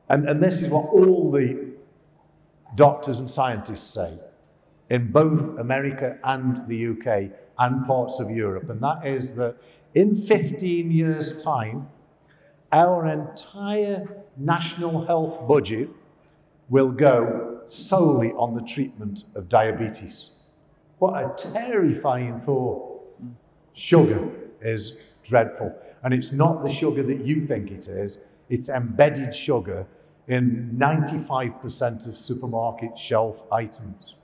and, 0.10 0.28
and 0.28 0.42
this 0.44 0.62
is 0.62 0.70
what 0.70 0.90
all 0.90 1.32
the 1.32 1.74
doctors 2.76 3.20
and 3.20 3.30
scientists 3.30 3.94
say 3.94 4.20
in 4.90 5.12
both 5.12 5.58
America 5.60 6.20
and 6.24 6.68
the 6.68 6.88
UK 6.88 7.32
and 7.58 7.86
parts 7.86 8.20
of 8.20 8.30
Europe, 8.30 8.70
and 8.70 8.82
that 8.82 9.06
is 9.06 9.36
that 9.36 9.56
in 9.94 10.16
15 10.16 10.92
years' 10.92 11.42
time, 11.42 11.88
our 12.72 13.06
entire 13.06 14.08
national 14.38 15.06
health 15.06 15.48
budget 15.48 15.90
will 16.70 16.92
go 16.92 17.62
solely 17.66 18.32
on 18.34 18.54
the 18.54 18.62
treatment 18.62 19.24
of 19.36 19.50
diabetes. 19.50 20.32
What 21.00 21.14
a 21.24 21.52
terrifying 21.52 22.40
thought. 22.40 22.89
Sugar 23.80 24.30
is 24.62 24.98
dreadful. 25.24 25.74
And 26.04 26.14
it's 26.14 26.32
not 26.32 26.62
the 26.62 26.70
sugar 26.70 27.04
that 27.04 27.26
you 27.26 27.40
think 27.40 27.72
it 27.72 27.88
is, 27.88 28.20
it's 28.50 28.70
embedded 28.70 29.34
sugar 29.34 29.86
in 30.28 30.76
95% 30.76 32.08
of 32.08 32.18
supermarket 32.18 32.98
shelf 32.98 33.44
items. 33.52 34.16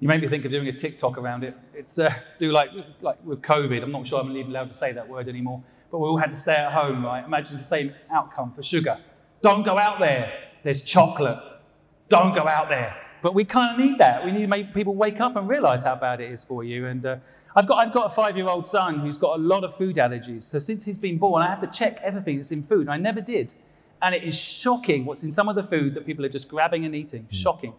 You 0.00 0.08
made 0.08 0.22
me 0.22 0.28
think 0.28 0.44
of 0.44 0.50
doing 0.50 0.68
a 0.68 0.72
TikTok 0.72 1.18
around 1.18 1.44
it. 1.44 1.54
It's 1.74 1.98
uh, 1.98 2.12
do 2.38 2.50
like 2.52 2.70
like 3.02 3.18
with 3.24 3.42
COVID. 3.42 3.82
I'm 3.82 3.92
not 3.92 4.06
sure 4.06 4.18
I'm 4.20 4.34
even 4.36 4.50
allowed 4.50 4.72
to 4.72 4.76
say 4.76 4.92
that 4.92 5.06
word 5.06 5.28
anymore 5.28 5.62
but 5.90 5.98
we 5.98 6.08
all 6.08 6.16
had 6.16 6.30
to 6.30 6.36
stay 6.36 6.54
at 6.54 6.72
home, 6.72 7.04
right? 7.04 7.24
Imagine 7.24 7.56
the 7.58 7.64
same 7.64 7.92
outcome 8.12 8.52
for 8.52 8.62
sugar. 8.62 8.98
Don't 9.42 9.64
go 9.64 9.78
out 9.78 9.98
there. 9.98 10.32
There's 10.62 10.82
chocolate. 10.82 11.38
don't 12.08 12.34
go 12.34 12.46
out 12.46 12.68
there. 12.68 12.96
But 13.22 13.34
we 13.34 13.44
kind 13.44 13.72
of 13.72 13.86
need 13.86 13.98
that. 13.98 14.24
We 14.24 14.32
need 14.32 14.40
to 14.40 14.46
make 14.46 14.72
people 14.72 14.94
wake 14.94 15.20
up 15.20 15.36
and 15.36 15.48
realize 15.48 15.82
how 15.82 15.94
bad 15.94 16.20
it 16.20 16.30
is 16.30 16.44
for 16.44 16.64
you. 16.64 16.86
And 16.86 17.04
uh, 17.04 17.16
I've, 17.56 17.66
got, 17.66 17.84
I've 17.84 17.92
got 17.92 18.06
a 18.06 18.14
five 18.14 18.36
year 18.36 18.46
old 18.46 18.66
son 18.66 19.00
who's 19.00 19.18
got 19.18 19.38
a 19.38 19.42
lot 19.42 19.64
of 19.64 19.76
food 19.76 19.96
allergies. 19.96 20.44
So 20.44 20.58
since 20.58 20.84
he's 20.84 20.98
been 20.98 21.18
born, 21.18 21.42
I 21.42 21.48
have 21.48 21.60
to 21.60 21.66
check 21.66 21.98
everything 22.02 22.36
that's 22.36 22.52
in 22.52 22.62
food. 22.62 22.88
I 22.88 22.96
never 22.96 23.20
did. 23.20 23.54
And 24.02 24.14
it 24.14 24.24
is 24.24 24.36
shocking 24.36 25.04
what's 25.04 25.22
in 25.22 25.30
some 25.30 25.48
of 25.48 25.56
the 25.56 25.62
food 25.62 25.94
that 25.94 26.06
people 26.06 26.24
are 26.24 26.30
just 26.30 26.48
grabbing 26.48 26.84
and 26.84 26.94
eating. 26.94 27.22
Hmm. 27.22 27.34
Shocking. 27.34 27.74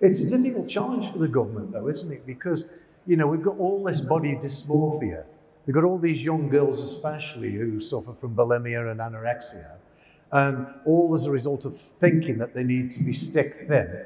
It's 0.00 0.20
a 0.20 0.28
difficult 0.28 0.68
challenge 0.68 1.10
for 1.10 1.18
the 1.18 1.28
government, 1.28 1.72
though, 1.72 1.88
isn't 1.88 2.10
it? 2.10 2.26
Because, 2.26 2.66
you 3.06 3.16
know, 3.16 3.26
we've 3.26 3.42
got 3.42 3.58
all 3.58 3.82
this 3.82 4.00
body 4.00 4.34
dysmorphia. 4.34 5.24
We've 5.64 5.74
got 5.74 5.84
all 5.84 5.98
these 5.98 6.22
young 6.22 6.48
girls, 6.48 6.80
especially, 6.80 7.52
who 7.52 7.80
suffer 7.80 8.12
from 8.12 8.36
bulimia 8.36 8.90
and 8.90 9.00
anorexia, 9.00 9.72
and 10.32 10.66
all 10.84 11.12
as 11.14 11.26
a 11.26 11.30
result 11.30 11.64
of 11.64 11.78
thinking 11.78 12.38
that 12.38 12.54
they 12.54 12.62
need 12.62 12.90
to 12.92 13.02
be 13.02 13.12
stick 13.12 13.66
thin. 13.66 14.04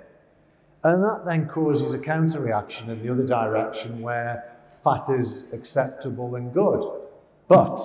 And 0.83 1.03
that 1.03 1.25
then 1.27 1.47
causes 1.47 1.93
a 1.93 1.99
counter 1.99 2.41
reaction 2.41 2.89
in 2.89 3.03
the 3.03 3.11
other 3.11 3.27
direction 3.27 4.01
where 4.01 4.60
fat 4.83 5.09
is 5.09 5.47
acceptable 5.53 6.35
and 6.37 6.53
good. 6.53 7.01
But 7.49 7.79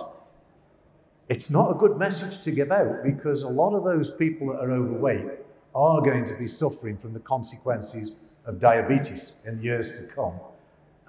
it's 1.27 1.49
not 1.49 1.71
a 1.71 1.73
good 1.73 1.97
message 1.97 2.41
to 2.41 2.51
give 2.51 2.71
out 2.71 3.03
because 3.03 3.43
a 3.43 3.49
lot 3.49 3.75
of 3.75 3.83
those 3.83 4.09
people 4.09 4.47
that 4.49 4.59
are 4.59 4.71
overweight 4.71 5.27
are 5.73 6.01
going 6.01 6.23
to 6.25 6.35
be 6.35 6.47
suffering 6.47 6.97
from 6.97 7.13
the 7.13 7.19
consequences 7.19 8.15
of 8.45 8.59
diabetes 8.59 9.35
in 9.45 9.61
years 9.61 9.91
to 9.99 10.03
come 10.05 10.39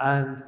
and 0.01 0.43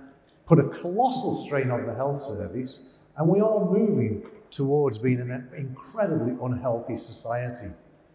put 0.46 0.58
a 0.58 0.68
colossal 0.68 1.34
strain 1.34 1.70
on 1.70 1.86
the 1.86 1.94
health 1.94 2.18
service. 2.18 2.80
And 3.16 3.28
we 3.28 3.40
are 3.40 3.64
moving 3.64 4.26
towards 4.50 4.98
being 4.98 5.20
an 5.20 5.48
incredibly 5.56 6.36
unhealthy 6.42 6.96
society 6.96 7.68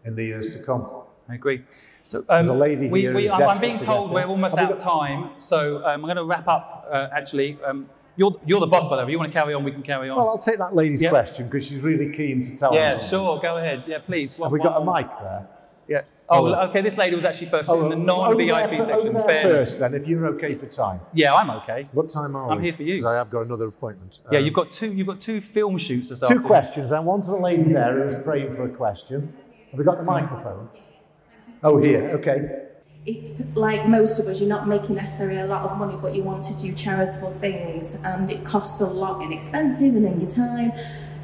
in 0.04 0.16
the 0.16 0.24
years 0.24 0.54
to 0.54 0.62
come. 0.62 0.88
I 1.28 1.34
agree. 1.34 1.62
So, 2.06 2.18
um, 2.18 2.24
There's 2.28 2.48
a 2.48 2.54
lady 2.54 2.88
we, 2.90 3.00
here 3.00 3.14
we, 3.14 3.30
I'm, 3.30 3.42
I'm 3.48 3.60
being 3.62 3.78
to 3.78 3.84
told 3.84 4.12
we're 4.12 4.26
almost 4.26 4.58
out 4.58 4.70
of 4.70 4.78
time, 4.82 5.30
so 5.38 5.78
um, 5.78 5.86
I'm 5.86 6.02
going 6.02 6.16
to 6.16 6.24
wrap 6.24 6.46
up. 6.46 6.86
Uh, 6.92 7.08
actually, 7.12 7.56
um, 7.64 7.86
you're 8.16 8.38
you're 8.44 8.60
the 8.60 8.66
boss, 8.66 8.84
by 8.84 8.90
the 8.90 8.96
way. 8.96 9.02
If 9.04 9.08
you 9.12 9.18
want 9.18 9.32
to 9.32 9.38
carry 9.38 9.54
on, 9.54 9.64
we 9.64 9.72
can 9.72 9.82
carry 9.82 10.10
on. 10.10 10.16
Well, 10.18 10.28
I'll 10.28 10.36
take 10.36 10.58
that 10.58 10.74
lady's 10.74 11.00
Yep. 11.00 11.10
question 11.10 11.48
because 11.48 11.66
she's 11.66 11.80
really 11.80 12.12
keen 12.14 12.42
to 12.42 12.54
tell 12.58 12.72
us. 12.72 12.76
yeah, 12.76 12.90
something. 12.90 13.08
sure. 13.08 13.40
Go 13.40 13.56
ahead. 13.56 13.84
Yeah, 13.86 14.00
please. 14.00 14.34
Have 14.34 14.52
we 14.52 14.58
got 14.58 14.82
a 14.82 14.84
mic 14.84 15.08
there? 15.18 15.48
Yeah. 15.88 16.02
Oh, 16.28 16.48
Oh. 16.54 16.68
okay. 16.68 16.82
This 16.82 16.98
lady 16.98 17.16
was 17.16 17.24
actually 17.24 17.48
first 17.48 17.70
Oh, 17.70 17.84
in 17.84 17.88
the 17.88 17.96
non-VIP 17.96 18.50
fir- 18.76 18.82
Over 18.82 18.86
section. 18.86 19.12
there 19.14 19.22
Fair. 19.24 19.42
first, 19.42 19.80
then, 19.80 19.94
if 19.94 20.06
you're 20.06 20.26
okay 20.26 20.54
for 20.56 20.66
time. 20.66 21.00
Yeah, 21.14 21.34
I'm 21.34 21.48
okay. 21.62 21.86
What 21.92 22.10
time 22.10 22.36
are 22.36 22.50
I'm 22.50 22.58
we? 22.58 22.64
here 22.64 22.72
for 22.74 22.82
you. 22.82 22.94
Because 22.96 23.06
I 23.06 23.14
have 23.14 23.30
got 23.30 23.46
another 23.46 23.68
appointment. 23.68 24.20
Yeah, 24.30 24.40
Um, 24.40 24.44
you've 24.44 24.54
got 24.54 24.70
two. 24.70 24.92
You've 24.92 25.06
got 25.06 25.20
two 25.22 25.40
film 25.40 25.78
shoots 25.78 26.10
this 26.10 26.18
two 26.20 26.24
afternoon. 26.24 26.44
questions. 26.44 26.90
And 26.92 27.06
one 27.06 27.22
to 27.22 27.30
the 27.30 27.38
lady 27.38 27.72
there 27.72 27.94
who 27.94 28.04
was 28.04 28.14
praying 28.14 28.54
for 28.54 28.64
a 28.66 28.68
question. 28.70 29.32
Have 29.70 29.78
we 29.78 29.84
got 29.86 29.96
the 29.96 30.04
microphone? 30.04 30.68
Oh, 31.64 31.78
here. 31.78 32.10
Okay. 32.10 32.60
if, 33.06 33.40
like 33.54 33.88
most 33.88 34.20
of 34.20 34.26
us, 34.26 34.38
you're 34.40 34.48
not 34.48 34.68
making 34.68 34.96
necessarily 34.96 35.40
a 35.40 35.46
lot 35.46 35.62
of 35.62 35.78
money, 35.78 35.96
but 36.00 36.14
you 36.14 36.22
want 36.22 36.44
to 36.44 36.54
do 36.54 36.72
charitable 36.74 37.32
things 37.32 37.96
and 38.04 38.30
it 38.30 38.44
costs 38.44 38.80
a 38.80 38.86
lot 38.86 39.22
in 39.22 39.32
expenses 39.32 39.94
and 39.94 40.04
in 40.06 40.20
your 40.20 40.30
time, 40.30 40.72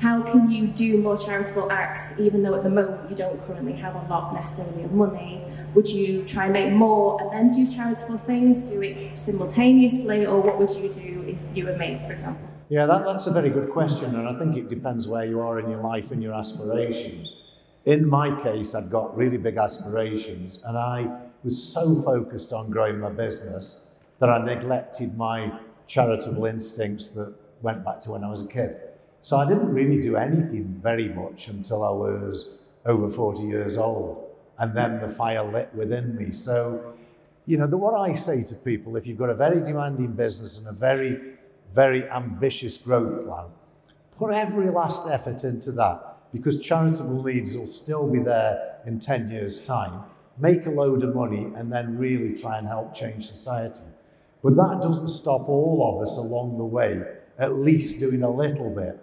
how 0.01 0.23
can 0.23 0.51
you 0.51 0.67
do 0.67 0.97
more 0.97 1.17
charitable 1.17 1.71
acts 1.71 2.19
even 2.19 2.43
though 2.43 2.55
at 2.55 2.63
the 2.63 2.71
moment 2.71 3.11
you 3.11 3.17
don't 3.17 3.39
currently 3.47 3.75
have 3.75 3.95
a 3.95 4.09
lot 4.09 4.33
necessarily 4.33 4.83
of 4.83 4.93
money? 4.93 5.43
Would 5.75 5.89
you 5.91 6.25
try 6.25 6.45
and 6.45 6.55
make 6.55 6.73
more 6.73 7.21
and 7.21 7.31
then 7.33 7.51
do 7.53 7.71
charitable 7.71 8.19
things, 8.19 8.63
do 8.63 8.81
it 8.83 9.19
simultaneously, 9.19 10.25
or 10.25 10.41
what 10.41 10.59
would 10.59 10.71
you 10.71 10.89
do 10.89 11.25
if 11.29 11.57
you 11.57 11.67
were 11.67 11.77
made, 11.77 12.01
for 12.07 12.13
example? 12.13 12.49
Yeah, 12.71 12.87
that, 12.87 13.05
that's 13.05 13.27
a 13.27 13.33
very 13.33 13.51
good 13.51 13.71
question, 13.71 14.15
and 14.15 14.27
I 14.27 14.39
think 14.39 14.57
it 14.57 14.69
depends 14.69 15.07
where 15.07 15.25
you 15.27 15.41
are 15.41 15.59
in 15.59 15.69
your 15.69 15.83
life 15.83 16.13
and 16.13 16.23
your 16.23 16.35
aspirations. 16.35 17.35
In 17.87 18.07
my 18.07 18.39
case, 18.43 18.75
I'd 18.75 18.91
got 18.91 19.17
really 19.17 19.39
big 19.39 19.57
aspirations, 19.57 20.63
and 20.67 20.77
I 20.77 21.11
was 21.43 21.63
so 21.73 22.03
focused 22.03 22.53
on 22.53 22.71
growing 22.71 23.01
my 23.01 23.11
business 23.11 23.81
that 24.19 24.29
I 24.29 24.39
neglected 24.45 25.17
my 25.17 25.51
charitable 25.87 26.45
instincts 26.45 27.11
that 27.11 27.35
went 27.63 27.85
back 27.85 28.01
to 28.01 28.11
when 28.13 28.23
I 28.23 28.29
was 28.29 28.43
a 28.43 28.47
kid. 28.47 28.77
So 29.23 29.39
I 29.39 29.47
didn't 29.47 29.73
really 29.73 29.99
do 29.99 30.17
anything 30.17 30.79
very 30.83 31.09
much 31.09 31.49
until 31.49 31.83
I 31.83 31.91
was 31.91 32.59
over 32.85 33.09
40 33.09 33.45
years 33.45 33.79
old, 33.79 34.29
and 34.59 34.77
then 34.77 35.01
the 35.01 35.09
fire 35.09 35.43
lit 35.43 35.75
within 35.75 36.15
me. 36.17 36.33
So 36.33 36.95
you 37.47 37.57
know, 37.57 37.67
the, 37.67 37.77
what 37.77 37.95
I 37.95 38.15
say 38.15 38.43
to 38.45 38.55
people, 38.55 38.97
if 38.97 39.07
you've 39.07 39.19
got 39.19 39.31
a 39.31 39.35
very 39.35 39.63
demanding 39.63 40.13
business 40.13 40.59
and 40.59 40.69
a 40.69 40.73
very, 40.73 41.19
very 41.73 42.09
ambitious 42.11 42.77
growth 42.77 43.25
plan, 43.25 43.47
put 44.17 44.33
every 44.33 44.71
last 44.71 45.09
effort 45.09 45.45
into 45.45 45.73
that 45.73 46.10
because 46.33 46.59
charitable 46.59 47.23
needs 47.23 47.57
will 47.57 47.67
still 47.67 48.09
be 48.09 48.21
there 48.21 48.79
in 48.87 48.99
10 48.99 49.31
years' 49.31 49.61
time. 49.61 50.05
Make 50.39 50.67
a 50.67 50.71
load 50.71 51.03
of 51.03 51.15
money 51.15 51.53
and 51.57 51.73
then 51.73 51.99
really 51.99 52.35
try 52.35 52.59
and 52.59 52.67
help 52.67 52.95
change 52.95 53.27
society. 53.27 53.85
But 54.43 54.57
that 54.57 54.81
doesn't 54.81 55.09
stop 55.09 55.49
all 55.49 55.95
of 55.95 56.03
us 56.03 56.17
along 56.17 56.57
the 56.57 56.65
way, 56.65 57.03
at 57.39 57.57
least 57.57 58.01
doing 58.01 58.23
a 58.23 58.31
little 58.31 58.71
bit. 58.71 58.99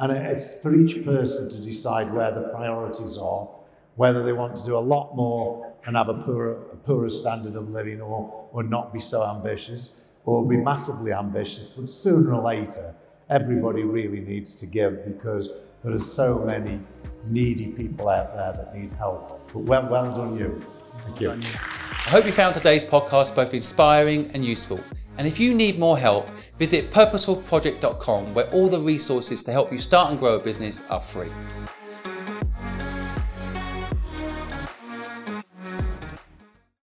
And 0.00 0.10
it's 0.10 0.60
for 0.60 0.74
each 0.74 1.04
person 1.04 1.48
to 1.50 1.62
decide 1.62 2.12
where 2.12 2.32
the 2.32 2.48
priorities 2.48 3.16
are, 3.16 3.48
whether 3.94 4.22
they 4.22 4.32
want 4.32 4.56
to 4.56 4.64
do 4.64 4.76
a 4.76 4.78
lot 4.78 5.14
more 5.14 5.72
and 5.86 5.96
have 5.96 6.08
a 6.08 6.14
poorer, 6.14 6.54
a 6.72 6.76
poorer 6.76 7.08
standard 7.08 7.54
of 7.54 7.70
living 7.70 8.00
or, 8.00 8.48
or 8.52 8.62
not 8.64 8.92
be 8.92 8.98
so 8.98 9.24
ambitious 9.24 10.08
or 10.24 10.44
be 10.46 10.56
massively 10.56 11.12
ambitious. 11.12 11.68
But 11.68 11.90
sooner 11.90 12.34
or 12.34 12.42
later, 12.42 12.94
everybody 13.30 13.84
really 13.84 14.20
needs 14.20 14.54
to 14.56 14.66
give 14.66 15.04
because 15.04 15.48
there 15.84 15.94
are 15.94 15.98
so 15.98 16.42
many 16.44 16.80
needy 17.26 17.68
people 17.68 18.08
out 18.08 18.34
there 18.34 18.52
that 18.52 18.74
need 18.74 18.90
help. 18.92 19.52
But 19.52 19.62
well, 19.62 19.86
well 19.88 20.14
done 20.14 20.38
you. 20.38 20.60
Thank 21.06 21.20
you. 21.20 21.30
I 21.30 22.10
hope 22.10 22.24
you 22.24 22.32
found 22.32 22.54
today's 22.54 22.82
podcast 22.82 23.34
both 23.34 23.52
inspiring 23.52 24.30
and 24.32 24.44
useful. 24.44 24.80
And 25.18 25.28
if 25.28 25.38
you 25.38 25.54
need 25.54 25.78
more 25.78 25.98
help, 25.98 26.28
visit 26.56 26.90
purposefulproject.com 26.90 28.34
where 28.34 28.46
all 28.50 28.68
the 28.68 28.80
resources 28.80 29.42
to 29.44 29.52
help 29.52 29.70
you 29.70 29.78
start 29.78 30.10
and 30.10 30.18
grow 30.18 30.36
a 30.36 30.40
business 30.40 30.82
are 30.88 31.00
free. 31.00 31.30